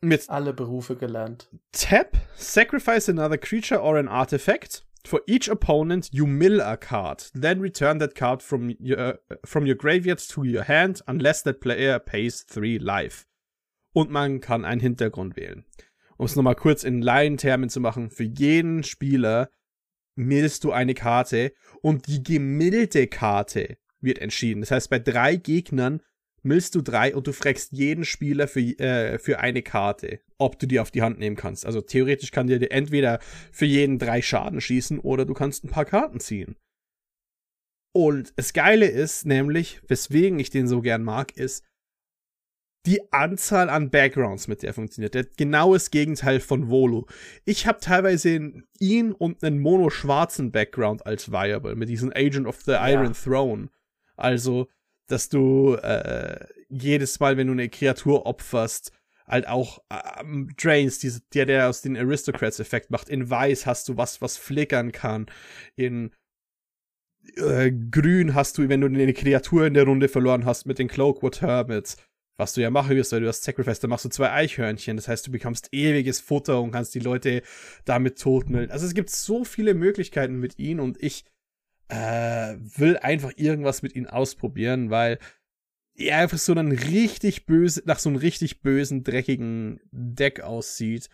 Mit 0.02 0.28
alle 0.28 0.52
Berufe 0.52 0.96
gelernt. 0.96 1.48
Tap, 1.74 2.18
sacrifice 2.36 3.08
another 3.08 3.38
creature 3.38 3.82
or 3.82 3.98
an 3.98 4.08
artifact. 4.08 4.84
For 5.06 5.22
each 5.28 5.48
opponent, 5.48 6.10
you 6.12 6.26
mill 6.26 6.60
a 6.60 6.76
card. 6.76 7.30
Then 7.36 7.60
return 7.60 8.00
that 8.00 8.16
card 8.16 8.42
from 8.42 8.76
your, 8.80 8.98
uh, 8.98 9.36
from 9.46 9.68
your 9.68 9.76
graveyard 9.76 10.18
to 10.30 10.44
your 10.44 10.64
hand, 10.68 11.04
unless 11.06 11.44
that 11.44 11.60
player 11.60 12.00
pays 12.00 12.44
three 12.44 12.80
life. 12.80 13.28
Und 13.94 14.10
man 14.10 14.40
kann 14.40 14.66
einen 14.66 14.82
Hintergrund 14.82 15.36
wählen. 15.36 15.64
Um 16.18 16.26
es 16.26 16.36
nochmal 16.36 16.56
kurz 16.56 16.84
in 16.84 17.04
Laientermen 17.04 17.70
zu 17.70 17.80
machen, 17.80 18.10
für 18.10 18.24
jeden 18.24 18.82
Spieler 18.82 19.52
millst 20.16 20.64
du 20.64 20.72
eine 20.72 20.96
Karte 20.96 21.54
und 21.84 22.08
die 22.08 22.24
gemillte 22.24 23.06
Karte 23.06 23.78
wird 24.02 24.18
entschieden. 24.18 24.62
Das 24.62 24.72
heißt, 24.72 24.90
bei 24.90 24.98
drei 24.98 25.36
Gegnern 25.36 26.02
millst 26.44 26.76
du 26.76 26.82
drei 26.82 27.16
und 27.16 27.28
du 27.28 27.34
fragst 27.34 27.72
jeden 27.72 28.06
Spieler 28.06 28.48
für, 28.48 28.60
äh, 28.60 29.18
für 29.20 29.40
eine 29.40 29.62
Karte, 29.62 30.20
ob 30.38 30.60
du 30.60 30.68
die 30.68 30.80
auf 30.80 30.92
die 30.92 31.02
Hand 31.02 31.20
nehmen 31.20 31.36
kannst. 31.36 31.66
Also 31.66 31.82
theoretisch 31.82 32.32
kann 32.32 32.48
dir 32.48 32.72
entweder 32.72 33.20
für 33.52 33.66
jeden 33.66 34.00
drei 34.00 34.22
Schaden 34.22 34.62
schießen 34.62 35.00
oder 35.00 35.26
du 35.26 35.34
kannst 35.34 35.64
ein 35.64 35.70
paar 35.70 35.86
Karten 35.86 36.20
ziehen. 36.20 36.56
Und 37.96 38.34
das 38.38 38.54
Geile 38.54 38.88
ist 38.88 39.26
nämlich, 39.26 39.82
weswegen 39.88 40.40
ich 40.40 40.50
den 40.50 40.68
so 40.68 40.82
gern 40.82 41.04
mag, 41.04 41.38
ist 41.38 41.64
die 42.86 43.14
Anzahl 43.14 43.70
an 43.70 43.90
Backgrounds, 43.90 44.48
mit 44.48 44.62
der 44.62 44.72
er 44.72 44.74
funktioniert. 44.74 45.14
Der 45.14 45.24
genaues 45.24 45.90
Gegenteil 45.90 46.40
von 46.40 46.70
Volo. 46.70 47.08
Ich 47.46 47.66
habe 47.66 47.80
teilweise 47.80 48.64
ihn 48.80 49.14
und 49.14 49.44
einen 49.44 49.60
mono-schwarzen 49.60 50.52
Background 50.52 51.06
als 51.06 51.32
Viable, 51.32 51.76
mit 51.76 51.88
diesem 51.88 52.12
Agent 52.14 52.46
of 52.46 52.62
the 52.62 52.74
Iron 52.74 53.06
ja. 53.06 53.12
Throne. 53.14 53.70
Also, 54.18 54.68
dass 55.08 55.30
du 55.30 55.76
äh, 55.76 56.46
jedes 56.70 57.20
Mal, 57.20 57.38
wenn 57.38 57.48
du 57.48 57.54
eine 57.54 57.70
Kreatur 57.70 58.26
opferst, 58.26 58.92
halt 59.28 59.48
auch 59.48 59.80
ähm, 60.20 60.50
Drains, 60.58 61.00
diese, 61.00 61.22
der, 61.34 61.46
der 61.46 61.70
aus 61.70 61.82
den 61.82 61.98
Aristocrats-Effekt 61.98 62.92
macht. 62.92 63.10
In 63.10 63.30
Weiß 63.30 63.66
hast 63.66 63.90
du 63.90 63.98
was, 63.98 64.22
was 64.22 64.38
flickern 64.38 64.92
kann. 64.92 65.28
In 65.76 66.12
äh, 67.36 67.72
Grün 67.72 68.34
hast 68.34 68.58
du, 68.58 68.68
wenn 68.70 68.82
du 68.82 68.88
eine 68.88 69.14
Kreatur 69.14 69.66
in 69.66 69.74
der 69.74 69.86
Runde 69.86 70.10
verloren 70.10 70.46
hast, 70.46 70.66
mit 70.66 70.80
den 70.80 70.88
Cloakwood 70.88 71.42
Hermits. 71.42 71.98
Was 72.36 72.54
du 72.54 72.62
ja 72.62 72.72
machen 72.72 72.96
wirst, 72.96 73.12
weil 73.12 73.22
du 73.22 73.28
hast 73.28 73.44
Sacrifice, 73.44 73.80
dann 73.80 73.92
machst 73.92 74.06
du 74.06 74.10
zwei 74.10 74.32
Eichhörnchen. 74.32 74.98
Das 74.98 75.08
heißt, 75.08 75.28
du 75.28 75.32
bekommst 75.32 75.70
ewiges 75.72 76.20
Futter 76.20 76.60
und 76.62 76.72
kannst 76.72 76.96
die 76.96 77.00
Leute 77.00 77.44
damit 77.86 78.20
totmüllen. 78.20 78.72
Also 78.72 78.88
es 78.88 78.96
gibt 78.96 79.12
so 79.12 79.46
viele 79.46 79.76
Möglichkeiten 79.76 80.40
mit 80.40 80.58
ihnen 80.58 80.80
und 80.80 81.02
ich 81.02 81.26
äh, 81.94 82.58
will 82.78 82.98
einfach 82.98 83.32
irgendwas 83.36 83.84
mit 83.84 83.96
ihnen 83.96 84.08
ausprobieren, 84.08 84.90
weil 84.90 85.20
er 85.96 86.18
einfach 86.20 86.40
so 86.40 86.52
einen 86.54 86.72
richtig 86.72 87.46
böse, 87.46 87.84
nach 87.86 88.00
so 88.00 88.10
einem 88.10 88.18
richtig 88.18 88.62
bösen, 88.62 89.04
dreckigen 89.04 89.80
Deck 89.92 90.42
aussieht. 90.42 91.10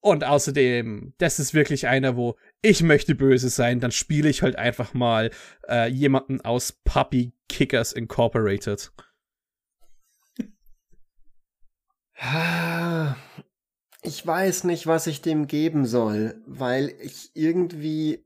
Und 0.00 0.24
außerdem, 0.24 1.14
das 1.18 1.38
ist 1.38 1.54
wirklich 1.54 1.86
einer, 1.86 2.16
wo 2.16 2.36
ich 2.62 2.82
möchte 2.82 3.14
böse 3.14 3.50
sein, 3.50 3.78
dann 3.78 3.92
spiele 3.92 4.30
ich 4.30 4.42
halt 4.42 4.56
einfach 4.56 4.94
mal 4.94 5.30
äh, 5.68 5.88
jemanden 5.88 6.40
aus 6.40 6.72
Puppy 6.72 7.34
Kickers 7.48 7.92
Incorporated. 7.92 8.90
Ich 14.02 14.26
weiß 14.26 14.64
nicht, 14.64 14.86
was 14.86 15.06
ich 15.06 15.22
dem 15.22 15.46
geben 15.46 15.86
soll, 15.86 16.42
weil 16.46 16.94
ich 17.00 17.30
irgendwie 17.34 18.24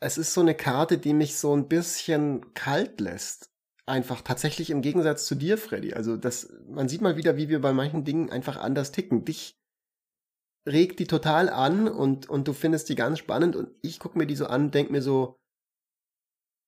es 0.00 0.16
ist 0.16 0.32
so 0.32 0.40
eine 0.40 0.54
Karte, 0.54 0.98
die 0.98 1.12
mich 1.12 1.36
so 1.36 1.54
ein 1.54 1.68
bisschen 1.68 2.54
kalt 2.54 3.00
lässt. 3.00 3.50
Einfach 3.86 4.22
tatsächlich 4.22 4.70
im 4.70 4.82
Gegensatz 4.82 5.26
zu 5.26 5.34
dir, 5.34 5.58
Freddy. 5.58 5.94
Also 5.94 6.16
das, 6.16 6.52
man 6.68 6.88
sieht 6.88 7.02
mal 7.02 7.16
wieder, 7.16 7.36
wie 7.36 7.48
wir 7.48 7.60
bei 7.60 7.72
manchen 7.72 8.04
Dingen 8.04 8.30
einfach 8.30 8.56
anders 8.56 8.92
ticken. 8.92 9.24
Dich 9.24 9.58
regt 10.66 10.98
die 11.00 11.06
total 11.06 11.48
an 11.48 11.88
und, 11.88 12.28
und 12.28 12.48
du 12.48 12.52
findest 12.52 12.88
die 12.88 12.94
ganz 12.94 13.18
spannend 13.18 13.56
und 13.56 13.70
ich 13.82 13.98
guck 13.98 14.16
mir 14.16 14.26
die 14.26 14.36
so 14.36 14.46
an, 14.46 14.70
denk 14.70 14.90
mir 14.90 15.02
so, 15.02 15.38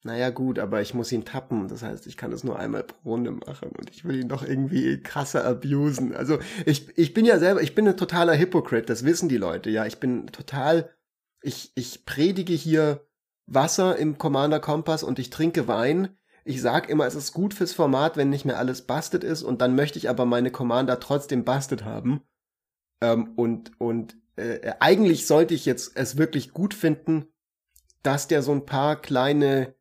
naja 0.05 0.31
gut, 0.31 0.59
aber 0.59 0.83
ich 0.83 0.95
muss 0.95 1.13
ihn 1.13 1.25
tappen. 1.25 1.69
Das 1.69 1.83
heißt, 1.83 2.07
ich 2.07 2.17
kann 2.17 2.33
es 2.33 2.43
nur 2.43 2.59
einmal 2.59 2.83
pro 2.83 3.11
Runde 3.11 3.31
machen 3.31 3.71
und 3.71 3.89
ich 3.91 4.05
will 4.05 4.21
ihn 4.21 4.29
doch 4.29 4.43
irgendwie 4.43 5.01
krasser 5.01 5.45
abusen. 5.45 6.15
Also 6.15 6.39
ich, 6.67 6.99
ich 6.99 7.15
bin 7.15 7.25
ja 7.25 7.39
selber, 7.39 7.63
ich 7.63 7.75
bin 7.75 7.87
ein 7.87 7.97
totaler 7.97 8.37
Hypocrite, 8.37 8.87
das 8.87 9.05
wissen 9.05 9.29
die 9.29 9.37
Leute, 9.37 9.71
ja. 9.71 9.87
Ich 9.87 10.01
bin 10.01 10.27
total, 10.27 10.93
ich, 11.41 11.73
ich 11.77 12.05
predige 12.05 12.53
hier 12.53 13.07
Wasser 13.47 13.97
im 13.97 14.19
Commander 14.19 14.61
Kompass 14.61 15.03
und 15.03 15.19
ich 15.19 15.31
trinke 15.31 15.69
Wein. 15.69 16.17
Ich 16.45 16.61
sag 16.61 16.89
immer, 16.89 17.07
es 17.07 17.15
ist 17.15 17.33
gut 17.33 17.55
fürs 17.55 17.73
Format, 17.73 18.17
wenn 18.17 18.31
nicht 18.31 18.45
mehr 18.45 18.59
alles 18.59 18.83
busted 18.83 19.23
ist 19.25 19.43
und 19.43 19.61
dann 19.61 19.75
möchte 19.77 19.99
ich 19.99 20.09
aber 20.09 20.25
meine 20.25 20.51
Commander 20.51 20.99
trotzdem 20.99 21.45
busted 21.45 21.85
haben. 21.85 22.23
Ähm, 23.01 23.33
und 23.37 23.73
und 23.81 24.17
äh, 24.37 24.73
eigentlich 24.81 25.27
sollte 25.27 25.55
ich 25.55 25.67
jetzt 25.67 25.97
es 25.97 26.17
wirklich 26.17 26.53
gut 26.53 26.75
finden, 26.75 27.27
dass 28.03 28.29
der 28.29 28.43
so 28.43 28.53
ein 28.53 28.67
paar 28.67 29.01
kleine 29.01 29.75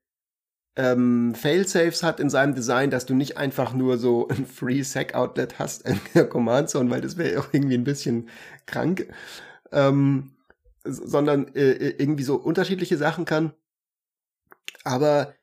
ähm, 0.75 1.35
Failsafes 1.35 2.03
hat 2.03 2.19
in 2.19 2.29
seinem 2.29 2.55
Design, 2.55 2.91
dass 2.91 3.05
du 3.05 3.13
nicht 3.13 3.37
einfach 3.37 3.73
nur 3.73 3.97
so 3.97 4.27
ein 4.29 4.45
Free 4.45 4.83
Sack 4.83 5.15
Outlet 5.15 5.59
hast 5.59 5.83
in 5.83 5.99
der 6.13 6.27
Command 6.27 6.69
Zone, 6.69 6.89
weil 6.89 7.01
das 7.01 7.17
wäre 7.17 7.39
auch 7.39 7.47
irgendwie 7.51 7.75
ein 7.75 7.83
bisschen 7.83 8.29
krank. 8.65 9.07
Ähm, 9.71 10.31
sondern 10.83 11.53
äh, 11.55 11.71
äh, 11.71 11.95
irgendwie 11.97 12.23
so 12.23 12.35
unterschiedliche 12.35 12.97
Sachen 12.97 13.25
kann. 13.25 13.53
Aber 14.83 15.35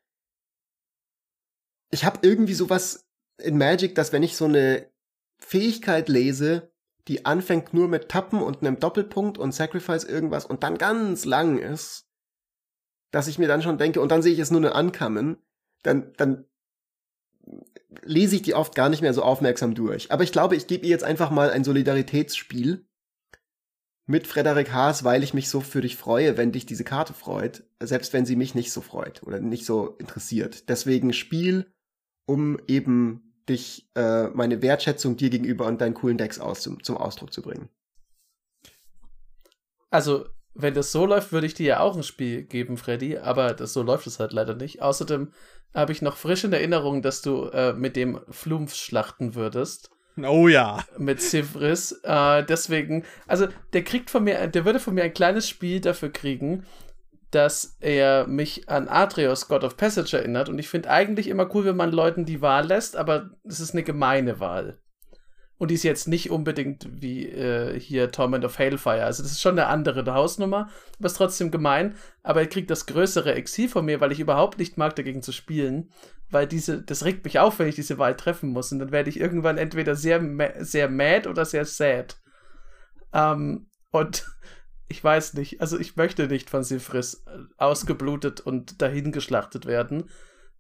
ich 1.91 2.05
habe 2.05 2.21
irgendwie 2.23 2.55
sowas 2.55 3.09
in 3.39 3.57
Magic, 3.57 3.95
dass 3.95 4.13
wenn 4.13 4.23
ich 4.23 4.37
so 4.37 4.47
eine 4.47 4.91
Fähigkeit 5.39 6.09
lese, 6.09 6.73
die 7.07 7.25
anfängt 7.25 7.73
nur 7.73 7.89
mit 7.89 8.09
Tappen 8.09 8.43
und 8.43 8.61
einem 8.61 8.81
Doppelpunkt 8.81 9.39
und 9.39 9.53
Sacrifice 9.53 10.05
irgendwas 10.05 10.45
und 10.45 10.63
dann 10.63 10.77
ganz 10.77 11.25
lang 11.25 11.59
ist, 11.59 12.07
dass 13.11 13.29
ich 13.29 13.39
mir 13.39 13.49
dann 13.49 13.63
schon 13.63 13.79
denke, 13.79 14.01
und 14.01 14.11
dann 14.11 14.23
sehe 14.23 14.33
ich 14.33 14.39
es 14.39 14.51
nur 14.51 14.61
eine 14.61 14.75
Ankommen, 14.75 15.39
dann, 15.83 16.13
dann 16.17 16.45
lese 18.03 18.37
ich 18.37 18.43
die 18.43 18.55
oft 18.55 18.75
gar 18.75 18.91
nicht 18.91 19.01
mehr 19.01 19.15
so 19.15 19.23
aufmerksam 19.23 19.75
durch. 19.75 20.13
Aber 20.13 20.23
ich 20.23 20.33
glaube, 20.33 20.57
ich 20.57 20.67
gebe 20.67 20.85
ihr 20.85 20.91
jetzt 20.91 21.05
einfach 21.05 21.31
mal 21.31 21.51
ein 21.51 21.65
Solidaritätsspiel 21.65 22.88
mit 24.09 24.27
Frederik 24.27 24.73
Haas, 24.73 25.05
weil 25.05 25.23
ich 25.23 25.35
mich 25.35 25.51
so 25.51 25.61
für 25.61 25.83
dich 25.83 25.97
freue, 25.97 26.39
wenn 26.39 26.51
dich 26.51 26.65
diese 26.65 26.83
Karte 26.83 27.13
freut, 27.13 27.65
selbst 27.79 28.15
wenn 28.15 28.25
sie 28.25 28.37
mich 28.37 28.55
nicht 28.55 28.73
so 28.73 28.81
freut 28.81 29.23
oder 29.23 29.39
nicht 29.39 29.67
so 29.67 29.97
interessiert. 29.99 30.71
Deswegen 30.71 31.13
Spiel, 31.13 31.71
um 32.27 32.59
eben 32.67 33.35
dich, 33.51 33.91
äh, 33.95 34.29
meine 34.29 34.63
Wertschätzung 34.63 35.19
dir 35.19 35.29
gegenüber 35.29 35.67
und 35.67 35.83
deinen 35.83 35.93
coolen 35.93 36.17
Decks 36.17 36.41
aus, 36.41 36.63
zum, 36.63 36.83
zum 36.83 36.97
Ausdruck 36.97 37.35
zu 37.35 37.43
bringen. 37.43 37.69
Also, 39.91 40.25
wenn 40.55 40.73
das 40.73 40.91
so 40.91 41.05
läuft, 41.05 41.31
würde 41.31 41.47
ich 41.47 41.55
dir 41.55 41.67
ja 41.67 41.81
auch 41.81 41.95
ein 41.95 42.03
Spiel 42.03 42.45
geben, 42.45 42.79
Freddy, 42.79 43.19
aber 43.19 43.53
das, 43.53 43.75
so 43.75 43.83
läuft 43.83 44.07
es 44.07 44.19
halt 44.19 44.33
leider 44.33 44.55
nicht. 44.55 44.81
Außerdem 44.81 45.33
habe 45.75 45.93
ich 45.93 46.01
noch 46.01 46.17
frisch 46.17 46.45
in 46.45 46.55
Erinnerung, 46.55 47.03
dass 47.03 47.21
du 47.21 47.45
äh, 47.51 47.75
mit 47.75 47.95
dem 47.95 48.21
Flumpf 48.31 48.75
schlachten 48.75 49.35
würdest. 49.35 49.91
Oh 50.25 50.49
ja. 50.49 50.85
Mit 50.97 51.21
Sivris. 51.21 51.93
Äh, 52.03 52.45
deswegen, 52.45 53.05
also 53.27 53.47
der 53.73 53.85
kriegt 53.85 54.11
von 54.11 54.25
mir, 54.25 54.47
der 54.47 54.65
würde 54.65 54.81
von 54.81 54.95
mir 54.95 55.05
ein 55.05 55.15
kleines 55.15 55.49
Spiel 55.49 55.81
dafür 55.81 56.11
kriegen, 56.11 56.65
dass 57.31 57.77
er 57.81 58.27
mich 58.27 58.69
an 58.69 58.89
Atreus, 58.89 59.49
God 59.49 59.65
of 59.65 59.77
Passage, 59.77 60.17
erinnert. 60.17 60.49
Und 60.49 60.59
ich 60.59 60.69
finde 60.69 60.91
eigentlich 60.91 61.29
immer 61.29 61.55
cool, 61.55 61.65
wenn 61.67 61.77
man 61.77 61.93
Leuten 61.93 62.25
die 62.25 62.41
Wahl 62.41 62.67
lässt, 62.67 62.97
aber 62.97 63.31
es 63.45 63.61
ist 63.61 63.73
eine 63.73 63.83
gemeine 63.83 64.41
Wahl. 64.41 64.79
Und 65.59 65.73
die 65.73 65.75
ist 65.75 65.83
jetzt 65.83 66.07
nicht 66.07 66.31
unbedingt 66.31 66.89
wie 67.03 67.27
äh, 67.27 67.79
hier 67.79 68.13
Torment 68.13 68.45
of 68.45 68.59
Hailfire. 68.61 69.05
Also 69.05 69.25
das 69.25 69.33
ist 69.33 69.43
schon 69.43 69.59
eine 69.59 69.67
andere 69.67 70.15
Hausnummer, 70.15 70.71
aber 70.99 71.07
ist 71.07 71.17
trotzdem 71.17 71.51
gemein. 71.51 71.97
Aber 72.23 72.41
er 72.41 72.47
kriegt 72.47 72.71
das 72.71 72.87
größere 72.87 73.35
Exil 73.35 73.69
von 73.69 73.85
mir, 73.85 74.01
weil 74.01 74.13
ich 74.13 74.21
überhaupt 74.21 74.59
nicht 74.59 74.79
mag, 74.79 74.95
dagegen 74.95 75.21
zu 75.21 75.33
spielen 75.33 75.91
weil 76.31 76.47
diese, 76.47 76.83
das 76.83 77.05
regt 77.05 77.25
mich 77.25 77.39
auf, 77.39 77.59
wenn 77.59 77.69
ich 77.69 77.75
diese 77.75 77.99
Wahl 77.99 78.17
treffen 78.17 78.51
muss. 78.51 78.73
Und 78.73 78.81
dann 78.81 78.93
werde 78.93 79.11
ich 79.11 79.19
irgendwann 79.19 79.59
entweder 79.59 79.97
sehr, 79.97 80.21
sehr 80.61 80.89
mad 80.89 81.29
oder 81.29 81.45
sehr 81.45 81.65
sad. 81.65 82.21
Ähm, 83.13 83.69
und 83.91 84.27
ich 84.89 85.03
weiß 85.03 85.35
nicht, 85.35 85.61
also 85.61 85.79
ich 85.79 85.97
möchte 85.97 86.27
nicht 86.29 86.51
von 86.51 86.63
Sifris 86.63 87.25
äh, 87.27 87.39
ausgeblutet 87.57 88.41
und 88.41 88.83
dahingeschlachtet 88.83 89.67
werden. 89.67 90.11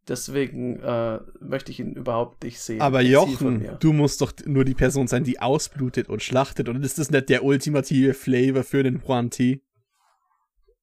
Deswegen 0.06 0.80
äh, 0.80 1.20
möchte 1.38 1.70
ich 1.70 1.80
ihn 1.80 1.92
überhaupt 1.92 2.42
nicht 2.42 2.58
sehen. 2.60 2.80
Aber 2.80 3.02
Jochen, 3.02 3.76
du 3.78 3.92
musst 3.92 4.22
doch 4.22 4.32
nur 4.46 4.64
die 4.64 4.74
Person 4.74 5.06
sein, 5.06 5.22
die 5.22 5.38
ausblutet 5.38 6.08
und 6.08 6.22
schlachtet. 6.22 6.70
Und 6.70 6.82
ist 6.82 6.98
das 6.98 7.10
nicht 7.10 7.28
der 7.28 7.44
ultimative 7.44 8.14
Flavor 8.14 8.64
für 8.64 8.82
den 8.82 9.06
Huan 9.06 9.28
Ti? 9.28 9.62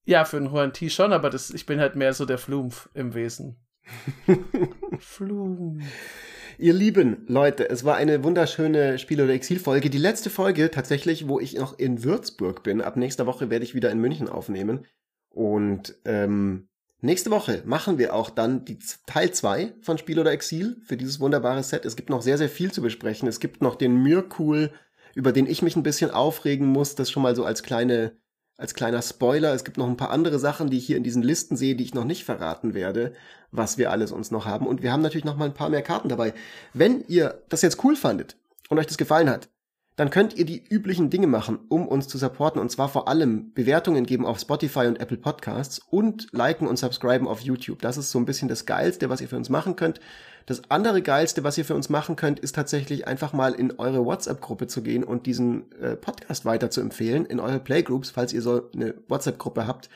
Ja, 0.04 0.26
für 0.26 0.38
den 0.38 0.52
Huan 0.52 0.74
Ti 0.74 0.92
schon, 0.92 1.12
aber 1.12 1.32
das, 1.32 1.50
ich 1.50 1.66
bin 1.66 1.80
halt 1.80 1.96
mehr 1.96 2.14
so 2.14 2.26
der 2.26 2.38
Flumpf 2.38 2.88
im 2.94 3.16
Wesen. 3.16 3.65
Flum. 5.00 5.82
Ihr 6.58 6.74
lieben 6.74 7.26
Leute, 7.28 7.70
es 7.70 7.84
war 7.84 7.96
eine 7.96 8.24
wunderschöne 8.24 8.98
Spiel- 8.98 9.22
oder 9.22 9.34
Exil-Folge. 9.34 9.90
Die 9.90 9.98
letzte 9.98 10.30
Folge 10.30 10.72
tatsächlich, 10.72 11.28
wo 11.28 11.40
ich 11.40 11.56
noch 11.56 11.78
in 11.78 12.04
Würzburg 12.04 12.64
bin. 12.64 12.82
Ab 12.82 12.96
nächster 12.96 13.26
Woche 13.26 13.50
werde 13.50 13.66
ich 13.66 13.76
wieder 13.76 13.92
in 13.92 14.00
München 14.00 14.30
aufnehmen. 14.30 14.86
Und 15.30 15.98
ähm, 16.06 16.70
nächste 17.02 17.30
Woche 17.30 17.62
machen 17.66 17.98
wir 17.98 18.14
auch 18.14 18.30
dann 18.30 18.64
die 18.64 18.80
Teil 19.06 19.32
2 19.32 19.74
von 19.82 19.98
Spiel 19.98 20.20
oder 20.20 20.32
Exil 20.32 20.78
für 20.86 20.96
dieses 20.96 21.20
wunderbare 21.20 21.62
Set. 21.62 21.84
Es 21.84 21.98
gibt 21.98 22.10
noch 22.10 22.22
sehr, 22.22 22.38
sehr 22.38 22.50
viel 22.50 22.72
zu 22.72 22.82
besprechen. 22.82 23.28
Es 23.28 23.42
gibt 23.42 23.62
noch 23.62 23.76
den 23.76 24.02
Myrkul, 24.02 24.72
über 25.14 25.34
den 25.34 25.48
ich 25.48 25.62
mich 25.62 25.76
ein 25.76 25.84
bisschen 25.84 26.12
aufregen 26.12 26.68
muss. 26.68 26.96
Das 26.96 27.12
schon 27.12 27.24
mal 27.24 27.36
so 27.36 27.44
als 27.44 27.64
kleine 27.64 28.14
als 28.58 28.74
kleiner 28.74 29.02
Spoiler, 29.02 29.54
es 29.54 29.66
gibt 29.66 29.78
noch 29.78 29.88
ein 29.88 29.98
paar 29.98 30.12
andere 30.12 30.40
Sachen, 30.40 30.70
die 30.70 30.78
ich 30.78 30.86
hier 30.86 30.98
in 30.98 31.04
diesen 31.04 31.24
Listen 31.24 31.58
sehe, 31.58 31.76
die 31.76 31.84
ich 31.84 31.94
noch 31.94 32.06
nicht 32.06 32.24
verraten 32.24 32.74
werde, 32.74 33.14
was 33.58 33.78
wir 33.78 33.92
alles 33.92 34.12
uns 34.12 34.32
noch 34.32 34.46
haben. 34.46 34.68
Und 34.68 34.82
wir 34.84 34.92
haben 34.92 35.02
natürlich 35.02 35.26
noch 35.26 35.38
mal 35.38 35.46
ein 35.46 35.54
paar 35.54 35.70
mehr 35.70 35.82
Karten 35.82 36.10
dabei. 36.10 36.34
Wenn 36.74 37.04
ihr 37.08 37.42
das 37.50 37.62
jetzt 37.62 37.84
cool 37.84 37.96
fandet 37.96 38.38
und 38.70 38.80
euch 38.80 38.88
das 38.88 38.98
gefallen 38.98 39.30
hat, 39.30 39.50
dann 39.96 40.10
könnt 40.10 40.36
ihr 40.36 40.46
die 40.46 40.62
üblichen 40.62 41.10
Dinge 41.10 41.28
machen, 41.28 41.60
um 41.70 41.88
uns 41.88 42.08
zu 42.08 42.18
supporten. 42.18 42.60
Und 42.60 42.70
zwar 42.70 42.90
vor 42.90 43.08
allem 43.08 43.54
Bewertungen 43.54 44.06
geben 44.06 44.26
auf 44.26 44.40
Spotify 44.40 44.88
und 44.88 45.00
Apple 45.00 45.18
Podcasts 45.18 45.80
und 45.90 46.28
liken 46.34 46.68
und 46.68 46.78
subscriben 46.78 47.28
auf 47.28 47.40
YouTube. 47.40 47.82
Das 47.82 47.96
ist 47.96 48.12
so 48.12 48.20
ein 48.20 48.26
bisschen 48.26 48.50
das 48.50 48.66
Geilste, 48.66 49.10
was 49.10 49.22
ihr 49.22 49.30
für 49.30 49.38
uns 49.38 49.50
machen 49.50 49.78
könnt. 49.78 50.02
Das 50.48 50.70
andere 50.70 51.02
Geilste, 51.02 51.44
was 51.44 51.58
ihr 51.58 51.66
für 51.66 51.76
uns 51.76 51.90
machen 51.90 52.18
könnt, 52.18 52.40
ist 52.40 52.56
tatsächlich 52.56 53.08
einfach 53.08 53.34
mal 53.34 53.54
in 53.54 53.80
eure 53.80 54.06
WhatsApp-Gruppe 54.06 54.68
zu 54.68 54.84
gehen 54.84 55.04
und 55.04 55.26
diesen 55.26 55.72
äh, 55.82 55.96
Podcast 55.96 56.46
weiter 56.46 56.70
zu 56.70 56.82
empfehlen, 56.82 57.26
in 57.26 57.40
eure 57.40 57.60
Playgroups, 57.60 58.12
falls 58.12 58.34
ihr 58.34 58.42
so 58.42 58.70
eine 58.74 58.96
WhatsApp-Gruppe 59.08 59.66
habt, 59.66 59.90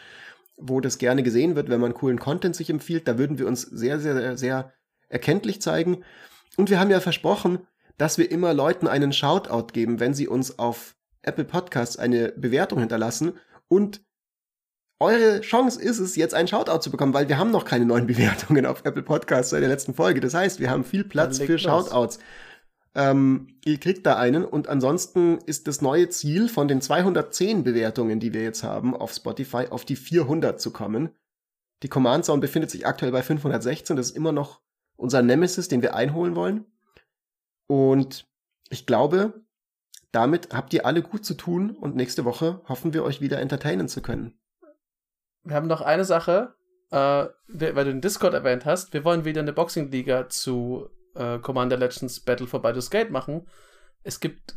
wo 0.59 0.81
das 0.81 0.97
gerne 0.97 1.23
gesehen 1.23 1.55
wird, 1.55 1.69
wenn 1.69 1.81
man 1.81 1.93
coolen 1.93 2.19
Content 2.19 2.55
sich 2.55 2.69
empfiehlt. 2.69 3.07
Da 3.07 3.17
würden 3.17 3.39
wir 3.39 3.47
uns 3.47 3.61
sehr, 3.61 3.99
sehr, 3.99 4.15
sehr, 4.15 4.37
sehr 4.37 4.73
erkenntlich 5.07 5.61
zeigen. 5.61 6.03
Und 6.57 6.69
wir 6.69 6.79
haben 6.79 6.91
ja 6.91 6.99
versprochen, 6.99 7.59
dass 7.97 8.17
wir 8.17 8.31
immer 8.31 8.53
Leuten 8.53 8.87
einen 8.87 9.13
Shoutout 9.13 9.73
geben, 9.73 9.99
wenn 9.99 10.13
sie 10.13 10.27
uns 10.27 10.59
auf 10.59 10.95
Apple 11.21 11.45
Podcasts 11.45 11.97
eine 11.97 12.33
Bewertung 12.35 12.79
hinterlassen. 12.79 13.33
Und 13.67 14.01
eure 14.99 15.41
Chance 15.41 15.81
ist 15.81 15.99
es, 15.99 16.15
jetzt 16.15 16.33
einen 16.33 16.47
Shoutout 16.47 16.79
zu 16.79 16.91
bekommen, 16.91 17.13
weil 17.13 17.29
wir 17.29 17.37
haben 17.37 17.51
noch 17.51 17.65
keine 17.65 17.85
neuen 17.85 18.07
Bewertungen 18.07 18.65
auf 18.65 18.81
Apple 18.83 19.03
Podcasts 19.03 19.51
seit 19.51 19.61
der 19.61 19.69
letzten 19.69 19.93
Folge. 19.93 20.19
Das 20.19 20.33
heißt, 20.33 20.59
wir 20.59 20.69
haben 20.69 20.83
viel 20.83 21.03
Platz 21.03 21.39
für 21.39 21.57
Shoutouts. 21.57 22.19
Ähm, 22.95 23.59
ihr 23.65 23.79
kriegt 23.79 24.05
da 24.05 24.17
einen 24.17 24.43
und 24.43 24.67
ansonsten 24.67 25.37
ist 25.45 25.67
das 25.67 25.81
neue 25.81 26.09
Ziel 26.09 26.49
von 26.49 26.67
den 26.67 26.81
210 26.81 27.63
Bewertungen, 27.63 28.19
die 28.19 28.33
wir 28.33 28.43
jetzt 28.43 28.63
haben 28.63 28.95
auf 28.95 29.13
Spotify, 29.13 29.67
auf 29.69 29.85
die 29.85 29.95
400 29.95 30.59
zu 30.59 30.71
kommen. 30.71 31.09
Die 31.83 31.87
Command 31.87 32.25
Zone 32.25 32.41
befindet 32.41 32.71
sich 32.71 32.85
aktuell 32.85 33.11
bei 33.11 33.21
516. 33.21 33.95
Das 33.95 34.07
ist 34.07 34.15
immer 34.15 34.31
noch 34.31 34.61
unser 34.95 35.21
Nemesis, 35.21 35.67
den 35.67 35.81
wir 35.81 35.95
einholen 35.95 36.35
wollen. 36.35 36.65
Und 37.67 38.27
ich 38.69 38.85
glaube, 38.85 39.45
damit 40.11 40.49
habt 40.53 40.73
ihr 40.73 40.85
alle 40.85 41.03
gut 41.03 41.23
zu 41.23 41.35
tun 41.35 41.71
und 41.71 41.95
nächste 41.95 42.25
Woche 42.25 42.61
hoffen 42.67 42.93
wir 42.93 43.03
euch 43.03 43.21
wieder 43.21 43.39
entertainen 43.39 43.87
zu 43.87 44.01
können 44.01 44.39
wir 45.43 45.55
haben 45.55 45.67
noch 45.67 45.81
eine 45.81 46.05
Sache, 46.05 46.55
äh, 46.91 46.95
weil 47.47 47.85
du 47.85 47.91
den 47.91 48.01
Discord 48.01 48.33
erwähnt 48.33 48.65
hast. 48.65 48.93
Wir 48.93 49.03
wollen 49.03 49.25
wieder 49.25 49.41
eine 49.41 49.53
Boxing-Liga 49.53 50.29
zu 50.29 50.89
äh, 51.19 51.39
Commander 51.39 51.77
Legends 51.77 52.19
Battle 52.19 52.47
for 52.47 52.61
Baldur's 52.61 52.89
Gate 52.89 53.11
machen. 53.11 53.47
Es 54.03 54.19
gibt, 54.19 54.55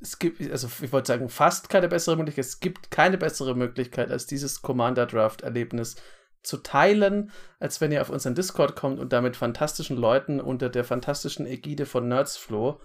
es 0.00 0.18
gibt, 0.18 0.40
also 0.50 0.68
ich 0.82 0.92
wollte 0.92 1.08
sagen, 1.08 1.28
fast 1.28 1.68
keine 1.68 1.88
bessere 1.88 2.16
Möglichkeit. 2.16 2.44
Es 2.44 2.60
gibt 2.60 2.90
keine 2.90 3.18
bessere 3.18 3.54
Möglichkeit, 3.54 4.10
als 4.10 4.26
dieses 4.26 4.60
Commander 4.62 5.06
Draft-Erlebnis 5.06 5.96
zu 6.42 6.58
teilen, 6.58 7.30
als 7.58 7.80
wenn 7.80 7.92
ihr 7.92 8.02
auf 8.02 8.10
unseren 8.10 8.34
Discord 8.34 8.76
kommt 8.76 9.00
und 9.00 9.12
da 9.12 9.22
mit 9.22 9.36
fantastischen 9.36 9.96
Leuten 9.96 10.40
unter 10.40 10.68
der 10.68 10.84
fantastischen 10.84 11.46
Ägide 11.46 11.86
von 11.86 12.08
Nerdsflow 12.08 12.80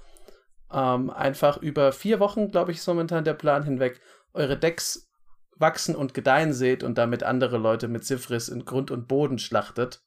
ähm, 0.71 1.09
einfach 1.09 1.57
über 1.57 1.91
vier 1.91 2.19
Wochen, 2.19 2.49
glaube 2.49 2.71
ich, 2.71 2.77
ist 2.77 2.87
momentan 2.87 3.23
der 3.23 3.33
Plan 3.33 3.63
hinweg, 3.63 3.99
eure 4.33 4.57
Decks 4.57 5.11
wachsen 5.57 5.95
und 5.95 6.13
gedeihen 6.13 6.53
seht 6.53 6.83
und 6.83 6.97
damit 6.97 7.23
andere 7.23 7.57
Leute 7.57 7.87
mit 7.87 8.05
Sifris 8.05 8.47
in 8.49 8.65
Grund 8.65 8.91
und 8.91 9.07
Boden 9.07 9.39
schlachtet. 9.39 10.01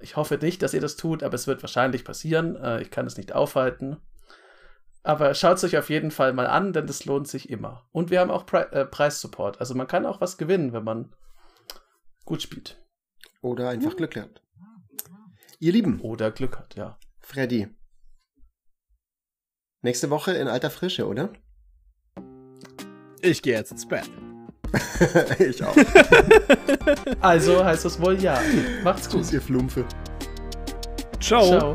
Ich 0.00 0.16
hoffe 0.16 0.38
nicht, 0.38 0.62
dass 0.62 0.74
ihr 0.74 0.80
das 0.80 0.96
tut, 0.96 1.22
aber 1.22 1.34
es 1.34 1.46
wird 1.46 1.62
wahrscheinlich 1.62 2.04
passieren. 2.04 2.56
Äh, 2.56 2.82
ich 2.82 2.90
kann 2.90 3.06
es 3.06 3.16
nicht 3.16 3.32
aufhalten. 3.32 3.98
Aber 5.02 5.34
schaut 5.34 5.56
es 5.56 5.64
euch 5.64 5.78
auf 5.78 5.90
jeden 5.90 6.10
Fall 6.10 6.32
mal 6.32 6.46
an, 6.46 6.72
denn 6.72 6.86
das 6.86 7.04
lohnt 7.04 7.28
sich 7.28 7.48
immer. 7.50 7.88
Und 7.92 8.10
wir 8.10 8.20
haben 8.20 8.30
auch 8.30 8.46
Pre 8.46 8.70
äh, 8.72 8.84
Preissupport. 8.84 9.60
Also 9.60 9.74
man 9.74 9.86
kann 9.86 10.06
auch 10.06 10.20
was 10.20 10.38
gewinnen, 10.38 10.72
wenn 10.72 10.84
man 10.84 11.14
gut 12.24 12.42
spielt. 12.42 12.84
Oder 13.40 13.70
einfach 13.70 13.96
Glück 13.96 14.16
hat. 14.16 14.42
Ihr 15.60 15.72
Lieben. 15.72 16.00
Oder 16.00 16.30
Glück 16.30 16.58
hat, 16.58 16.74
ja. 16.76 16.98
Freddy. 17.20 17.68
Nächste 19.82 20.10
Woche 20.10 20.32
in 20.32 20.48
alter 20.48 20.70
Frische, 20.70 21.06
oder? 21.06 21.32
Ich 23.20 23.42
gehe 23.42 23.54
jetzt 23.54 23.72
ins 23.72 23.86
Bett. 23.86 24.10
ich 25.38 25.62
auch. 25.64 25.76
also 27.20 27.64
heißt 27.64 27.84
das 27.84 28.00
wohl 28.00 28.20
ja. 28.20 28.40
Macht's 28.84 29.08
gut. 29.08 29.20
Tschüss, 29.20 29.32
ihr 29.32 29.42
Flumpfe. 29.42 29.84
Ciao. 31.20 31.46
Ciao. 31.46 31.74